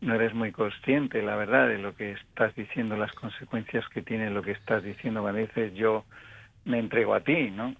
no 0.00 0.14
eres 0.14 0.32
muy 0.32 0.52
consciente, 0.52 1.22
la 1.22 1.36
verdad, 1.36 1.68
de 1.68 1.78
lo 1.78 1.94
que 1.94 2.12
estás 2.12 2.54
diciendo, 2.54 2.96
las 2.96 3.12
consecuencias 3.12 3.88
que 3.88 4.02
tiene 4.02 4.30
lo 4.30 4.42
que 4.42 4.52
estás 4.52 4.82
diciendo. 4.82 5.22
Cuando 5.22 5.40
dices 5.40 5.74
yo 5.74 6.04
me 6.64 6.78
entrego 6.78 7.14
a 7.14 7.20
ti, 7.20 7.50
¿no? 7.50 7.74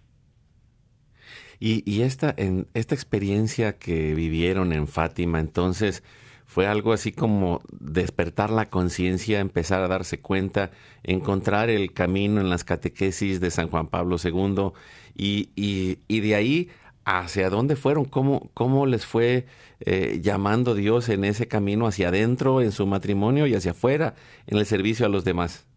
Y, 1.61 1.83
y 1.90 2.03
esta, 2.03 2.35
en, 2.37 2.66
esta 2.75 2.94
experiencia 2.94 3.79
que 3.79 4.14
vivieron 4.14 4.73
en 4.73 4.87
Fátima, 4.87 5.40
entonces, 5.40 6.03
fue 6.49 6.66
algo 6.66 6.94
así 6.94 7.12
como 7.12 7.61
despertar 7.71 8.49
la 8.49 8.71
conciencia, 8.71 9.38
empezar 9.38 9.83
a 9.83 9.87
darse 9.87 10.18
cuenta, 10.23 10.71
encontrar 11.03 11.68
el 11.68 11.92
camino 11.92 12.40
en 12.40 12.49
las 12.49 12.64
catequesis 12.64 13.38
de 13.38 13.51
San 13.51 13.68
Juan 13.68 13.88
Pablo 13.88 14.16
II 14.23 14.73
y, 15.14 15.99
de 16.09 16.35
ahí 16.35 16.71
hacia 17.05 17.51
dónde 17.51 17.77
fueron, 17.77 18.07
cómo, 18.07 18.51
cómo 18.55 18.87
les 18.87 19.05
fue 19.05 19.44
eh, 19.81 20.21
llamando 20.23 20.75
Dios 20.75 21.11
en 21.11 21.25
ese 21.25 21.49
camino 21.49 21.87
hacia 21.87 22.09
adentro, 22.09 22.62
en 22.62 22.73
su 22.73 22.87
matrimonio 22.87 23.47
y 23.47 23.55
hacia 23.55 23.73
afuera, 23.73 24.14
en 24.47 24.57
el 24.57 24.64
servicio 24.64 25.05
a 25.05 25.11
los 25.11 25.25
demás. 25.25 25.68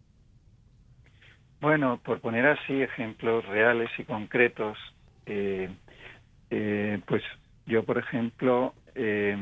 Bueno, 1.60 2.00
por 2.02 2.20
poner 2.20 2.46
así 2.46 2.80
ejemplos 2.80 3.44
reales 3.44 3.90
y 3.98 4.04
concretos, 4.04 4.78
pues 5.24 7.22
yo, 7.66 7.84
por 7.84 7.98
ejemplo, 7.98 8.74
eh, 8.94 9.36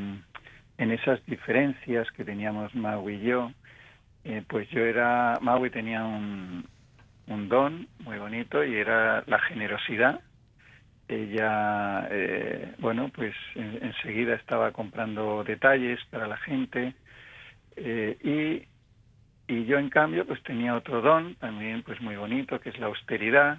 en 0.78 0.90
esas 0.90 1.24
diferencias 1.26 2.10
que 2.12 2.24
teníamos 2.24 2.74
Maui 2.74 3.14
y 3.14 3.20
yo, 3.20 3.52
eh, 4.24 4.42
pues 4.48 4.68
yo 4.70 4.80
era, 4.80 5.38
Maui 5.40 5.70
tenía 5.70 6.04
un, 6.04 6.66
un 7.26 7.48
don 7.48 7.86
muy 8.00 8.18
bonito 8.18 8.64
y 8.64 8.76
era 8.76 9.22
la 9.26 9.38
generosidad. 9.40 10.20
Ella, 11.08 12.08
eh, 12.10 12.74
bueno, 12.78 13.10
pues 13.14 13.34
en, 13.56 13.78
enseguida 13.82 14.34
estaba 14.34 14.72
comprando 14.72 15.42
detalles 15.44 15.98
para 16.10 16.26
la 16.26 16.36
gente 16.38 16.94
eh, 17.76 18.16
y, 19.48 19.52
y 19.52 19.64
yo 19.64 19.78
en 19.78 19.90
cambio 19.90 20.26
pues 20.26 20.42
tenía 20.44 20.76
otro 20.76 21.02
don 21.02 21.34
también 21.36 21.82
pues 21.82 22.00
muy 22.00 22.16
bonito 22.16 22.60
que 22.60 22.70
es 22.70 22.78
la 22.78 22.86
austeridad, 22.86 23.58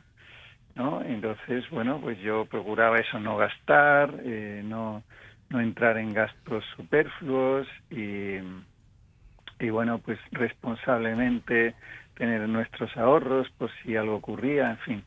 ¿no? 0.75 1.01
Entonces, 1.03 1.69
bueno, 1.69 1.99
pues 2.01 2.19
yo 2.19 2.45
procuraba 2.45 2.97
eso, 2.97 3.19
no 3.19 3.37
gastar, 3.37 4.13
eh, 4.23 4.61
no 4.63 5.03
no 5.51 5.59
entrar 5.59 5.97
en 5.97 6.13
gastos 6.13 6.63
superfluos 6.75 7.67
y, 7.89 8.37
y 9.59 9.69
bueno, 9.69 9.99
pues 9.99 10.17
responsablemente 10.31 11.75
tener 12.15 12.47
nuestros 12.47 12.95
ahorros 12.97 13.49
por 13.57 13.69
si 13.83 13.95
algo 13.95 14.15
ocurría, 14.15 14.71
en 14.71 14.77
fin. 14.77 15.03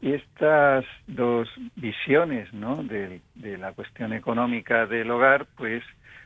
Y 0.00 0.14
estas 0.14 0.84
dos 1.06 1.48
visiones 1.76 2.52
¿no? 2.52 2.82
de, 2.82 3.20
de 3.34 3.58
la 3.58 3.72
cuestión 3.72 4.12
económica 4.12 4.86
del 4.86 5.10
hogar, 5.10 5.46
pues 5.56 5.84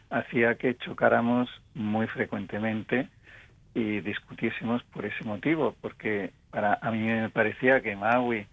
hacía 0.09 0.55
que 0.55 0.77
chocáramos 0.77 1.51
muy 1.75 2.07
frecuentemente 2.07 3.09
y 3.75 4.01
discutiésemos 4.01 4.83
por 4.85 5.05
ese 5.05 5.25
motivo, 5.25 5.75
porque 5.83 6.31
para 6.51 6.79
a 6.81 6.91
mí 6.91 7.01
me 7.01 7.29
parecía 7.29 7.83
que 7.83 7.97
Maui 7.97 8.47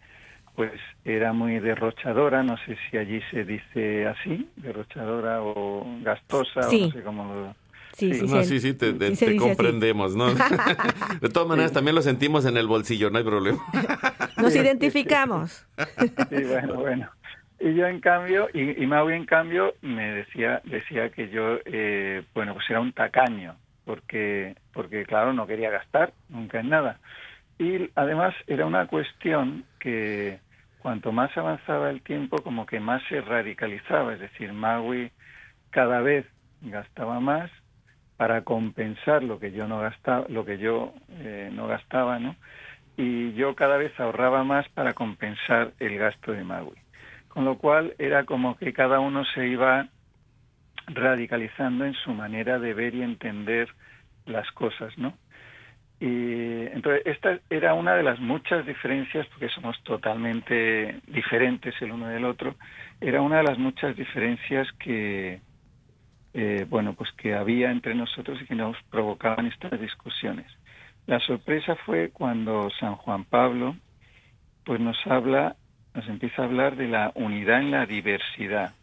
pues 0.55 0.71
era 1.05 1.33
muy 1.33 1.59
derrochadora, 1.59 2.43
no 2.43 2.57
sé 2.65 2.77
si 2.89 2.97
allí 2.97 3.21
se 3.31 3.43
dice 3.43 4.07
así, 4.07 4.47
derrochadora 4.55 5.41
o 5.41 5.85
gastosa, 6.01 6.63
Sí. 6.63 6.83
o 6.83 6.87
no 6.87 6.91
sé 6.93 7.01
cómo 7.03 7.33
lo... 7.33 7.55
Sí, 7.95 8.11
sí, 8.15 8.25
no, 8.27 8.41
sí, 8.43 8.59
sí, 8.59 8.73
te, 8.73 8.91
te- 8.93 9.09
sí 9.09 9.15
se 9.17 9.25
te 9.25 9.31
así. 9.31 9.39
comprendemos, 9.39 10.15
¿no? 10.15 10.25
De 11.21 11.29
todas 11.29 11.47
maneras, 11.47 11.71
también 11.73 11.93
lo 11.95 12.01
sentimos 12.01 12.43
en 12.45 12.57
el 12.57 12.65
bolsillo, 12.67 13.11
no 13.11 13.19
hay 13.19 13.23
problema. 13.23 13.59
Nos 14.37 14.55
identificamos. 14.55 15.65
Sí, 16.29 16.43
bueno, 16.43 16.73
bueno. 16.75 17.09
Y 17.59 17.75
yo 17.75 17.85
en 17.87 17.99
cambio, 18.01 18.47
y, 18.53 18.81
y 18.83 18.87
Maui 18.87 19.13
en 19.13 19.25
cambio 19.25 19.75
me 19.81 20.11
decía 20.11 20.59
decía 20.65 21.09
que 21.11 21.29
yo, 21.29 21.59
eh, 21.65 22.23
bueno, 22.33 22.55
pues 22.55 22.67
era 22.69 22.81
un 22.81 22.91
tacaño, 22.93 23.55
porque, 23.85 24.55
porque 24.73 25.05
claro, 25.05 25.31
no 25.33 25.45
quería 25.47 25.69
gastar 25.69 26.13
nunca 26.29 26.59
en 26.61 26.69
nada. 26.69 26.99
Y 27.59 27.89
además 27.95 28.33
era 28.47 28.65
una 28.65 28.87
cuestión 28.87 29.65
que 29.79 30.39
cuanto 30.79 31.11
más 31.11 31.35
avanzaba 31.37 31.89
el 31.89 32.01
tiempo, 32.01 32.41
como 32.43 32.65
que 32.65 32.79
más 32.79 33.01
se 33.07 33.21
radicalizaba, 33.21 34.13
es 34.13 34.19
decir, 34.19 34.51
Maui 34.51 35.11
cada 35.69 36.01
vez 36.01 36.25
gastaba 36.61 37.19
más 37.19 37.49
para 38.17 38.43
compensar 38.43 39.23
lo 39.23 39.39
que 39.39 39.51
yo 39.51 39.67
no 39.67 39.79
gastaba, 39.79 40.25
lo 40.29 40.45
que 40.45 40.57
yo 40.57 40.93
eh, 41.09 41.49
no 41.53 41.67
gastaba, 41.67 42.19
¿no? 42.19 42.35
Y 42.95 43.33
yo 43.33 43.55
cada 43.55 43.77
vez 43.77 43.97
ahorraba 43.99 44.43
más 44.43 44.67
para 44.69 44.93
compensar 44.93 45.71
el 45.79 45.97
gasto 45.97 46.31
de 46.31 46.43
Maui. 46.43 46.77
Con 47.27 47.45
lo 47.45 47.57
cual 47.57 47.95
era 47.97 48.25
como 48.25 48.55
que 48.57 48.71
cada 48.73 48.99
uno 48.99 49.25
se 49.25 49.47
iba 49.47 49.87
radicalizando 50.87 51.85
en 51.85 51.93
su 51.93 52.13
manera 52.13 52.59
de 52.59 52.73
ver 52.73 52.93
y 52.93 53.01
entender 53.01 53.69
las 54.25 54.49
cosas, 54.51 54.95
¿no? 54.97 55.13
Y 56.03 56.67
entonces 56.73 57.01
esta 57.05 57.39
era 57.49 57.73
una 57.75 57.95
de 57.95 58.03
las 58.03 58.19
muchas 58.19 58.65
diferencias, 58.65 59.25
porque 59.27 59.47
somos 59.47 59.81
totalmente 59.83 60.99
diferentes 61.07 61.73
el 61.81 61.93
uno 61.93 62.09
del 62.09 62.25
otro, 62.25 62.55
era 62.99 63.21
una 63.21 63.37
de 63.37 63.43
las 63.43 63.57
muchas 63.57 63.95
diferencias 63.95 64.67
que, 64.73 65.39
eh, 66.33 66.65
bueno, 66.67 66.91
pues 66.91 67.09
que 67.13 67.33
había 67.33 67.71
entre 67.71 67.95
nosotros 67.95 68.37
y 68.41 68.45
que 68.45 68.53
nos 68.53 68.75
provocaban 68.91 69.45
estas 69.45 69.79
discusiones. 69.79 70.47
La 71.07 71.21
sorpresa 71.21 71.77
fue 71.85 72.09
cuando 72.09 72.69
San 72.81 72.95
Juan 72.97 73.23
Pablo, 73.23 73.77
pues 74.65 74.81
nos 74.81 74.97
habla, 75.07 75.55
nos 75.93 76.05
empieza 76.09 76.41
a 76.41 76.45
hablar 76.45 76.75
de 76.75 76.89
la 76.89 77.13
unidad 77.15 77.61
en 77.61 77.71
la 77.71 77.85
diversidad. 77.85 78.73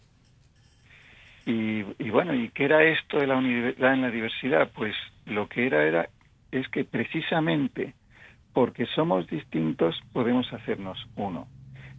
Y, 1.44 1.85
y 1.98 2.09
bueno, 2.09 2.33
¿y 2.33 2.48
qué 2.48 2.64
era 2.64 2.83
esto 2.83 3.18
de 3.18 3.26
la 3.26 3.37
unidad 3.37 3.92
en 3.92 4.00
la 4.00 4.11
diversidad? 4.11 4.70
Pues 4.74 4.94
lo 5.26 5.46
que 5.50 5.66
era 5.66 5.85
era 5.85 6.09
es 6.52 6.68
que 6.68 6.84
precisamente 6.84 7.94
porque 8.52 8.86
somos 8.86 9.26
distintos 9.28 10.00
podemos 10.12 10.52
hacernos 10.52 10.98
uno. 11.16 11.46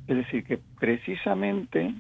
Es 0.08 0.18
decir, 0.18 0.44
que 0.44 0.60
precisamente 0.80 1.94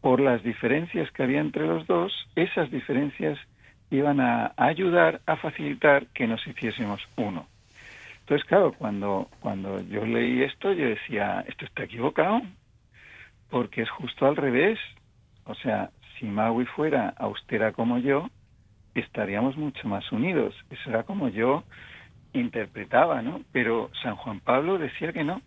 por 0.00 0.20
las 0.20 0.42
diferencias 0.42 1.10
que 1.12 1.22
había 1.22 1.40
entre 1.40 1.66
los 1.66 1.86
dos, 1.86 2.12
esas 2.34 2.70
diferencias 2.70 3.38
iban 3.90 4.20
a 4.20 4.52
ayudar 4.56 5.20
a 5.26 5.36
facilitar 5.36 6.06
que 6.08 6.26
nos 6.26 6.46
hiciésemos 6.46 7.06
uno. 7.16 7.46
Entonces, 8.20 8.46
claro, 8.46 8.72
cuando, 8.72 9.28
cuando 9.40 9.82
yo 9.88 10.06
leí 10.06 10.42
esto, 10.42 10.72
yo 10.72 10.86
decía, 10.86 11.44
esto 11.48 11.64
está 11.64 11.82
equivocado, 11.84 12.40
porque 13.50 13.82
es 13.82 13.90
justo 13.90 14.26
al 14.26 14.36
revés. 14.36 14.78
O 15.44 15.54
sea, 15.56 15.90
si 16.16 16.26
Maui 16.26 16.64
fuera 16.64 17.12
austera 17.18 17.72
como 17.72 17.98
yo, 17.98 18.30
estaríamos 18.94 19.56
mucho 19.56 19.86
más 19.88 20.10
unidos. 20.12 20.54
Eso 20.70 20.90
era 20.90 21.02
como 21.04 21.28
yo 21.28 21.64
interpretaba, 22.32 23.22
¿no? 23.22 23.42
Pero 23.52 23.90
San 24.02 24.16
Juan 24.16 24.40
Pablo 24.40 24.78
decía 24.78 25.12
que 25.12 25.24
no, 25.24 25.42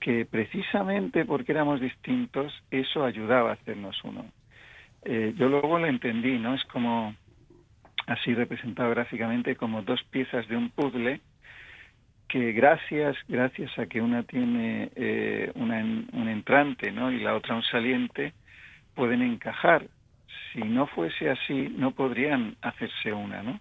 que 0.00 0.26
precisamente 0.26 1.24
porque 1.24 1.52
éramos 1.52 1.80
distintos, 1.80 2.52
eso 2.70 3.04
ayudaba 3.04 3.50
a 3.50 3.54
hacernos 3.54 4.02
uno. 4.04 4.26
Eh, 5.04 5.34
yo 5.36 5.48
luego 5.48 5.78
lo 5.78 5.86
entendí, 5.86 6.38
¿no? 6.38 6.54
Es 6.54 6.64
como, 6.64 7.14
así 8.06 8.34
representado 8.34 8.90
gráficamente, 8.90 9.56
como 9.56 9.82
dos 9.82 10.02
piezas 10.04 10.46
de 10.48 10.56
un 10.56 10.70
puzzle 10.70 11.20
que 12.28 12.52
gracias 12.52 13.14
gracias 13.28 13.78
a 13.78 13.84
que 13.84 14.00
una 14.00 14.22
tiene 14.22 14.90
eh, 14.96 15.52
una, 15.54 15.80
un 15.80 16.28
entrante 16.28 16.90
¿no? 16.90 17.12
y 17.12 17.20
la 17.20 17.34
otra 17.34 17.54
un 17.54 17.62
saliente, 17.62 18.32
pueden 18.94 19.20
encajar. 19.20 19.86
Si 20.52 20.60
no 20.60 20.86
fuese 20.86 21.30
así, 21.30 21.72
no 21.76 21.92
podrían 21.92 22.56
hacerse 22.60 23.12
una, 23.12 23.42
¿no? 23.42 23.60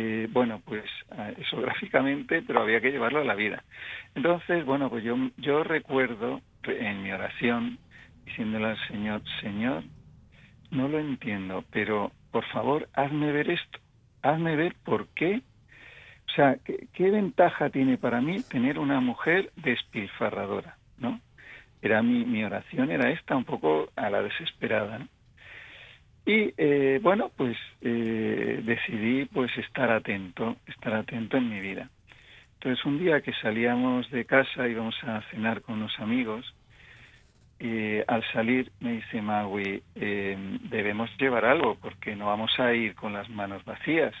Eh, 0.00 0.28
bueno, 0.30 0.62
pues 0.64 0.84
ah, 1.10 1.32
eso 1.36 1.56
gráficamente, 1.60 2.42
pero 2.42 2.60
había 2.62 2.80
que 2.80 2.92
llevarlo 2.92 3.20
a 3.20 3.24
la 3.24 3.34
vida. 3.34 3.64
Entonces, 4.14 4.64
bueno, 4.64 4.88
pues 4.88 5.02
yo, 5.02 5.16
yo 5.36 5.64
recuerdo 5.64 6.40
en 6.62 7.02
mi 7.02 7.10
oración 7.10 7.78
diciéndole 8.24 8.66
al 8.66 8.88
Señor, 8.88 9.22
Señor, 9.40 9.82
no 10.70 10.86
lo 10.86 11.00
entiendo, 11.00 11.64
pero 11.72 12.12
por 12.30 12.44
favor 12.46 12.88
hazme 12.92 13.32
ver 13.32 13.50
esto, 13.50 13.78
hazme 14.22 14.54
ver 14.54 14.76
por 14.84 15.08
qué 15.14 15.42
O 16.28 16.32
sea, 16.36 16.58
¿qué, 16.64 16.86
¿qué, 16.92 17.10
ventaja 17.10 17.70
tiene 17.70 17.96
para 17.96 18.20
mí 18.20 18.42
tener 18.44 18.78
una 18.78 19.00
mujer 19.00 19.50
despilfarradora? 19.56 20.76
¿no? 20.98 21.20
Era 21.82 22.02
mi, 22.02 22.24
mi 22.24 22.44
oración, 22.44 22.90
era 22.90 23.10
esta, 23.10 23.34
un 23.34 23.44
poco 23.44 23.90
a 23.96 24.10
la 24.10 24.22
desesperada. 24.22 24.98
¿no? 24.98 25.08
Y 26.28 26.52
eh, 26.58 27.00
bueno, 27.02 27.30
pues 27.34 27.56
eh, 27.80 28.60
decidí 28.62 29.24
pues 29.24 29.50
estar 29.56 29.90
atento, 29.90 30.56
estar 30.66 30.92
atento 30.92 31.38
en 31.38 31.48
mi 31.48 31.58
vida. 31.58 31.88
Entonces 32.52 32.84
un 32.84 32.98
día 32.98 33.22
que 33.22 33.32
salíamos 33.40 34.10
de 34.10 34.26
casa, 34.26 34.68
íbamos 34.68 34.94
a 35.04 35.22
cenar 35.30 35.62
con 35.62 35.76
unos 35.76 35.98
amigos, 35.98 36.54
y 37.58 38.00
al 38.06 38.22
salir 38.34 38.70
me 38.80 38.92
dice 38.92 39.22
Maui, 39.22 39.82
eh, 39.94 40.36
debemos 40.68 41.08
llevar 41.16 41.46
algo 41.46 41.76
porque 41.76 42.14
no 42.14 42.26
vamos 42.26 42.50
a 42.60 42.74
ir 42.74 42.94
con 42.94 43.14
las 43.14 43.30
manos 43.30 43.64
vacías. 43.64 44.12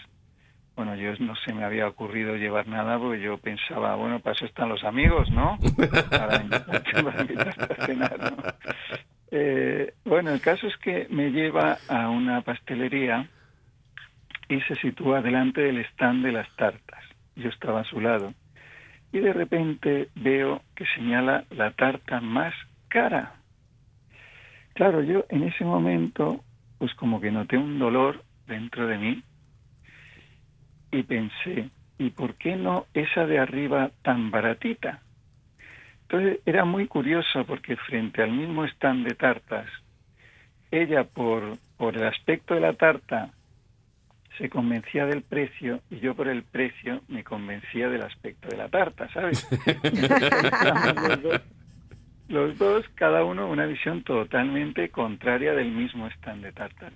Bueno, 0.76 0.94
yo 0.94 1.12
no 1.18 1.36
se 1.36 1.52
me 1.52 1.62
había 1.62 1.86
ocurrido 1.86 2.36
llevar 2.36 2.68
nada 2.68 2.98
porque 2.98 3.20
yo 3.20 3.36
pensaba, 3.36 3.96
bueno, 3.96 4.18
para 4.20 4.34
eso 4.34 4.46
están 4.46 4.70
los 4.70 4.82
amigos, 4.82 5.30
¿no? 5.30 5.58
Para 6.08 6.40
invitarte, 6.40 7.82
a 7.82 7.84
cenar, 7.84 8.18
¿no? 8.18 8.36
Eh, 9.30 9.94
bueno, 10.04 10.30
el 10.30 10.40
caso 10.40 10.66
es 10.66 10.76
que 10.78 11.06
me 11.10 11.30
lleva 11.30 11.78
a 11.88 12.08
una 12.08 12.40
pastelería 12.42 13.28
y 14.48 14.60
se 14.62 14.74
sitúa 14.76 15.20
delante 15.20 15.60
del 15.60 15.78
stand 15.78 16.24
de 16.24 16.32
las 16.32 16.48
tartas. 16.56 17.04
Yo 17.36 17.48
estaba 17.50 17.80
a 17.80 17.84
su 17.84 18.00
lado 18.00 18.32
y 19.12 19.20
de 19.20 19.32
repente 19.32 20.08
veo 20.14 20.62
que 20.74 20.84
señala 20.94 21.44
la 21.50 21.70
tarta 21.72 22.20
más 22.20 22.54
cara. 22.88 23.34
Claro, 24.74 25.02
yo 25.02 25.24
en 25.28 25.44
ese 25.44 25.64
momento, 25.64 26.44
pues 26.78 26.94
como 26.94 27.20
que 27.20 27.30
noté 27.30 27.56
un 27.56 27.78
dolor 27.78 28.22
dentro 28.46 28.86
de 28.86 28.98
mí 28.98 29.22
y 30.90 31.02
pensé, 31.02 31.70
¿y 31.98 32.10
por 32.10 32.34
qué 32.34 32.56
no 32.56 32.86
esa 32.94 33.26
de 33.26 33.38
arriba 33.38 33.90
tan 34.02 34.30
baratita? 34.30 35.02
Entonces 36.10 36.40
era 36.46 36.64
muy 36.64 36.86
curioso 36.86 37.44
porque 37.44 37.76
frente 37.76 38.22
al 38.22 38.32
mismo 38.32 38.64
stand 38.64 39.06
de 39.06 39.14
tartas, 39.14 39.66
ella 40.70 41.04
por, 41.04 41.58
por 41.76 41.96
el 41.96 42.04
aspecto 42.04 42.54
de 42.54 42.60
la 42.60 42.72
tarta 42.72 43.30
se 44.38 44.48
convencía 44.48 45.04
del 45.04 45.20
precio 45.22 45.80
y 45.90 45.98
yo 46.00 46.14
por 46.14 46.28
el 46.28 46.44
precio 46.44 47.02
me 47.08 47.24
convencía 47.24 47.90
del 47.90 48.02
aspecto 48.02 48.48
de 48.48 48.56
la 48.56 48.70
tarta, 48.70 49.06
¿sabes? 49.12 49.46
los, 51.02 51.22
dos, 51.22 51.42
los, 52.28 52.58
dos, 52.58 52.88
cada 52.94 53.22
uno 53.24 53.50
una 53.50 53.66
visión 53.66 54.02
totalmente 54.02 54.88
contraria 54.88 55.52
del 55.52 55.72
mismo 55.72 56.06
stand 56.06 56.42
de 56.42 56.52
tartas. 56.52 56.92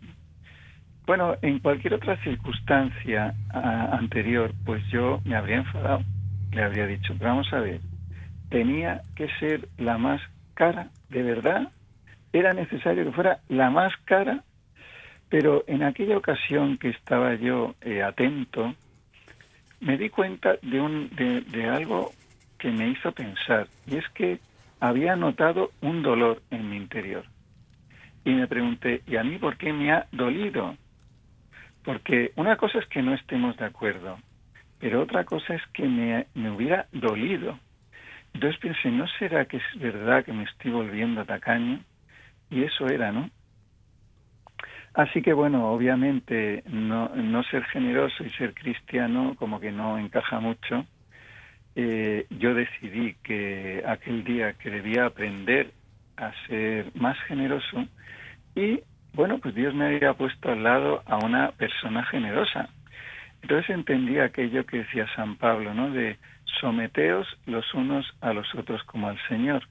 Bueno, 1.05 1.37
en 1.43 1.59
cualquier 1.59 1.95
otra 1.95 2.17
circunstancia 2.23 3.35
a, 3.51 3.95
anterior, 3.99 4.55
pues 4.65 4.83
yo 4.89 5.21
me 5.27 5.37
habría 5.37 5.57
enfadado, 5.57 6.03
le 6.53 6.63
habría 6.63 6.87
dicho, 6.87 7.15
pero 7.19 7.31
vamos 7.31 7.53
a 7.53 7.61
ver, 7.61 7.81
tenía 8.53 9.01
que 9.17 9.29
ser 9.41 9.67
la 9.79 9.97
más 9.97 10.21
cara, 10.53 10.91
de 11.09 11.23
verdad, 11.23 11.73
era 12.35 12.53
necesario 12.53 13.07
que 13.07 13.13
fuera 13.13 13.41
la 13.49 13.71
más 13.71 13.93
cara, 14.05 14.45
pero 15.31 15.65
en 15.67 15.83
aquella 15.83 16.19
ocasión 16.19 16.77
que 16.77 16.91
estaba 16.91 17.35
yo 17.35 17.75
eh, 17.81 18.03
atento, 18.03 18.75
me 19.81 19.97
di 19.97 20.11
cuenta 20.11 20.57
de, 20.61 20.81
un, 20.81 21.09
de, 21.17 21.41
de 21.41 21.69
algo 21.69 22.13
que 22.59 22.71
me 22.71 22.91
hizo 22.91 23.11
pensar, 23.13 23.69
y 23.87 23.97
es 23.97 24.05
que 24.11 24.39
había 24.81 25.17
notado 25.17 25.71
un 25.81 26.03
dolor 26.03 26.43
en 26.51 26.69
mi 26.69 26.77
interior. 26.77 27.25
Y 28.25 28.33
me 28.35 28.47
pregunté, 28.47 29.03
¿y 29.07 29.17
a 29.17 29.25
mí 29.25 29.39
por 29.39 29.57
qué 29.57 29.73
me 29.73 29.93
ha 29.93 30.07
dolido? 30.13 30.77
Porque 31.85 32.33
una 32.37 32.57
cosa 32.57 32.81
es 32.81 32.87
que 32.89 33.01
no 33.01 33.15
estemos 33.15 33.57
de 33.57 33.65
acuerdo, 33.65 34.19
pero 34.79 35.01
otra 35.01 35.25
cosa 35.25 35.55
es 35.55 35.63
que 35.73 35.85
me, 35.85 36.27
me 36.35 36.51
hubiera 36.51 36.87
dolido. 36.93 37.59
Entonces 38.35 38.59
pensé, 38.61 38.91
¿no 38.91 39.07
será 39.19 39.45
que 39.45 39.59
es 39.59 39.79
verdad 39.79 40.25
que 40.25 40.33
me 40.33 40.45
estoy 40.45 40.71
volviendo 40.71 41.25
tacaño? 41.25 41.81
Y 42.51 42.65
eso 42.65 42.87
era, 42.87 43.13
¿no? 43.13 43.31
Así 44.95 45.23
que 45.23 45.33
bueno, 45.33 45.71
obviamente 45.71 46.63
no, 46.67 47.09
no 47.15 47.43
ser 47.45 47.65
generoso 47.65 48.25
y 48.25 48.31
ser 48.31 48.53
cristiano 48.53 49.35
como 49.37 49.59
que 49.59 49.73
no 49.73 49.99
encaja 49.99 50.39
mucho. 50.41 50.85
Eh, 51.75 52.27
yo 52.29 52.55
decidí 52.55 53.15
que 53.23 53.83
aquel 53.87 54.25
día 54.25 54.53
que 54.55 54.71
debía 54.71 55.07
aprender 55.07 55.73
a 56.19 56.33
ser 56.47 56.93
más 56.95 57.19
generoso 57.23 57.87
y 58.55 58.81
bueno, 59.15 59.39
pues 59.39 59.55
Dios 59.55 59.75
me 59.75 59.87
había 59.87 60.15
puesto 60.15 60.51
al 60.51 60.63
lado 60.63 61.03
a 61.07 61.17
una 61.19 61.53
persona 61.53 62.05
generosa. 62.05 62.69
Entonces 63.43 63.71
entendí 63.71 64.19
aquello 64.19 64.65
que 64.67 64.79
decía 64.79 65.07
San 65.17 65.37
Pablo, 65.37 65.75
¿no? 65.75 65.91
De 65.91 66.19
someteos 66.61 67.27
los 67.47 67.73
unos 67.75 68.07
a 68.21 68.33
los 68.33 68.55
otros 68.55 68.83
como 68.85 69.09
al 69.09 69.19
Señor. 69.29 69.63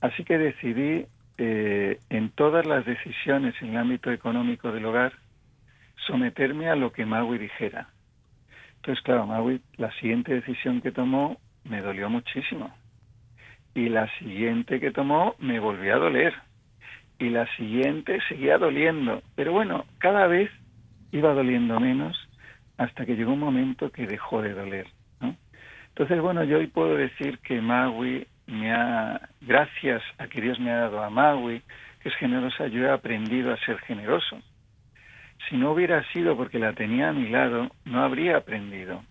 Así 0.00 0.24
que 0.24 0.38
decidí 0.38 1.06
eh, 1.38 1.98
en 2.10 2.30
todas 2.30 2.66
las 2.66 2.84
decisiones 2.84 3.54
en 3.60 3.70
el 3.70 3.76
ámbito 3.76 4.10
económico 4.10 4.72
del 4.72 4.84
hogar 4.86 5.12
someterme 6.06 6.68
a 6.68 6.76
lo 6.76 6.92
que 6.92 7.06
Maui 7.06 7.38
dijera. 7.38 7.88
Entonces, 8.76 9.02
claro, 9.04 9.26
Maui, 9.26 9.60
la 9.76 9.92
siguiente 9.92 10.34
decisión 10.34 10.80
que 10.80 10.90
tomó 10.90 11.38
me 11.64 11.80
dolió 11.80 12.10
muchísimo. 12.10 12.74
Y 13.74 13.88
la 13.88 14.08
siguiente 14.18 14.80
que 14.80 14.90
tomó 14.90 15.36
me 15.38 15.60
volvió 15.60 15.94
a 15.94 15.98
doler 15.98 16.34
y 17.18 17.30
la 17.30 17.46
siguiente 17.56 18.18
seguía 18.28 18.58
doliendo. 18.58 19.22
Pero 19.36 19.52
bueno, 19.52 19.84
cada 19.98 20.26
vez 20.26 20.50
iba 21.12 21.32
doliendo 21.32 21.78
menos 21.78 22.16
hasta 22.76 23.06
que 23.06 23.14
llegó 23.14 23.32
un 23.32 23.38
momento 23.38 23.90
que 23.90 24.06
dejó 24.06 24.42
de 24.42 24.54
doler. 24.54 24.88
Entonces, 25.92 26.20
bueno, 26.22 26.42
yo 26.44 26.58
hoy 26.58 26.68
puedo 26.68 26.96
decir 26.96 27.38
que 27.40 27.60
Maui 27.60 28.26
me 28.46 28.72
ha, 28.72 29.28
gracias 29.42 30.02
a 30.18 30.26
que 30.26 30.40
Dios 30.40 30.58
me 30.58 30.70
ha 30.70 30.80
dado 30.80 31.02
a 31.02 31.10
Maui, 31.10 31.62
que 32.00 32.08
es 32.08 32.14
generosa, 32.16 32.66
yo 32.68 32.84
he 32.84 32.90
aprendido 32.90 33.52
a 33.52 33.58
ser 33.58 33.78
generoso. 33.80 34.40
Si 35.48 35.56
no 35.56 35.72
hubiera 35.72 36.02
sido 36.12 36.36
porque 36.36 36.58
la 36.58 36.72
tenía 36.72 37.10
a 37.10 37.12
mi 37.12 37.28
lado, 37.28 37.70
no 37.84 38.02
habría 38.02 38.38
aprendido. 38.38 39.02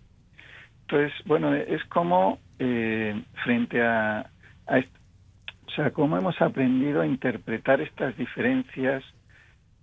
Entonces, 0.81 1.13
bueno, 1.25 1.53
es 1.53 1.83
como 1.85 2.39
eh, 2.57 3.21
frente 3.43 3.81
a, 3.81 4.21
a, 4.67 4.77
o 4.77 5.71
sea, 5.75 5.91
cómo 5.91 6.17
hemos 6.17 6.41
aprendido 6.41 7.01
a 7.01 7.05
interpretar 7.05 7.79
estas 7.79 8.17
diferencias, 8.17 9.03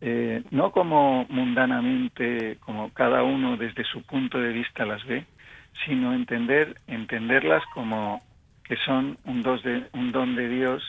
eh, 0.00 0.42
no 0.50 0.72
como 0.72 1.26
mundanamente, 1.28 2.56
como 2.60 2.92
cada 2.92 3.22
uno 3.22 3.56
desde 3.56 3.84
su 3.84 4.02
punto 4.02 4.38
de 4.38 4.52
vista 4.52 4.84
las 4.84 5.04
ve, 5.06 5.24
sino 5.84 6.14
entender, 6.14 6.80
entenderlas 6.86 7.62
como 7.74 8.22
que 8.64 8.76
son 8.84 9.18
un, 9.24 9.42
dos 9.42 9.62
de, 9.62 9.84
un 9.92 10.12
don 10.12 10.36
de 10.36 10.48
Dios, 10.48 10.82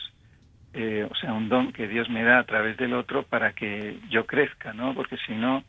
eh, 0.74 1.06
o 1.10 1.14
sea, 1.16 1.32
un 1.32 1.48
don 1.48 1.72
que 1.72 1.88
Dios 1.88 2.08
me 2.10 2.22
da 2.22 2.38
a 2.38 2.44
través 2.44 2.76
del 2.76 2.92
otro 2.92 3.22
para 3.22 3.52
que 3.52 3.98
yo 4.10 4.26
crezca, 4.26 4.72
¿no? 4.72 4.94
Porque 4.94 5.16
si 5.26 5.34
no, 5.34 5.64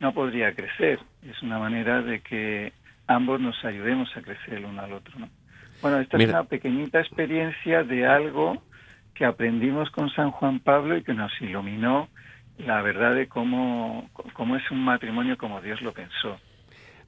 no 0.00 0.12
podría 0.12 0.54
crecer. 0.54 0.98
Es 1.22 1.42
una 1.42 1.58
manera 1.58 2.02
de 2.02 2.20
que 2.20 2.72
ambos 3.06 3.40
nos 3.40 3.62
ayudemos 3.64 4.08
a 4.16 4.22
crecer 4.22 4.54
el 4.54 4.64
uno 4.64 4.82
al 4.82 4.92
otro, 4.94 5.18
¿no? 5.18 5.28
Bueno, 5.82 6.00
esta 6.00 6.16
es 6.16 6.28
una 6.28 6.44
pequeñita 6.44 7.00
experiencia 7.00 7.82
de 7.82 8.06
algo 8.06 8.62
que 9.14 9.26
aprendimos 9.26 9.90
con 9.90 10.08
San 10.10 10.30
Juan 10.30 10.60
Pablo 10.60 10.96
y 10.96 11.02
que 11.02 11.12
nos 11.12 11.30
iluminó 11.40 12.08
la 12.58 12.80
verdad 12.82 13.14
de 13.14 13.28
cómo, 13.28 14.08
cómo 14.32 14.56
es 14.56 14.70
un 14.70 14.82
matrimonio 14.84 15.36
como 15.36 15.60
Dios 15.60 15.82
lo 15.82 15.92
pensó. 15.92 16.38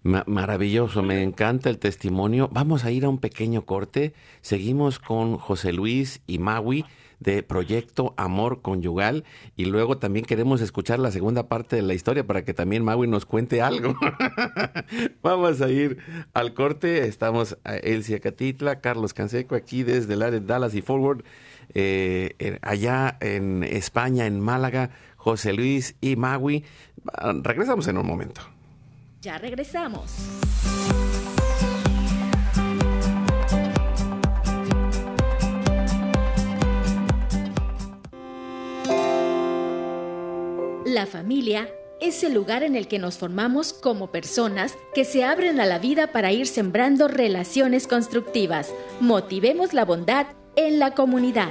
Maravilloso, 0.07 1.03
me 1.03 1.23
encanta 1.23 1.69
el 1.69 1.79
testimonio. 1.79 2.49
Vamos 2.53 2.85
a 2.85 2.91
ir 2.91 3.05
a 3.05 3.09
un 3.09 3.19
pequeño 3.19 3.65
corte. 3.67 4.15
Seguimos 4.41 4.99
con 4.99 5.37
José 5.37 5.73
Luis 5.73 6.21
y 6.27 6.39
Maui 6.39 6.85
de 7.19 7.43
Proyecto 7.43 8.15
Amor 8.17 8.61
Conyugal 8.61 9.25
y 9.57 9.65
luego 9.65 9.97
también 9.99 10.27
queremos 10.27 10.61
escuchar 10.61 10.99
la 10.99 11.11
segunda 11.11 11.49
parte 11.49 11.77
de 11.77 11.83
la 11.83 11.95
historia 11.95 12.27
para 12.27 12.45
que 12.45 12.53
también 12.53 12.85
Maui 12.85 13.09
nos 13.09 13.25
cuente 13.25 13.63
algo. 13.63 13.97
Vamos 15.23 15.61
a 15.61 15.71
ir 15.71 15.99
al 16.35 16.55
corte. 16.55 17.07
Estamos 17.07 17.59
a 17.65 17.77
Elsia 17.77 18.21
Catitla, 18.21 18.81
Carlos 18.81 19.15
Canseco 19.15 19.55
aquí 19.55 19.83
desde 19.83 20.15
el 20.15 20.23
área 20.23 20.41
de 20.41 20.47
Dallas 20.47 20.75
y 20.75 20.83
Forward. 20.83 21.25
Eh, 21.75 22.59
allá 22.63 23.17
en 23.21 23.65
España, 23.65 24.27
en 24.27 24.41
Málaga, 24.41 24.91
José 25.17 25.53
Luis 25.53 25.97
y 26.01 26.17
Maui. 26.17 26.65
Regresamos 27.43 27.89
en 27.89 27.99
un 27.99 28.07
momento. 28.07 28.56
Ya 29.27 29.39
regresamos. 29.39 30.13
La 40.85 41.07
familia 41.07 41.69
es 42.01 42.23
el 42.23 42.35
lugar 42.35 42.63
en 42.63 42.77
el 42.77 42.87
que 42.87 43.01
nos 43.01 43.19
formamos 43.19 43.73
como 43.73 44.13
personas 44.13 44.77
que 44.95 45.05
se 45.05 45.25
abren 45.25 45.59
a 45.59 45.67
la 45.67 45.81
vida 45.81 46.13
para 46.13 46.31
ir 46.31 46.47
sembrando 46.47 47.09
relaciones 47.09 47.89
constructivas. 47.89 48.73
Motivemos 49.01 49.75
la 49.75 49.85
bondad 49.85 50.29
en 50.55 50.79
la 50.79 50.93
comunidad. 50.93 51.51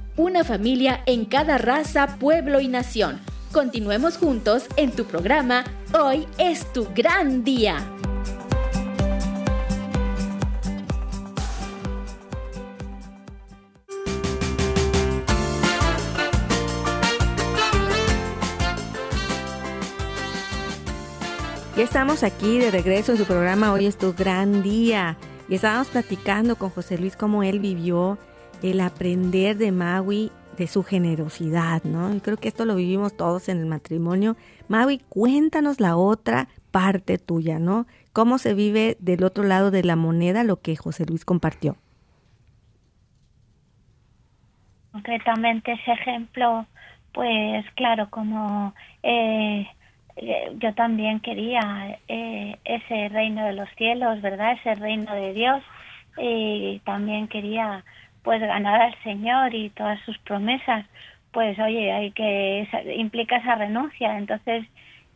una 0.21 0.43
familia 0.43 1.01
en 1.07 1.25
cada 1.25 1.57
raza, 1.57 2.19
pueblo 2.19 2.59
y 2.59 2.67
nación. 2.67 3.19
Continuemos 3.51 4.17
juntos 4.17 4.65
en 4.75 4.91
tu 4.91 5.05
programa 5.05 5.63
Hoy 5.99 6.27
es 6.37 6.71
tu 6.73 6.87
gran 6.93 7.43
día. 7.43 7.79
Ya 21.75 21.83
estamos 21.83 22.21
aquí 22.21 22.59
de 22.59 22.69
regreso 22.69 23.13
en 23.13 23.17
su 23.17 23.25
programa 23.25 23.73
Hoy 23.73 23.87
es 23.87 23.97
tu 23.97 24.13
gran 24.13 24.61
día. 24.61 25.17
Y 25.49 25.55
estábamos 25.55 25.87
platicando 25.87 26.57
con 26.57 26.69
José 26.69 26.99
Luis 26.99 27.15
cómo 27.15 27.41
él 27.41 27.59
vivió 27.59 28.19
el 28.61 28.79
aprender 28.81 29.57
de 29.57 29.71
Maui 29.71 30.31
de 30.57 30.67
su 30.67 30.83
generosidad, 30.83 31.83
¿no? 31.83 32.13
Y 32.13 32.19
creo 32.19 32.37
que 32.37 32.47
esto 32.47 32.65
lo 32.65 32.75
vivimos 32.75 33.15
todos 33.15 33.49
en 33.49 33.59
el 33.59 33.65
matrimonio. 33.65 34.35
Maui, 34.67 34.99
cuéntanos 35.09 35.79
la 35.79 35.95
otra 35.97 36.47
parte 36.71 37.17
tuya, 37.17 37.59
¿no? 37.59 37.87
¿Cómo 38.13 38.37
se 38.37 38.53
vive 38.53 38.97
del 38.99 39.23
otro 39.23 39.43
lado 39.43 39.71
de 39.71 39.83
la 39.83 39.95
moneda 39.95 40.43
lo 40.43 40.61
que 40.61 40.75
José 40.75 41.05
Luis 41.05 41.25
compartió? 41.25 41.77
Concretamente 44.91 45.71
ese 45.71 45.93
ejemplo, 45.93 46.65
pues 47.13 47.65
claro, 47.75 48.09
como 48.09 48.73
eh, 49.03 49.65
eh, 50.17 50.51
yo 50.59 50.73
también 50.73 51.21
quería 51.21 51.97
eh, 52.09 52.59
ese 52.65 53.07
reino 53.09 53.45
de 53.45 53.53
los 53.53 53.69
cielos, 53.77 54.21
¿verdad? 54.21 54.53
Ese 54.59 54.75
reino 54.75 55.13
de 55.15 55.33
Dios 55.33 55.63
y 56.17 56.79
también 56.83 57.29
quería 57.29 57.85
pues 58.23 58.41
ganar 58.41 58.81
al 58.81 59.03
Señor 59.03 59.53
y 59.53 59.69
todas 59.71 59.99
sus 60.01 60.17
promesas, 60.19 60.85
pues 61.31 61.57
oye, 61.59 61.91
hay 61.91 62.11
que 62.11 62.67
implica 62.95 63.37
esa 63.37 63.55
renuncia, 63.55 64.17
entonces 64.17 64.65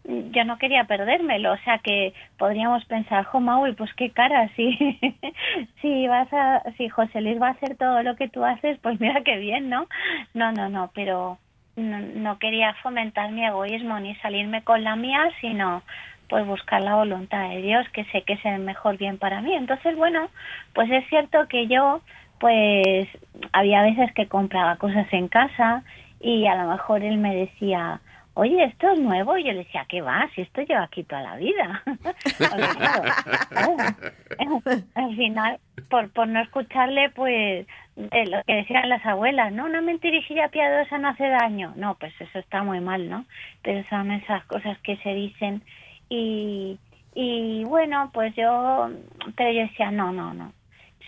yo 0.08 0.44
no 0.46 0.58
quería 0.58 0.84
perdérmelo, 0.84 1.54
o 1.54 1.58
sea 1.58 1.80
que 1.80 2.14
podríamos 2.38 2.86
pensar, 2.86 3.26
jo 3.26 3.40
Maui, 3.40 3.74
pues 3.74 3.92
qué 3.96 4.12
cara, 4.12 4.50
si, 4.56 5.00
si 5.82 6.08
vas 6.08 6.32
a, 6.32 6.62
si 6.78 6.90
José 6.90 7.22
Luis 7.22 7.42
va 7.42 7.48
a 7.48 7.52
hacer 7.52 7.76
todo 7.76 8.04
lo 8.04 8.16
que 8.16 8.30
tú 8.30 8.46
haces, 8.46 8.78
pues 8.82 9.00
mira 9.00 9.22
qué 9.24 9.38
bien, 9.38 9.70
¿no? 9.70 9.88
No, 10.34 10.52
no, 10.52 10.70
no, 10.70 10.92
pero 10.94 11.40
no, 11.76 12.00
no 12.00 12.38
quería 12.38 12.74
fomentar 12.84 13.32
mi 13.32 13.46
egoísmo 13.46 14.00
ni 14.00 14.16
salirme 14.16 14.64
con 14.64 14.84
la 14.84 14.96
mía, 14.96 15.30
sino 15.42 15.82
pues 16.30 16.46
buscar 16.46 16.82
la 16.82 16.96
voluntad 16.96 17.50
de 17.50 17.62
Dios, 17.62 17.88
que 17.90 18.06
sé 18.06 18.24
que 18.24 18.34
es 18.34 18.46
el 18.46 18.60
mejor 18.60 18.98
bien 18.98 19.18
para 19.18 19.42
mí. 19.42 19.54
Entonces, 19.54 19.96
bueno, 19.96 20.30
pues 20.74 20.90
es 20.92 21.08
cierto 21.10 21.48
que 21.48 21.68
yo 21.68 22.02
pues 22.40 23.08
había 23.54 23.82
veces 23.82 24.12
que 24.14 24.28
compraba 24.28 24.78
cosas 24.78 25.08
en 25.12 25.28
casa 25.28 25.84
y 26.20 26.48
a 26.48 26.56
lo 26.56 26.72
mejor 26.72 27.04
él 27.04 27.18
me 27.18 27.36
decía, 27.36 28.00
oye, 28.36 28.66
esto 28.66 28.92
es 28.92 29.00
nuevo. 29.00 29.38
Y 29.38 29.46
yo 29.46 29.52
le 29.52 29.60
decía, 29.60 29.86
¿qué 29.90 30.02
va? 30.02 30.30
Si 30.36 30.42
esto 30.42 30.62
lleva 30.62 30.84
aquí 30.84 31.04
toda 31.04 31.22
la 31.22 31.36
vida. 31.38 31.84
al 34.96 35.16
final, 35.16 35.60
por, 35.90 36.10
por 36.12 36.28
no 36.28 36.42
escucharle, 36.42 37.10
pues 37.12 37.66
eh, 37.96 38.26
lo 38.28 38.44
que 38.44 38.56
decían 38.56 38.90
las 38.90 39.06
abuelas, 39.06 39.52
¿no? 39.52 39.66
Una 39.66 39.82
mentirijilla 39.82 40.50
piadosa 40.50 40.98
no 40.98 41.10
hace 41.10 41.28
daño. 41.28 41.74
No, 41.76 41.96
pues 41.96 42.14
eso 42.20 42.40
está 42.40 42.64
muy 42.64 42.80
mal, 42.80 43.10
¿no? 43.10 43.26
Pero 43.64 43.88
son 43.90 44.12
esas 44.12 44.44
cosas 44.46 44.78
que 44.80 44.98
se 44.98 45.14
dicen 45.14 45.62
y, 46.10 46.80
y 47.14 47.64
bueno, 47.66 48.10
pues 48.14 48.36
yo, 48.36 48.90
pero 49.36 49.52
yo 49.52 49.62
decía, 49.62 49.92
no, 49.92 50.12
no, 50.12 50.34
no 50.34 50.52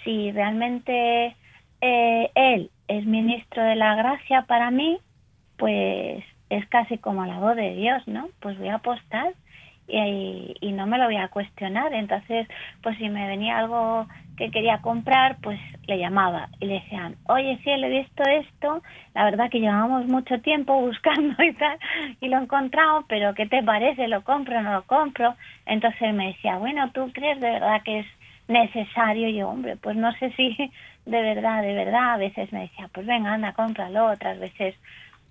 si 0.04 0.32
realmente 0.32 1.36
eh, 1.82 2.32
él 2.36 2.70
es 2.88 3.06
ministro 3.06 3.64
de 3.64 3.76
la 3.76 3.96
gracia 3.96 4.44
para 4.44 4.72
mí, 4.72 4.98
pues 5.58 6.24
es 6.50 6.66
casi 6.68 6.98
como 6.98 7.26
la 7.26 7.40
voz 7.40 7.56
de 7.56 7.76
Dios, 7.76 8.08
¿no? 8.08 8.30
Pues 8.40 8.58
voy 8.58 8.70
a 8.70 8.76
apostar 8.76 9.34
y, 9.88 10.56
y, 10.60 10.72
no 10.74 10.86
me 10.86 10.98
lo 10.98 11.06
voy 11.06 11.18
a 11.18 11.30
cuestionar. 11.30 11.94
Entonces, 11.94 12.48
pues 12.82 12.98
si 12.98 13.10
me 13.10 13.28
venía 13.28 13.60
algo 13.60 14.08
que 14.38 14.52
quería 14.52 14.80
comprar, 14.80 15.38
pues 15.42 15.60
le 15.88 15.98
llamaba 15.98 16.50
y 16.60 16.68
le 16.68 16.76
decían, 16.76 17.16
oye, 17.28 17.60
sí, 17.64 17.72
he 17.72 17.90
visto 17.90 18.24
esto, 18.24 18.84
la 19.16 19.26
verdad 19.26 19.50
que 19.50 19.60
llevamos 19.60 20.06
mucho 20.08 20.40
tiempo 20.42 20.80
buscando 20.80 21.42
y 21.44 21.54
tal, 21.54 21.78
y 22.22 22.28
lo 22.28 22.38
he 22.38 22.44
encontrado, 22.44 23.06
pero 23.08 23.34
¿qué 23.34 23.48
te 23.48 23.64
parece? 23.64 24.08
¿Lo 24.08 24.24
compro 24.24 24.60
o 24.60 24.62
no 24.62 24.74
lo 24.74 24.84
compro? 24.84 25.36
Entonces 25.66 26.14
me 26.14 26.28
decía, 26.28 26.58
bueno, 26.58 26.92
¿tú 26.92 27.12
crees 27.14 27.40
de 27.40 27.50
verdad 27.50 27.82
que 27.84 28.00
es 28.00 28.08
necesario. 28.48 29.30
Y 29.30 29.36
yo, 29.36 29.50
hombre, 29.50 29.76
pues 29.76 29.96
no 29.96 30.12
sé 30.14 30.32
si 30.32 30.56
de 31.08 31.22
verdad, 31.22 31.62
de 31.62 31.74
verdad, 31.74 32.14
a 32.14 32.18
veces 32.18 32.52
me 32.52 32.62
decía, 32.62 32.90
pues 32.94 33.06
venga, 33.06 33.34
anda, 33.34 33.54
cómpralo, 33.54 34.12
otras 34.12 34.40
veces, 34.40 34.76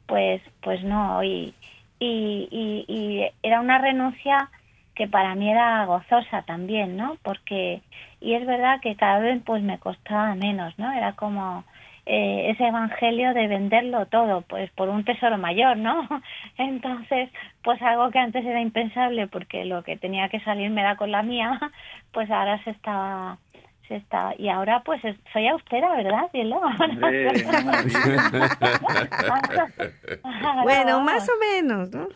pues, 0.06 0.40
pues 0.62 0.82
no. 0.82 1.22
Y, 1.22 1.54
y, 1.98 2.48
y, 2.50 2.84
y 2.88 3.26
era 3.42 3.60
una 3.60 3.78
renuncia 3.78 4.48
que 4.94 5.06
para 5.06 5.34
mí 5.34 5.50
era 5.50 5.84
gozosa 5.84 6.42
también, 6.42 6.96
¿no? 6.96 7.18
Porque, 7.22 7.82
y 8.20 8.32
es 8.32 8.46
verdad 8.46 8.80
que 8.80 8.96
cada 8.96 9.18
vez 9.18 9.42
pues 9.44 9.62
me 9.62 9.78
costaba 9.78 10.34
menos, 10.34 10.76
¿no? 10.78 10.90
Era 10.92 11.12
como, 11.12 11.64
eh, 12.08 12.50
ese 12.50 12.68
evangelio 12.68 13.34
de 13.34 13.48
venderlo 13.48 14.06
todo, 14.06 14.42
pues 14.42 14.70
por 14.70 14.88
un 14.88 15.04
tesoro 15.04 15.38
mayor, 15.38 15.76
¿no? 15.76 16.06
Entonces, 16.56 17.30
pues 17.64 17.82
algo 17.82 18.12
que 18.12 18.20
antes 18.20 18.44
era 18.44 18.60
impensable 18.60 19.26
porque 19.26 19.64
lo 19.64 19.82
que 19.82 19.96
tenía 19.96 20.28
que 20.28 20.38
salir 20.40 20.70
me 20.70 20.84
da 20.84 20.94
con 20.94 21.10
la 21.10 21.24
mía, 21.24 21.58
pues 22.12 22.30
ahora 22.30 22.62
se 22.62 22.70
estaba 22.70 23.38
se 23.88 23.96
está 23.96 24.34
y 24.38 24.48
ahora 24.48 24.82
pues 24.84 25.02
soy 25.32 25.48
austera, 25.48 25.96
¿verdad? 25.96 26.30
Cielo? 26.32 26.60
bueno, 30.64 31.00
más 31.02 31.28
o 31.28 31.32
menos, 31.38 31.92
¿no? 31.92 32.08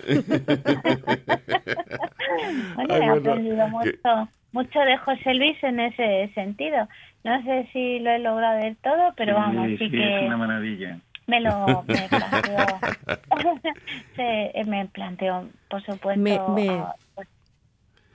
bueno, 2.74 2.94
he 2.94 3.08
aprendido 3.08 3.68
mucho, 3.68 4.28
mucho 4.52 4.80
de 4.80 4.96
José 4.98 5.32
Luis 5.34 5.56
en 5.62 5.78
ese 5.80 6.30
sentido. 6.34 6.88
No 7.22 7.42
sé 7.42 7.68
si 7.72 7.98
lo 7.98 8.10
he 8.10 8.18
logrado 8.18 8.58
del 8.58 8.76
todo, 8.76 9.12
pero 9.16 9.34
vamos, 9.34 9.66
sí, 9.68 9.78
sí, 9.78 9.90
que... 9.90 10.20
es 10.20 10.26
una 10.26 10.36
maravilla. 10.36 10.98
me 11.26 11.40
lo 11.40 11.84
me 11.86 12.08
planteó, 12.08 12.66
se, 14.16 14.64
me 14.64 14.86
planteó, 14.86 15.48
por 15.68 15.82
supuesto. 15.84 16.20
Me, 16.20 16.38
me, 16.54 16.82
pues, 17.14 17.28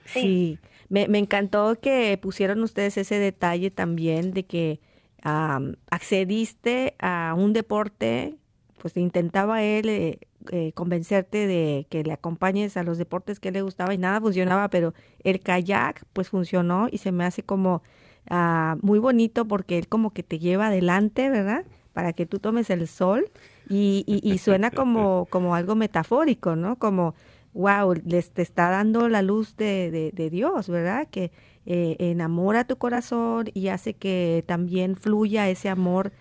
sí, 0.04 0.58
me, 0.88 1.06
me, 1.08 1.18
encantó 1.18 1.78
que 1.80 2.18
pusieron 2.20 2.62
ustedes 2.62 2.96
ese 2.96 3.18
detalle 3.18 3.70
también 3.70 4.32
de 4.32 4.44
que 4.44 4.80
um, 5.24 5.74
accediste 5.90 6.94
a 6.98 7.34
un 7.36 7.52
deporte, 7.52 8.34
pues 8.78 8.96
intentaba 8.96 9.62
él 9.62 9.88
eh, 9.88 10.18
eh, 10.52 10.72
convencerte 10.72 11.46
de 11.46 11.86
que 11.90 12.04
le 12.04 12.12
acompañes 12.12 12.76
a 12.76 12.82
los 12.82 12.98
deportes 12.98 13.40
que 13.40 13.50
le 13.50 13.62
gustaba 13.62 13.94
y 13.94 13.98
nada 13.98 14.20
funcionaba, 14.20 14.68
pero 14.68 14.94
el 15.24 15.40
kayak 15.40 16.04
pues 16.12 16.28
funcionó 16.28 16.88
y 16.90 16.98
se 16.98 17.12
me 17.12 17.24
hace 17.24 17.42
como 17.42 17.82
uh, 18.30 18.78
muy 18.82 18.98
bonito 18.98 19.46
porque 19.46 19.78
él 19.78 19.88
como 19.88 20.10
que 20.10 20.22
te 20.22 20.38
lleva 20.38 20.68
adelante, 20.68 21.30
¿verdad? 21.30 21.64
Para 21.92 22.12
que 22.12 22.26
tú 22.26 22.38
tomes 22.38 22.70
el 22.70 22.86
sol 22.88 23.30
y, 23.68 24.04
y, 24.06 24.28
y 24.28 24.38
suena 24.38 24.70
como, 24.70 25.26
como 25.30 25.54
algo 25.54 25.74
metafórico, 25.74 26.56
¿no? 26.56 26.76
Como, 26.76 27.14
wow, 27.54 27.94
les 28.04 28.30
te 28.30 28.42
está 28.42 28.70
dando 28.70 29.08
la 29.08 29.22
luz 29.22 29.56
de, 29.56 29.90
de, 29.90 30.10
de 30.12 30.30
Dios, 30.30 30.68
¿verdad? 30.68 31.08
Que 31.10 31.32
eh, 31.64 31.96
enamora 31.98 32.64
tu 32.64 32.76
corazón 32.76 33.50
y 33.54 33.68
hace 33.68 33.94
que 33.94 34.44
también 34.46 34.96
fluya 34.96 35.48
ese 35.48 35.68
amor 35.68 36.12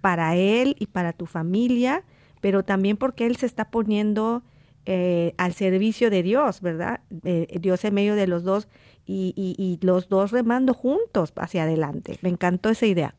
para 0.00 0.36
Él 0.36 0.76
y 0.78 0.86
para 0.86 1.12
tu 1.12 1.26
familia 1.26 2.04
pero 2.40 2.64
también 2.64 2.96
porque 2.96 3.26
Él 3.26 3.36
se 3.36 3.46
está 3.46 3.70
poniendo 3.70 4.42
eh, 4.86 5.34
al 5.36 5.52
servicio 5.52 6.10
de 6.10 6.22
Dios, 6.22 6.60
¿verdad? 6.60 7.00
Eh, 7.24 7.58
Dios 7.60 7.84
en 7.84 7.94
medio 7.94 8.14
de 8.14 8.26
los 8.26 8.44
dos 8.44 8.68
y, 9.06 9.32
y, 9.36 9.54
y, 9.58 9.84
los 9.84 10.08
dos 10.08 10.30
remando 10.30 10.74
juntos 10.74 11.32
hacia 11.36 11.64
adelante. 11.64 12.18
Me 12.22 12.28
encantó 12.28 12.68
esa 12.70 12.86
idea. 12.86 13.14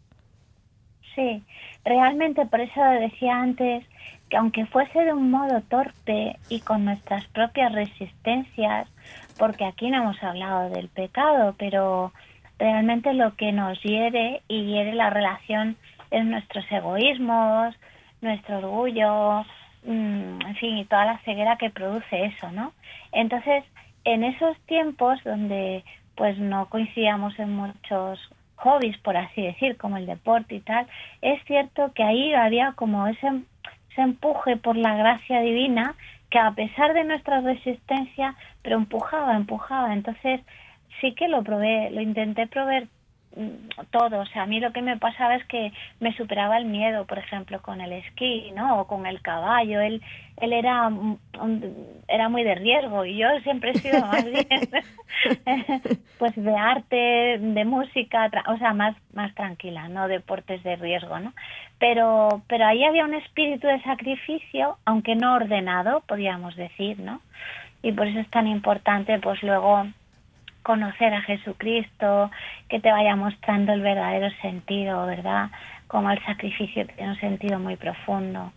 Sí, 1.15 1.43
realmente 1.84 2.45
por 2.45 2.61
eso 2.61 2.82
decía 2.99 3.41
antes 3.41 3.86
que 4.29 4.38
aunque 4.38 4.65
fuese 4.65 5.03
de 5.03 5.13
un 5.13 5.29
modo 5.29 5.61
torpe 5.69 6.38
y 6.47 6.61
con 6.61 6.86
nuestras 6.86 7.25
propias 7.27 7.73
resistencias, 7.73 8.88
porque 9.38 9.65
aquí 9.65 9.89
no 9.89 10.03
hemos 10.03 10.23
hablado 10.23 10.69
del 10.69 10.88
pecado, 10.88 11.53
pero 11.57 12.13
realmente 12.57 13.13
lo 13.13 13.36
que 13.36 13.51
nos 13.51 13.82
hiere 13.84 14.41
y 14.47 14.65
hiere 14.65 14.93
la 14.93 15.09
relación 15.09 15.75
es 16.11 16.23
nuestros 16.25 16.65
egoísmos, 16.71 17.75
nuestro 18.21 18.59
orgullo, 18.59 19.41
mm, 19.84 20.41
en 20.45 20.55
fin, 20.55 20.77
y 20.77 20.86
toda 20.86 21.05
la 21.05 21.17
ceguera 21.19 21.57
que 21.57 21.69
produce 21.69 22.25
eso, 22.25 22.51
¿no? 22.51 22.71
Entonces, 23.11 23.63
en 24.03 24.23
esos 24.23 24.57
tiempos 24.61 25.19
donde 25.23 25.83
pues 26.15 26.37
no 26.37 26.67
coincidíamos 26.69 27.37
en 27.39 27.55
muchos 27.55 28.19
hobbies, 28.55 28.97
por 28.99 29.17
así 29.17 29.41
decir, 29.41 29.77
como 29.77 29.97
el 29.97 30.05
deporte 30.05 30.55
y 30.55 30.59
tal, 30.59 30.87
es 31.21 31.43
cierto 31.45 31.91
que 31.93 32.03
ahí 32.03 32.33
había 32.33 32.73
como 32.73 33.07
ese, 33.07 33.27
empuje 33.97 34.55
por 34.57 34.77
la 34.77 34.95
gracia 34.95 35.41
divina 35.41 35.95
que 36.29 36.39
a 36.39 36.51
pesar 36.51 36.93
de 36.93 37.03
nuestra 37.03 37.41
resistencia, 37.41 38.35
pero 38.61 38.77
empujaba, 38.77 39.35
empujaba. 39.35 39.93
Entonces, 39.93 40.39
sí 41.01 41.13
que 41.13 41.27
lo 41.27 41.43
probé, 41.43 41.89
lo 41.91 42.01
intenté 42.01 42.47
probar 42.47 42.87
todo, 43.91 44.19
o 44.19 44.25
sea, 44.25 44.43
a 44.43 44.45
mí 44.45 44.59
lo 44.59 44.73
que 44.73 44.82
me 44.82 44.97
pasaba 44.97 45.36
es 45.36 45.45
que 45.45 45.71
me 45.99 46.13
superaba 46.15 46.57
el 46.57 46.65
miedo, 46.65 47.05
por 47.05 47.17
ejemplo, 47.17 47.61
con 47.61 47.79
el 47.79 47.93
esquí, 47.93 48.51
¿no? 48.55 48.82
O 48.82 48.88
con 48.88 49.05
el 49.05 49.21
caballo, 49.21 49.79
él, 49.79 50.01
él 50.38 50.53
era, 50.53 50.89
era 52.07 52.29
muy 52.29 52.43
de 52.43 52.55
riesgo 52.55 53.05
y 53.05 53.17
yo 53.17 53.27
siempre 53.43 53.71
he 53.71 53.79
sido 53.79 54.01
más 54.05 54.25
bien, 54.25 54.47
pues 56.19 56.36
de 56.36 56.55
arte, 56.55 57.38
de 57.39 57.65
música, 57.65 58.29
o 58.47 58.57
sea, 58.57 58.73
más, 58.73 58.95
más 59.13 59.34
tranquila, 59.36 59.88
no 59.88 60.07
deportes 60.07 60.61
de 60.63 60.75
riesgo, 60.75 61.19
¿no? 61.19 61.34
Pero, 61.79 62.41
pero 62.47 62.65
ahí 62.65 62.84
había 62.84 63.05
un 63.05 63.13
espíritu 63.13 63.67
de 63.67 63.82
sacrificio, 63.84 64.77
aunque 64.86 65.15
no 65.15 65.36
ordenado, 65.36 66.03
podríamos 66.07 66.55
decir, 66.55 66.99
¿no? 66.99 67.21
Y 67.82 67.93
por 67.93 68.07
eso 68.07 68.19
es 68.19 68.29
tan 68.29 68.47
importante, 68.47 69.17
pues 69.19 69.41
luego 69.41 69.88
conocer 70.64 71.14
a 71.14 71.22
Jesucristo, 71.22 72.32
que 72.70 72.80
te 72.80 72.91
vaya 72.91 73.16
mostrando 73.16 73.74
el 73.74 73.82
verdadero 73.82 74.30
sentido, 74.41 75.05
¿verdad? 75.05 75.49
Como 75.88 76.12
el 76.12 76.24
sacrificio 76.26 76.86
tiene 76.88 77.12
un 77.12 77.20
sentido 77.20 77.59
muy 77.59 77.76
profundo 77.76 78.51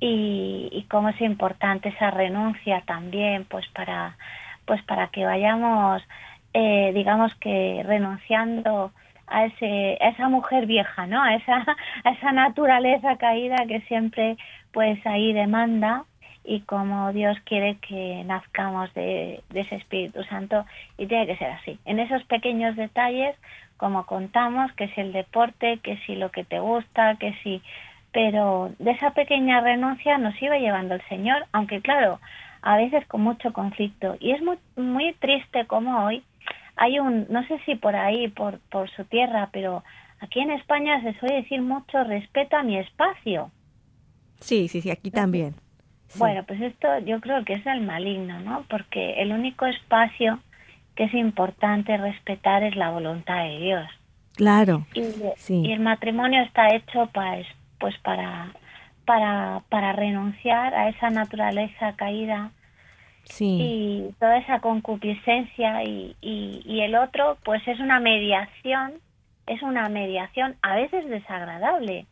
y, 0.00 0.68
y 0.72 0.82
cómo 0.84 1.10
es 1.10 1.20
importante 1.20 1.90
esa 1.90 2.10
renuncia 2.10 2.82
también, 2.86 3.44
pues 3.44 3.66
para, 3.68 4.16
pues 4.64 4.82
para 4.82 5.08
que 5.08 5.24
vayamos, 5.24 6.02
eh, 6.54 6.90
digamos 6.94 7.34
que 7.36 7.82
renunciando 7.84 8.92
a 9.28 9.46
ese, 9.46 9.98
a 10.00 10.08
esa 10.08 10.28
mujer 10.28 10.66
vieja, 10.66 11.06
¿no? 11.06 11.22
A 11.22 11.34
esa, 11.36 11.64
a 12.04 12.10
esa 12.10 12.32
naturaleza 12.32 13.16
caída 13.16 13.64
que 13.68 13.80
siempre, 13.82 14.36
pues 14.72 15.04
ahí 15.06 15.32
demanda 15.32 16.04
y 16.44 16.60
como 16.60 17.12
Dios 17.12 17.38
quiere 17.44 17.76
que 17.76 18.22
nazcamos 18.24 18.92
de, 18.94 19.42
ese 19.54 19.76
Espíritu 19.76 20.24
Santo 20.24 20.64
y 20.98 21.06
tiene 21.06 21.26
que 21.26 21.36
ser 21.36 21.50
así. 21.50 21.78
En 21.84 21.98
esos 21.98 22.22
pequeños 22.24 22.76
detalles, 22.76 23.36
como 23.76 24.06
contamos, 24.06 24.72
que 24.72 24.88
si 24.88 25.00
el 25.00 25.12
deporte, 25.12 25.78
que 25.82 25.98
si 26.06 26.14
lo 26.16 26.30
que 26.30 26.44
te 26.44 26.60
gusta, 26.60 27.16
que 27.16 27.34
si... 27.42 27.62
Pero 28.12 28.70
de 28.78 28.90
esa 28.90 29.12
pequeña 29.12 29.62
renuncia 29.62 30.18
nos 30.18 30.40
iba 30.42 30.58
llevando 30.58 30.94
el 30.94 31.02
Señor, 31.08 31.46
aunque 31.52 31.80
claro, 31.80 32.20
a 32.60 32.76
veces 32.76 33.06
con 33.06 33.22
mucho 33.22 33.54
conflicto. 33.54 34.16
Y 34.20 34.32
es 34.32 34.42
muy, 34.42 34.58
muy 34.76 35.14
triste 35.14 35.64
como 35.64 36.04
hoy 36.04 36.22
hay 36.76 36.98
un, 36.98 37.26
no 37.28 37.46
sé 37.46 37.60
si 37.64 37.74
por 37.76 37.94
ahí, 37.96 38.28
por, 38.28 38.58
por 38.70 38.90
su 38.90 39.04
tierra, 39.04 39.50
pero 39.52 39.84
aquí 40.20 40.40
en 40.40 40.50
España 40.50 41.02
se 41.02 41.18
suele 41.18 41.36
decir 41.36 41.60
mucho 41.60 42.02
respeto 42.04 42.56
a 42.56 42.62
mi 42.62 42.78
espacio. 42.78 43.50
Sí, 44.40 44.68
sí, 44.68 44.80
sí, 44.80 44.90
aquí 44.90 45.10
también. 45.10 45.54
Bueno, 46.16 46.44
pues 46.44 46.60
esto 46.60 46.98
yo 47.00 47.20
creo 47.20 47.44
que 47.44 47.54
es 47.54 47.66
el 47.66 47.80
maligno, 47.80 48.40
¿no? 48.40 48.64
Porque 48.68 49.22
el 49.22 49.32
único 49.32 49.66
espacio 49.66 50.40
que 50.94 51.04
es 51.04 51.14
importante 51.14 51.96
respetar 51.96 52.62
es 52.62 52.76
la 52.76 52.90
voluntad 52.90 53.44
de 53.44 53.58
Dios. 53.58 53.88
Claro. 54.36 54.86
Y, 54.94 55.04
sí. 55.36 55.62
y 55.64 55.72
el 55.72 55.80
matrimonio 55.80 56.42
está 56.42 56.74
hecho 56.74 57.08
pues, 57.12 57.46
pues 57.78 57.96
para, 57.98 58.52
para, 59.04 59.62
para 59.68 59.92
renunciar 59.92 60.74
a 60.74 60.88
esa 60.88 61.10
naturaleza 61.10 61.94
caída 61.96 62.50
sí. 63.24 63.58
y 63.60 64.14
toda 64.18 64.38
esa 64.38 64.60
concupiscencia 64.60 65.82
y, 65.84 66.16
y, 66.20 66.62
y 66.64 66.80
el 66.80 66.94
otro 66.94 67.38
pues 67.44 67.66
es 67.68 67.78
una 67.80 68.00
mediación, 68.00 68.94
es 69.46 69.62
una 69.62 69.88
mediación 69.88 70.56
a 70.62 70.76
veces 70.76 71.08
desagradable, 71.08 72.06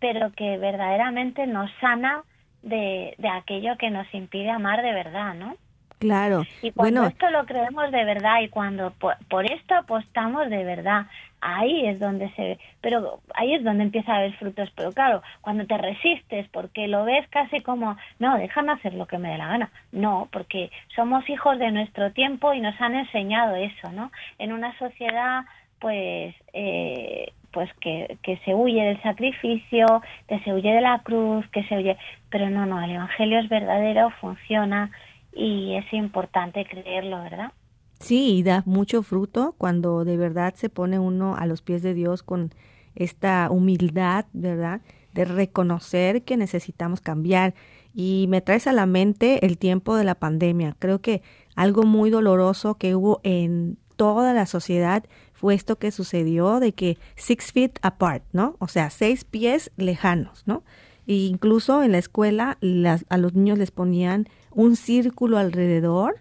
pero 0.00 0.32
que 0.32 0.58
verdaderamente 0.58 1.46
nos 1.46 1.70
sana 1.80 2.22
de, 2.62 3.14
de 3.18 3.28
aquello 3.28 3.76
que 3.78 3.90
nos 3.90 4.12
impide 4.14 4.50
amar 4.50 4.82
de 4.82 4.92
verdad, 4.92 5.34
¿no? 5.34 5.56
Claro. 6.02 6.42
Y 6.62 6.72
cuando 6.72 7.02
bueno, 7.02 7.12
esto 7.12 7.30
lo 7.30 7.46
creemos 7.46 7.92
de 7.92 8.04
verdad 8.04 8.40
y 8.40 8.48
cuando 8.48 8.90
por, 8.90 9.16
por, 9.28 9.48
esto 9.48 9.76
apostamos 9.76 10.50
de 10.50 10.64
verdad, 10.64 11.06
ahí 11.40 11.86
es 11.86 12.00
donde 12.00 12.28
se 12.34 12.58
pero 12.80 13.20
ahí 13.34 13.54
es 13.54 13.62
donde 13.62 13.84
empieza 13.84 14.12
a 14.12 14.16
haber 14.16 14.34
frutos. 14.34 14.68
Pero 14.74 14.90
claro, 14.90 15.22
cuando 15.42 15.64
te 15.64 15.78
resistes 15.78 16.48
porque 16.48 16.88
lo 16.88 17.04
ves 17.04 17.28
casi 17.28 17.60
como, 17.60 17.96
no, 18.18 18.36
déjame 18.36 18.72
hacer 18.72 18.94
lo 18.94 19.06
que 19.06 19.18
me 19.18 19.30
dé 19.30 19.38
la 19.38 19.46
gana. 19.46 19.70
No, 19.92 20.28
porque 20.32 20.72
somos 20.96 21.28
hijos 21.30 21.56
de 21.60 21.70
nuestro 21.70 22.10
tiempo 22.10 22.52
y 22.52 22.60
nos 22.60 22.80
han 22.80 22.96
enseñado 22.96 23.54
eso, 23.54 23.92
¿no? 23.92 24.10
En 24.40 24.52
una 24.52 24.76
sociedad, 24.78 25.44
pues, 25.78 26.34
eh, 26.52 27.32
pues 27.52 27.70
que, 27.80 28.18
que 28.22 28.38
se 28.44 28.54
huye 28.54 28.82
del 28.82 29.02
sacrificio, 29.02 30.02
que 30.28 30.40
se 30.40 30.52
huye 30.52 30.70
de 30.70 30.80
la 30.80 31.02
cruz, 31.02 31.46
que 31.50 31.64
se 31.64 31.76
huye, 31.76 31.96
pero 32.30 32.50
no, 32.50 32.66
no, 32.66 32.82
el 32.82 32.92
Evangelio 32.92 33.38
es 33.38 33.48
verdadero, 33.48 34.10
funciona 34.20 34.90
y 35.34 35.76
es 35.76 35.92
importante 35.92 36.64
creerlo, 36.64 37.22
¿verdad? 37.22 37.52
Sí, 38.00 38.38
y 38.38 38.42
da 38.42 38.62
mucho 38.66 39.02
fruto 39.02 39.54
cuando 39.56 40.04
de 40.04 40.16
verdad 40.16 40.54
se 40.54 40.68
pone 40.68 40.98
uno 40.98 41.36
a 41.36 41.46
los 41.46 41.62
pies 41.62 41.82
de 41.82 41.94
Dios 41.94 42.22
con 42.22 42.52
esta 42.96 43.48
humildad, 43.50 44.26
¿verdad? 44.32 44.80
De 45.12 45.24
reconocer 45.24 46.22
que 46.22 46.36
necesitamos 46.36 47.00
cambiar. 47.00 47.54
Y 47.94 48.26
me 48.28 48.40
traes 48.40 48.66
a 48.66 48.72
la 48.72 48.86
mente 48.86 49.46
el 49.46 49.56
tiempo 49.58 49.94
de 49.94 50.04
la 50.04 50.16
pandemia. 50.16 50.74
Creo 50.78 51.00
que 51.00 51.22
algo 51.54 51.84
muy 51.84 52.10
doloroso 52.10 52.76
que 52.76 52.94
hubo 52.94 53.20
en 53.22 53.78
toda 53.96 54.34
la 54.34 54.46
sociedad 54.46 55.04
fue 55.42 55.56
esto 55.56 55.74
que 55.74 55.90
sucedió 55.90 56.60
de 56.60 56.70
que 56.72 56.98
six 57.16 57.50
feet 57.50 57.72
apart, 57.82 58.22
¿no? 58.30 58.54
O 58.60 58.68
sea, 58.68 58.90
seis 58.90 59.24
pies 59.24 59.72
lejanos, 59.76 60.44
¿no? 60.46 60.62
E 61.08 61.14
incluso 61.14 61.82
en 61.82 61.90
la 61.90 61.98
escuela 61.98 62.58
las, 62.60 63.04
a 63.08 63.16
los 63.16 63.34
niños 63.34 63.58
les 63.58 63.72
ponían 63.72 64.28
un 64.52 64.76
círculo 64.76 65.38
alrededor 65.38 66.20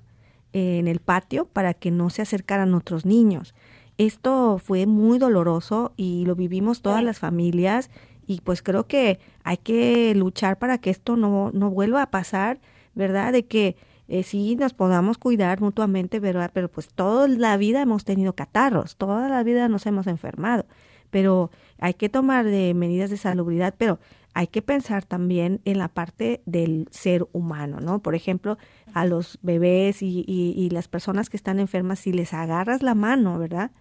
eh, 0.54 0.80
en 0.80 0.88
el 0.88 1.02
patio 1.02 1.46
para 1.46 1.76
que 1.76 1.92
no 1.92 2.10
se 2.10 2.24
acercaran 2.24 2.74
otros 2.74 3.06
niños. 3.06 3.54
Esto 4.00 4.58
fue 4.58 4.88
muy 4.88 5.20
doloroso 5.20 5.94
y 5.98 6.26
lo 6.26 6.34
vivimos 6.34 6.82
todas 6.82 7.04
las 7.04 7.20
familias 7.20 7.92
y 8.26 8.42
pues 8.42 8.64
creo 8.64 8.88
que 8.88 9.20
hay 9.44 9.58
que 9.58 10.16
luchar 10.16 10.58
para 10.58 10.80
que 10.80 10.90
esto 10.90 11.16
no, 11.16 11.52
no 11.54 11.70
vuelva 11.70 12.02
a 12.02 12.10
pasar, 12.10 12.60
¿verdad? 12.96 13.34
De 13.34 13.46
que 13.46 13.76
eh, 14.12 14.24
sí 14.24 14.58
nos 14.58 14.74
podamos 14.74 15.18
cuidar 15.18 15.62
mutuamente, 15.62 16.20
¿verdad? 16.20 16.52
Pero 16.54 16.68
pues 16.68 16.90
toda 16.90 17.30
la 17.30 17.56
vida 17.56 17.82
hemos 17.82 18.04
tenido 18.04 18.34
catarros, 18.34 18.98
toda 18.98 19.30
la 19.30 19.42
vida 19.42 19.70
nos 19.70 19.86
hemos 19.86 20.06
enfermado, 20.06 20.66
pero 21.12 21.50
hay 21.80 21.94
que 21.94 22.10
tomar 22.10 22.44
de 22.44 22.74
medidas 22.74 23.10
de 23.10 23.16
salubridad, 23.16 23.74
pero 23.78 24.00
hay 24.34 24.48
que 24.48 24.62
pensar 24.62 25.06
también 25.06 25.62
en 25.64 25.78
la 25.78 25.88
parte 25.88 26.42
del 26.46 26.90
ser 26.92 27.26
humano, 27.32 27.80
¿no? 27.80 28.00
Por 28.00 28.14
ejemplo, 28.14 28.58
a 28.94 29.06
los 29.06 29.40
bebés 29.44 30.02
y, 30.02 30.26
y, 30.28 30.70
las 30.72 30.90
personas 30.90 31.30
que 31.30 31.38
están 31.38 31.58
enfermas, 31.60 32.00
si 32.00 32.12
les 32.12 32.34
agarras 32.34 32.84
la 32.84 32.96
mano, 32.96 33.40
¿verdad? 33.40 33.72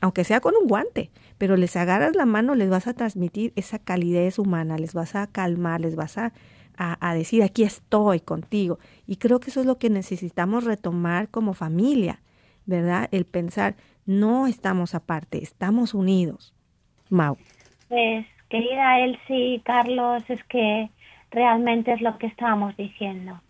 Aunque 0.00 0.22
sea 0.22 0.38
con 0.38 0.54
un 0.60 0.68
guante, 0.68 1.10
pero 1.38 1.56
les 1.56 1.74
agarras 1.74 2.14
la 2.14 2.24
mano, 2.24 2.54
les 2.54 2.70
vas 2.70 2.86
a 2.86 2.94
transmitir 2.94 3.52
esa 3.56 3.80
calidez 3.80 4.38
humana, 4.38 4.78
les 4.78 4.94
vas 4.94 5.16
a 5.16 5.26
calmar, 5.26 5.80
les 5.80 5.96
vas 5.96 6.18
a, 6.18 6.32
a 6.76 7.14
decir, 7.14 7.42
aquí 7.42 7.62
estoy 7.62 8.20
contigo. 8.20 8.78
Y 9.06 9.16
creo 9.16 9.40
que 9.40 9.50
eso 9.50 9.60
es 9.60 9.66
lo 9.66 9.78
que 9.78 9.90
necesitamos 9.90 10.64
retomar 10.64 11.28
como 11.28 11.54
familia, 11.54 12.20
¿verdad? 12.66 13.08
El 13.12 13.24
pensar, 13.24 13.74
no 14.06 14.46
estamos 14.46 14.94
aparte, 14.94 15.42
estamos 15.42 15.94
unidos. 15.94 16.54
Mau. 17.08 17.36
Pues 17.88 18.26
querida 18.48 19.00
Elsie 19.00 19.60
Carlos, 19.64 20.22
es 20.28 20.42
que 20.44 20.90
realmente 21.30 21.92
es 21.92 22.00
lo 22.00 22.18
que 22.18 22.26
estábamos 22.26 22.76
diciendo. 22.76 23.40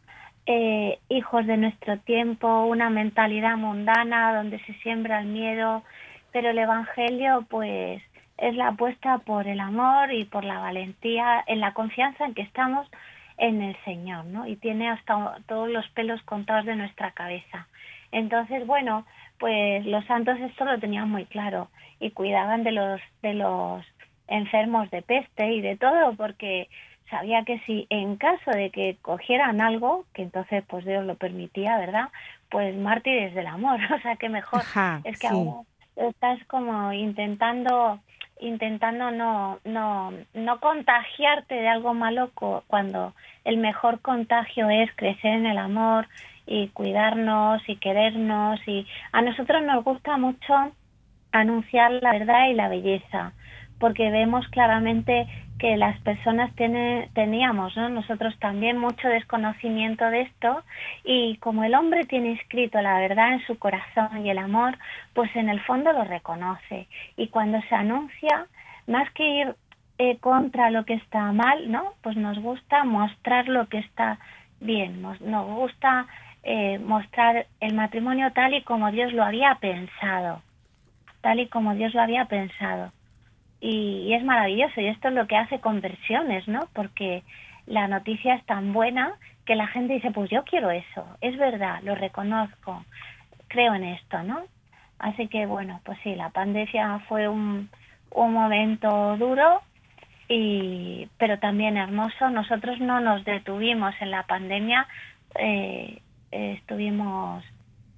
Eh, 0.46 0.98
hijos 1.08 1.46
de 1.46 1.56
nuestro 1.56 1.98
tiempo, 1.98 2.64
una 2.64 2.90
mentalidad 2.90 3.56
mundana 3.56 4.34
donde 4.34 4.58
se 4.64 4.74
siembra 4.74 5.20
el 5.20 5.28
miedo, 5.28 5.84
pero 6.32 6.50
el 6.50 6.58
Evangelio 6.58 7.46
pues 7.48 8.02
es 8.38 8.56
la 8.56 8.68
apuesta 8.68 9.18
por 9.18 9.46
el 9.46 9.60
amor 9.60 10.12
y 10.12 10.24
por 10.24 10.42
la 10.44 10.58
valentía, 10.58 11.44
en 11.46 11.60
la 11.60 11.74
confianza 11.74 12.24
en 12.24 12.34
que 12.34 12.42
estamos 12.42 12.88
en 13.42 13.60
el 13.60 13.76
Señor, 13.84 14.24
¿no? 14.26 14.46
Y 14.46 14.54
tiene 14.54 14.88
hasta 14.88 15.36
todos 15.48 15.68
los 15.68 15.86
pelos 15.90 16.22
contados 16.22 16.64
de 16.64 16.76
nuestra 16.76 17.10
cabeza. 17.10 17.66
Entonces, 18.12 18.64
bueno, 18.66 19.04
pues 19.38 19.84
los 19.84 20.04
santos 20.04 20.38
esto 20.38 20.64
lo 20.64 20.78
tenían 20.78 21.10
muy 21.10 21.24
claro 21.24 21.68
y 21.98 22.12
cuidaban 22.12 22.62
de 22.62 22.70
los 22.70 23.00
de 23.20 23.34
los 23.34 23.84
enfermos 24.28 24.88
de 24.92 25.02
peste 25.02 25.52
y 25.54 25.60
de 25.60 25.76
todo 25.76 26.14
porque 26.14 26.68
sabía 27.10 27.44
que 27.44 27.58
si 27.66 27.88
en 27.90 28.16
caso 28.16 28.52
de 28.52 28.70
que 28.70 28.96
cogieran 29.02 29.60
algo, 29.60 30.04
que 30.14 30.22
entonces 30.22 30.62
pues 30.68 30.84
Dios 30.84 31.04
lo 31.04 31.16
permitía, 31.16 31.78
¿verdad? 31.78 32.10
Pues 32.48 32.76
mártires 32.76 33.34
del 33.34 33.48
amor, 33.48 33.80
o 33.92 33.98
sea 34.02 34.14
que 34.14 34.28
mejor 34.28 34.62
es 35.02 35.18
que 35.18 35.26
ahora 35.26 35.62
estás 35.96 36.38
como 36.46 36.92
intentando 36.92 37.98
intentando 38.40 39.10
no 39.10 39.58
no 39.64 40.12
no 40.34 40.60
contagiarte 40.60 41.54
de 41.54 41.68
algo 41.68 41.94
malo 41.94 42.30
cuando 42.66 43.14
el 43.44 43.56
mejor 43.56 44.00
contagio 44.00 44.68
es 44.70 44.90
crecer 44.96 45.34
en 45.34 45.46
el 45.46 45.58
amor 45.58 46.08
y 46.46 46.68
cuidarnos 46.68 47.62
y 47.68 47.76
querernos 47.76 48.60
y 48.66 48.86
a 49.12 49.22
nosotros 49.22 49.62
nos 49.62 49.84
gusta 49.84 50.16
mucho 50.16 50.72
anunciar 51.30 51.92
la 51.92 52.12
verdad 52.12 52.48
y 52.48 52.54
la 52.54 52.68
belleza 52.68 53.32
porque 53.78 54.10
vemos 54.10 54.46
claramente 54.48 55.26
que 55.62 55.76
las 55.76 55.96
personas 56.00 56.52
teníamos 56.56 57.76
¿no? 57.76 57.88
nosotros 57.88 58.36
también 58.40 58.78
mucho 58.78 59.06
desconocimiento 59.06 60.04
de 60.06 60.22
esto 60.22 60.64
y 61.04 61.36
como 61.36 61.62
el 61.62 61.76
hombre 61.76 62.02
tiene 62.04 62.32
escrito 62.32 62.82
la 62.82 62.98
verdad 62.98 63.34
en 63.34 63.46
su 63.46 63.56
corazón 63.60 64.26
y 64.26 64.30
el 64.30 64.38
amor, 64.38 64.76
pues 65.14 65.30
en 65.36 65.48
el 65.48 65.60
fondo 65.60 65.92
lo 65.92 66.02
reconoce 66.02 66.88
y 67.16 67.28
cuando 67.28 67.62
se 67.68 67.76
anuncia, 67.76 68.46
más 68.88 69.08
que 69.12 69.24
ir 69.24 69.54
eh, 69.98 70.16
contra 70.18 70.68
lo 70.70 70.84
que 70.84 70.94
está 70.94 71.30
mal, 71.30 71.70
¿no? 71.70 71.94
Pues 72.02 72.16
nos 72.16 72.40
gusta 72.40 72.82
mostrar 72.82 73.46
lo 73.46 73.68
que 73.68 73.78
está 73.78 74.18
bien, 74.58 75.00
nos, 75.00 75.20
nos 75.20 75.46
gusta 75.46 76.08
eh, 76.42 76.80
mostrar 76.80 77.46
el 77.60 77.74
matrimonio 77.74 78.32
tal 78.32 78.52
y 78.52 78.62
como 78.62 78.90
Dios 78.90 79.12
lo 79.12 79.22
había 79.22 79.54
pensado, 79.60 80.42
tal 81.20 81.38
y 81.38 81.46
como 81.46 81.76
Dios 81.76 81.94
lo 81.94 82.02
había 82.02 82.24
pensado 82.24 82.90
y, 83.62 84.12
es 84.12 84.24
maravilloso 84.24 84.80
y 84.80 84.88
esto 84.88 85.08
es 85.08 85.14
lo 85.14 85.26
que 85.26 85.36
hace 85.36 85.60
conversiones, 85.60 86.46
¿no? 86.48 86.60
Porque 86.74 87.22
la 87.66 87.86
noticia 87.86 88.34
es 88.34 88.44
tan 88.44 88.72
buena 88.72 89.12
que 89.46 89.54
la 89.54 89.68
gente 89.68 89.94
dice, 89.94 90.10
pues 90.10 90.28
yo 90.30 90.44
quiero 90.44 90.70
eso, 90.70 91.06
es 91.20 91.36
verdad, 91.38 91.80
lo 91.82 91.94
reconozco, 91.94 92.84
creo 93.48 93.74
en 93.74 93.84
esto, 93.84 94.22
¿no? 94.24 94.42
Así 94.98 95.28
que 95.28 95.46
bueno, 95.46 95.80
pues 95.84 95.98
sí, 96.02 96.14
la 96.16 96.30
pandemia 96.30 96.98
fue 97.08 97.28
un, 97.28 97.70
un 98.10 98.32
momento 98.32 99.16
duro, 99.16 99.62
y, 100.28 101.08
pero 101.18 101.38
también 101.38 101.76
hermoso. 101.76 102.30
Nosotros 102.30 102.80
no 102.80 103.00
nos 103.00 103.24
detuvimos 103.24 103.94
en 104.00 104.10
la 104.10 104.24
pandemia, 104.24 104.86
eh, 105.38 106.00
estuvimos 106.30 107.44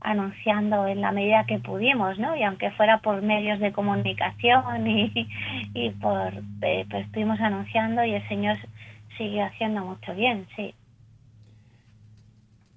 anunciando 0.05 0.87
en 0.87 1.01
la 1.01 1.11
medida 1.11 1.47
que 1.47 1.59
pudimos, 1.59 2.19
¿no? 2.19 2.37
Y 2.37 2.43
aunque 2.45 2.71
fuera 2.73 2.99
por 2.99 3.23
medios 3.23 3.59
de 3.59 3.73
comunicación 3.73 4.87
y, 4.87 5.13
y 5.75 5.91
por, 5.91 6.33
eh, 6.63 6.87
pues 6.89 7.07
estuvimos 7.07 7.41
anunciando 7.41 8.05
y 8.05 8.15
el 8.15 8.29
Señor 8.29 8.57
sigue 9.17 9.43
haciendo 9.43 9.81
mucho 9.81 10.15
bien, 10.15 10.47
sí. 10.55 10.75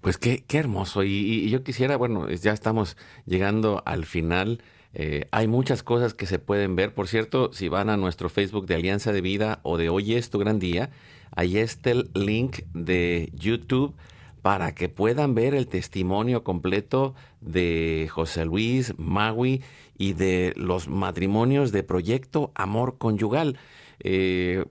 Pues 0.02 0.18
qué, 0.18 0.44
qué 0.48 0.58
hermoso. 0.58 1.04
Y, 1.04 1.50
yo 1.50 1.64
quisiera, 1.64 1.98
bueno, 1.98 2.30
ya 2.30 2.54
estamos 2.54 2.96
llegando 3.26 3.84
al 3.86 4.06
final. 4.06 4.62
Eh, 4.94 5.28
hay 5.32 5.48
muchas 5.48 5.84
cosas 5.84 6.14
que 6.14 6.26
se 6.26 6.40
pueden 6.40 6.78
ver. 6.78 6.94
Por 6.94 7.10
cierto, 7.10 7.52
si 7.52 7.68
van 7.68 7.90
a 7.90 7.98
nuestro 7.98 8.30
Facebook 8.30 8.68
de 8.68 8.76
Alianza 8.76 9.12
de 9.12 9.22
Vida 9.22 9.60
o 9.64 9.78
de 9.78 9.90
Hoy 9.90 10.14
es 10.14 10.30
tu 10.30 10.40
gran 10.40 10.60
día, 10.60 10.92
ahí 11.36 11.58
está 11.58 11.92
el 11.92 12.10
link 12.14 12.60
de 12.74 13.30
YouTube 13.34 13.96
para 14.48 14.74
que 14.74 14.88
puedan 14.88 15.36
ver 15.36 15.54
el 15.54 15.68
testimonio 15.68 16.46
completo 16.46 17.16
de 17.42 18.08
José 18.10 18.46
Luis, 18.46 18.94
Magui 18.98 19.62
y 19.98 20.14
de 20.14 20.54
los 20.56 20.88
matrimonios 20.88 21.74
de 21.74 21.84
Proyecto 21.84 22.54
Amor 22.56 22.98
Conyugal. 22.98 23.60
Eh, 24.00 24.64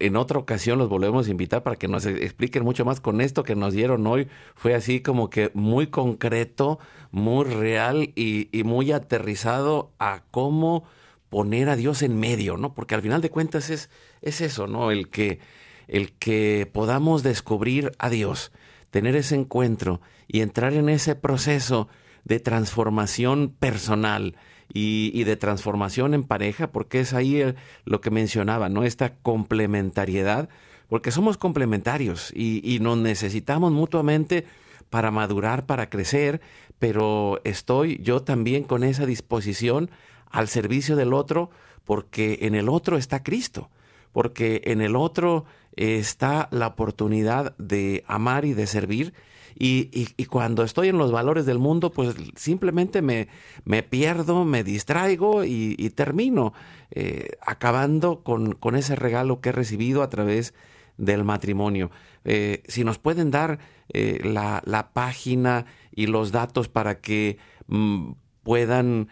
en 0.00 0.16
otra 0.16 0.40
ocasión 0.40 0.80
los 0.80 0.88
volvemos 0.88 1.28
a 1.28 1.30
invitar 1.30 1.62
para 1.62 1.76
que 1.76 1.86
nos 1.86 2.06
expliquen 2.06 2.64
mucho 2.64 2.84
más 2.84 3.00
con 3.00 3.20
esto 3.20 3.44
que 3.44 3.54
nos 3.54 3.72
dieron 3.72 4.04
hoy. 4.08 4.26
Fue 4.56 4.74
así 4.74 5.00
como 5.00 5.30
que 5.30 5.52
muy 5.54 5.86
concreto, 5.86 6.80
muy 7.12 7.44
real 7.44 8.10
y, 8.16 8.48
y 8.50 8.64
muy 8.64 8.90
aterrizado 8.90 9.92
a 10.00 10.24
cómo 10.32 10.82
poner 11.30 11.68
a 11.68 11.76
Dios 11.76 12.02
en 12.02 12.18
medio, 12.18 12.56
¿no? 12.56 12.74
Porque 12.74 12.96
al 12.96 13.02
final 13.02 13.22
de 13.22 13.30
cuentas 13.30 13.70
es, 13.70 13.90
es 14.22 14.40
eso, 14.40 14.66
¿no? 14.66 14.90
El 14.90 15.08
que, 15.08 15.38
el 15.86 16.10
que 16.14 16.68
podamos 16.72 17.22
descubrir 17.22 17.92
a 18.00 18.10
Dios 18.10 18.50
tener 18.94 19.16
ese 19.16 19.34
encuentro 19.34 20.00
y 20.28 20.40
entrar 20.40 20.72
en 20.72 20.88
ese 20.88 21.16
proceso 21.16 21.88
de 22.22 22.38
transformación 22.38 23.48
personal 23.48 24.36
y, 24.72 25.24
de 25.24 25.36
transformación 25.36 26.14
en 26.14 26.22
pareja, 26.22 26.70
porque 26.70 27.00
es 27.00 27.12
ahí 27.12 27.42
lo 27.86 28.00
que 28.00 28.12
mencionaba, 28.12 28.68
¿no? 28.68 28.84
Esta 28.84 29.16
complementariedad, 29.16 30.48
porque 30.88 31.10
somos 31.10 31.38
complementarios 31.38 32.30
y, 32.36 32.60
y 32.62 32.78
nos 32.78 32.96
necesitamos 32.96 33.72
mutuamente 33.72 34.44
para 34.90 35.10
madurar, 35.10 35.66
para 35.66 35.90
crecer, 35.90 36.40
pero 36.78 37.40
estoy 37.42 37.98
yo 38.00 38.22
también 38.22 38.62
con 38.62 38.84
esa 38.84 39.06
disposición 39.06 39.90
al 40.30 40.46
servicio 40.46 40.94
del 40.94 41.14
otro, 41.14 41.50
porque 41.84 42.38
en 42.42 42.54
el 42.54 42.68
otro 42.68 42.96
está 42.96 43.24
Cristo, 43.24 43.70
porque 44.12 44.62
en 44.66 44.80
el 44.80 44.94
otro 44.94 45.46
está 45.76 46.48
la 46.50 46.68
oportunidad 46.68 47.56
de 47.58 48.04
amar 48.06 48.44
y 48.44 48.54
de 48.54 48.66
servir. 48.66 49.14
Y, 49.56 49.88
y, 50.16 50.24
cuando 50.24 50.64
estoy 50.64 50.88
en 50.88 50.98
los 50.98 51.12
valores 51.12 51.46
del 51.46 51.60
mundo, 51.60 51.90
pues 51.90 52.16
simplemente 52.34 53.02
me, 53.02 53.28
me 53.64 53.84
pierdo, 53.84 54.44
me 54.44 54.64
distraigo 54.64 55.44
y, 55.44 55.76
termino 55.90 56.52
eh, 56.90 57.36
acabando 57.40 58.24
con, 58.24 58.54
con, 58.54 58.74
ese 58.74 58.96
regalo 58.96 59.40
que 59.40 59.50
he 59.50 59.52
recibido 59.52 60.02
a 60.02 60.08
través 60.08 60.54
del 60.96 61.22
matrimonio. 61.22 61.92
Eh, 62.24 62.64
si 62.66 62.82
nos 62.82 62.98
pueden 62.98 63.30
dar 63.30 63.60
eh, 63.90 64.18
la, 64.24 64.60
la, 64.64 64.92
página 64.92 65.66
y 65.94 66.08
los 66.08 66.32
datos 66.32 66.68
para 66.68 67.00
que 67.00 67.38
mm, 67.68 68.12
puedan 68.42 69.08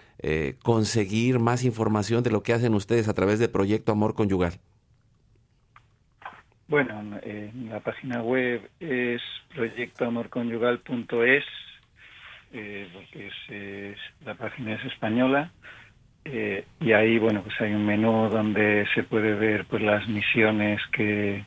conseguir 0.62 1.38
más 1.38 1.64
información 1.64 2.22
de 2.22 2.30
lo 2.30 2.42
que 2.42 2.52
hacen 2.52 2.74
ustedes 2.74 3.08
a 3.08 3.14
través 3.14 3.38
del 3.38 3.50
proyecto 3.50 3.92
Amor 3.92 4.14
Conyugal. 4.14 4.60
Bueno, 6.73 7.20
la 7.68 7.81
página 7.81 8.23
web 8.23 8.62
es 8.81 9.20
proyectoamorconyugal.es, 9.55 11.45
eh, 12.55 12.89
porque 12.95 13.27
es, 13.27 13.99
la 14.25 14.33
página 14.37 14.77
es 14.77 14.85
española, 14.87 15.53
eh, 16.25 16.64
y 16.81 16.93
ahí, 16.93 17.18
bueno, 17.18 17.43
pues 17.43 17.61
hay 17.61 17.75
un 17.75 17.85
menú 17.85 18.31
donde 18.31 18.87
se 18.95 19.03
puede 19.03 19.35
ver 19.35 19.66
pues 19.66 19.83
las 19.83 20.09
misiones 20.09 20.81
que, 20.95 21.45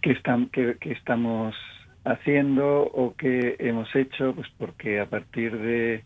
que, 0.00 0.12
están, 0.12 0.46
que, 0.46 0.78
que 0.80 0.92
estamos 0.92 1.54
haciendo 2.06 2.84
o 2.84 3.14
que 3.16 3.56
hemos 3.58 3.94
hecho, 3.94 4.34
pues 4.34 4.48
porque 4.56 4.98
a 4.98 5.10
partir 5.10 5.58
de 5.58 6.04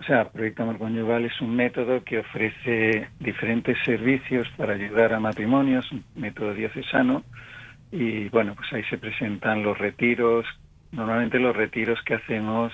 o 0.00 0.02
sea, 0.04 0.30
Proyecto 0.30 0.62
Amor 0.62 0.78
Conyugal 0.78 1.26
es 1.26 1.40
un 1.42 1.54
método 1.54 2.02
que 2.02 2.20
ofrece 2.20 3.08
diferentes 3.18 3.76
servicios 3.84 4.48
para 4.56 4.72
ayudar 4.72 5.12
a 5.12 5.20
matrimonios, 5.20 5.92
un 5.92 6.02
método 6.14 6.54
diocesano, 6.54 7.22
y 7.92 8.28
bueno, 8.30 8.54
pues 8.54 8.72
ahí 8.72 8.82
se 8.84 8.96
presentan 8.96 9.62
los 9.62 9.76
retiros. 9.76 10.46
Normalmente 10.92 11.38
los 11.38 11.54
retiros 11.54 12.00
que 12.02 12.14
hacemos 12.14 12.72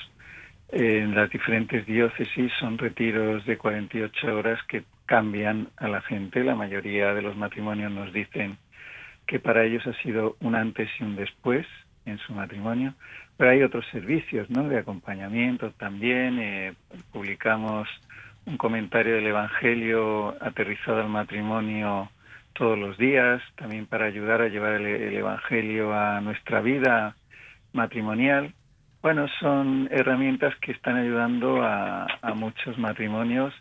en 0.68 1.14
las 1.14 1.28
diferentes 1.30 1.84
diócesis 1.84 2.52
son 2.60 2.78
retiros 2.78 3.44
de 3.44 3.58
48 3.58 4.36
horas 4.36 4.60
que 4.68 4.84
cambian 5.06 5.68
a 5.78 5.88
la 5.88 6.02
gente. 6.02 6.44
La 6.44 6.54
mayoría 6.54 7.12
de 7.12 7.22
los 7.22 7.36
matrimonios 7.36 7.90
nos 7.90 8.12
dicen 8.12 8.56
que 9.26 9.40
para 9.40 9.64
ellos 9.64 9.84
ha 9.86 9.94
sido 10.02 10.36
un 10.40 10.54
antes 10.54 10.88
y 11.00 11.04
un 11.04 11.16
después 11.16 11.66
en 12.04 12.18
su 12.18 12.32
matrimonio. 12.32 12.94
Pero 13.36 13.50
hay 13.50 13.62
otros 13.62 13.84
servicios 13.92 14.48
¿no? 14.50 14.68
de 14.68 14.78
acompañamiento 14.78 15.70
también. 15.72 16.38
Eh, 16.38 16.74
publicamos 17.12 17.88
un 18.46 18.56
comentario 18.56 19.16
del 19.16 19.26
Evangelio 19.26 20.36
aterrizado 20.40 21.00
al 21.00 21.08
matrimonio 21.08 22.08
todos 22.54 22.78
los 22.78 22.96
días, 22.96 23.42
también 23.56 23.86
para 23.86 24.06
ayudar 24.06 24.40
a 24.40 24.48
llevar 24.48 24.80
el, 24.80 25.14
Evangelio 25.14 25.92
a 25.92 26.20
nuestra 26.22 26.60
vida 26.60 27.14
matrimonial. 27.72 28.54
Bueno, 29.02 29.26
son 29.40 29.88
herramientas 29.90 30.54
que 30.60 30.72
están 30.72 30.96
ayudando 30.96 31.62
a, 31.62 32.06
a 32.22 32.34
muchos 32.34 32.78
matrimonios, 32.78 33.52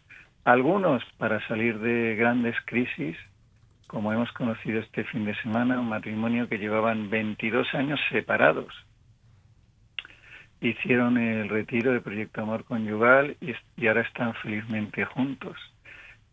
algunos 0.45 1.03
para 1.17 1.45
salir 1.47 1.79
de 1.79 2.15
grandes 2.15 2.55
crisis, 2.65 3.17
como 3.87 4.13
hemos 4.13 4.31
conocido 4.31 4.79
este 4.79 5.03
fin 5.03 5.25
de 5.25 5.35
semana, 5.41 5.79
un 5.79 5.89
matrimonio 5.89 6.47
que 6.47 6.57
llevaban 6.57 7.09
22 7.09 7.67
años 7.73 7.99
separados. 8.09 8.73
Hicieron 10.65 11.19
el 11.19 11.47
retiro 11.47 11.93
de 11.93 12.01
Proyecto 12.01 12.41
Amor 12.41 12.63
Conyugal 12.63 13.37
y, 13.39 13.85
ahora 13.85 14.01
están 14.01 14.33
felizmente 14.33 15.05
juntos. 15.05 15.55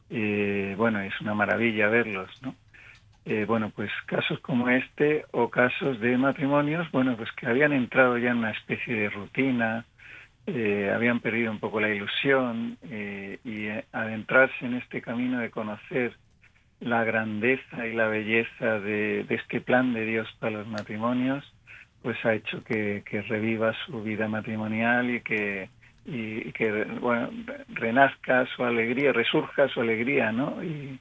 Eh, 0.08 0.74
bueno, 0.78 1.00
es 1.02 1.12
una 1.20 1.34
maravilla 1.34 1.90
verlos, 1.90 2.30
¿no? 2.40 2.54
Eh, 3.26 3.44
bueno, 3.46 3.70
pues 3.76 3.90
casos 4.06 4.40
como 4.40 4.70
este 4.70 5.26
o 5.32 5.50
casos 5.50 6.00
de 6.00 6.16
matrimonios, 6.16 6.90
bueno, 6.92 7.14
pues 7.14 7.30
que 7.32 7.46
habían 7.46 7.74
entrado 7.74 8.16
ya 8.16 8.30
en 8.30 8.38
una 8.38 8.52
especie 8.52 8.94
de 8.94 9.10
rutina, 9.10 9.84
eh, 10.46 10.90
habían 10.94 11.20
perdido 11.20 11.52
un 11.52 11.58
poco 11.58 11.78
la 11.82 11.90
ilusión 11.90 12.78
y 13.44 13.68
adentrarse 13.92 14.64
en 14.64 14.76
este 14.76 15.02
camino 15.02 15.40
de 15.40 15.50
conocer 15.50 16.16
la 16.80 17.04
grandeza 17.04 17.86
y 17.86 17.92
la 17.92 18.08
belleza 18.08 18.80
de, 18.80 19.26
este 19.28 19.60
plan 19.60 19.92
de 19.92 20.06
Dios 20.06 20.26
para 20.40 20.56
los 20.56 20.66
matrimonios, 20.66 21.44
pues 22.02 22.16
ha 22.24 22.34
hecho 22.34 22.62
que, 22.64 23.02
reviva 23.28 23.72
su 23.86 24.02
vida 24.02 24.28
matrimonial 24.28 25.10
y 25.10 25.20
que, 25.20 25.70
y, 26.04 26.52
que 26.52 26.84
bueno, 27.00 27.30
renazca 27.68 28.46
su 28.56 28.64
alegría, 28.64 29.12
resurja 29.12 29.68
su 29.68 29.80
alegría, 29.80 30.32
¿no? 30.32 30.62
Y, 30.62 30.98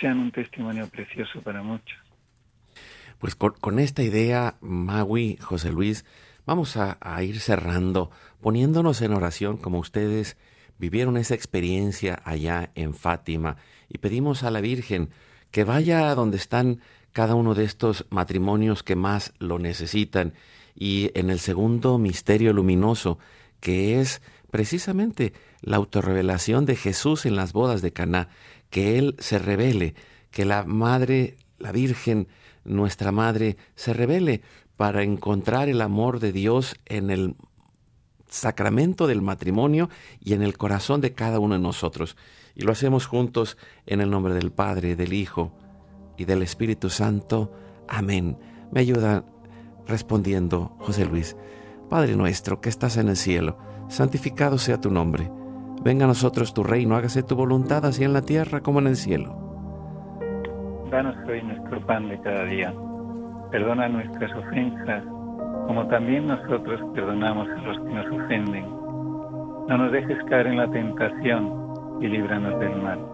sean 0.00 0.18
un 0.18 0.30
testimonio 0.30 0.88
precioso 0.88 1.42
para 1.42 1.62
muchos. 1.62 1.98
Pues 3.18 3.36
con, 3.36 3.78
esta 3.78 4.02
idea, 4.02 4.54
Magui, 4.62 5.36
José 5.36 5.70
Luis, 5.72 6.06
vamos 6.46 6.78
a, 6.78 6.96
a 7.02 7.22
ir 7.22 7.38
cerrando, 7.38 8.10
poniéndonos 8.40 9.02
en 9.02 9.12
oración 9.12 9.58
como 9.58 9.78
ustedes 9.78 10.38
vivieron 10.78 11.18
esa 11.18 11.34
experiencia 11.34 12.18
allá 12.24 12.70
en 12.74 12.94
Fátima 12.94 13.56
y 13.90 13.98
pedimos 13.98 14.42
a 14.42 14.50
la 14.50 14.62
Virgen 14.62 15.10
que 15.50 15.64
vaya 15.64 16.10
a 16.10 16.14
donde 16.14 16.38
están 16.38 16.80
cada 17.14 17.36
uno 17.36 17.54
de 17.54 17.64
estos 17.64 18.06
matrimonios 18.10 18.82
que 18.82 18.96
más 18.96 19.32
lo 19.38 19.60
necesitan 19.60 20.34
y 20.74 21.12
en 21.14 21.30
el 21.30 21.38
segundo 21.38 21.96
misterio 21.96 22.52
luminoso 22.52 23.20
que 23.60 24.00
es 24.00 24.20
precisamente 24.50 25.32
la 25.62 25.76
autorrevelación 25.76 26.66
de 26.66 26.74
Jesús 26.74 27.24
en 27.24 27.36
las 27.36 27.52
bodas 27.52 27.82
de 27.82 27.92
Caná, 27.92 28.28
que 28.68 28.98
él 28.98 29.14
se 29.20 29.38
revele, 29.38 29.94
que 30.32 30.44
la 30.44 30.64
madre, 30.64 31.36
la 31.58 31.70
Virgen, 31.70 32.26
nuestra 32.64 33.12
madre 33.12 33.56
se 33.76 33.94
revele 33.94 34.42
para 34.76 35.04
encontrar 35.04 35.68
el 35.68 35.82
amor 35.82 36.18
de 36.18 36.32
Dios 36.32 36.74
en 36.84 37.10
el 37.10 37.36
sacramento 38.28 39.06
del 39.06 39.22
matrimonio 39.22 39.88
y 40.20 40.32
en 40.32 40.42
el 40.42 40.58
corazón 40.58 41.00
de 41.00 41.12
cada 41.12 41.38
uno 41.38 41.54
de 41.54 41.60
nosotros. 41.60 42.16
Y 42.56 42.62
lo 42.62 42.72
hacemos 42.72 43.06
juntos 43.06 43.56
en 43.86 44.00
el 44.00 44.10
nombre 44.10 44.34
del 44.34 44.50
Padre, 44.50 44.96
del 44.96 45.12
Hijo 45.12 45.52
y 46.16 46.24
del 46.24 46.42
Espíritu 46.42 46.90
Santo. 46.90 47.52
Amén. 47.88 48.38
Me 48.70 48.80
ayuda 48.80 49.24
respondiendo 49.86 50.76
José 50.78 51.06
Luis. 51.06 51.36
Padre 51.88 52.16
nuestro 52.16 52.60
que 52.60 52.68
estás 52.68 52.96
en 52.96 53.08
el 53.08 53.16
cielo, 53.16 53.58
santificado 53.88 54.58
sea 54.58 54.80
tu 54.80 54.90
nombre. 54.90 55.30
Venga 55.82 56.04
a 56.04 56.08
nosotros 56.08 56.54
tu 56.54 56.62
reino, 56.62 56.96
hágase 56.96 57.22
tu 57.22 57.36
voluntad 57.36 57.84
así 57.84 58.04
en 58.04 58.12
la 58.12 58.22
tierra 58.22 58.60
como 58.60 58.78
en 58.78 58.86
el 58.86 58.96
cielo. 58.96 59.36
Danos 60.90 61.16
hoy 61.28 61.42
nuestro 61.42 61.84
pan 61.86 62.08
de 62.08 62.20
cada 62.20 62.44
día. 62.44 62.74
Perdona 63.50 63.88
nuestras 63.88 64.32
ofensas 64.32 65.04
como 65.66 65.86
también 65.88 66.26
nosotros 66.26 66.80
perdonamos 66.94 67.48
a 67.48 67.62
los 67.62 67.78
que 67.78 67.94
nos 67.94 68.06
ofenden. 68.06 68.64
No 69.68 69.78
nos 69.78 69.92
dejes 69.92 70.18
caer 70.28 70.48
en 70.48 70.58
la 70.58 70.70
tentación 70.70 72.00
y 72.00 72.08
líbranos 72.08 72.58
del 72.60 72.82
mal. 72.82 73.13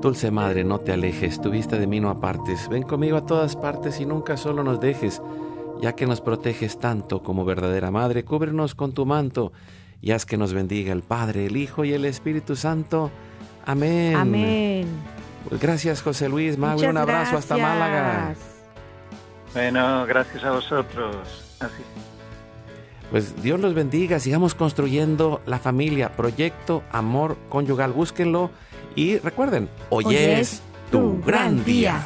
Dulce 0.00 0.30
Madre, 0.30 0.62
no 0.62 0.78
te 0.78 0.92
alejes, 0.92 1.40
tu 1.40 1.50
vista 1.50 1.76
de 1.76 1.88
mí 1.88 1.98
no 1.98 2.08
apartes, 2.08 2.68
ven 2.68 2.84
conmigo 2.84 3.16
a 3.16 3.26
todas 3.26 3.56
partes 3.56 4.00
y 4.00 4.06
nunca 4.06 4.36
solo 4.36 4.62
nos 4.62 4.78
dejes, 4.80 5.20
ya 5.80 5.94
que 5.96 6.06
nos 6.06 6.20
proteges 6.20 6.78
tanto 6.78 7.20
como 7.20 7.44
verdadera 7.44 7.90
Madre, 7.90 8.24
cúbrenos 8.24 8.76
con 8.76 8.92
tu 8.92 9.06
manto 9.06 9.52
y 10.00 10.12
haz 10.12 10.24
que 10.24 10.36
nos 10.36 10.52
bendiga 10.52 10.92
el 10.92 11.02
Padre, 11.02 11.46
el 11.46 11.56
Hijo 11.56 11.84
y 11.84 11.94
el 11.94 12.04
Espíritu 12.04 12.54
Santo. 12.54 13.10
Amén. 13.66 14.14
Amén. 14.14 14.86
Pues 15.48 15.60
gracias 15.60 16.00
José 16.00 16.28
Luis, 16.28 16.56
Mago, 16.56 16.88
un 16.88 16.96
abrazo 16.96 17.36
hasta 17.36 17.56
Málaga. 17.56 18.36
Bueno, 19.52 20.06
gracias 20.06 20.44
a 20.44 20.52
vosotros. 20.52 21.58
Pues 23.10 23.42
Dios 23.42 23.58
los 23.58 23.74
bendiga, 23.74 24.20
sigamos 24.20 24.54
construyendo 24.54 25.40
la 25.44 25.58
familia, 25.58 26.12
proyecto 26.12 26.84
Amor 26.92 27.36
Conyugal, 27.48 27.92
búsquenlo 27.92 28.52
y 28.98 29.16
recuerden, 29.18 29.68
hoy, 29.90 30.16
es, 30.16 30.60
tu 30.90 31.22
gran 31.22 31.64
día. 31.64 32.04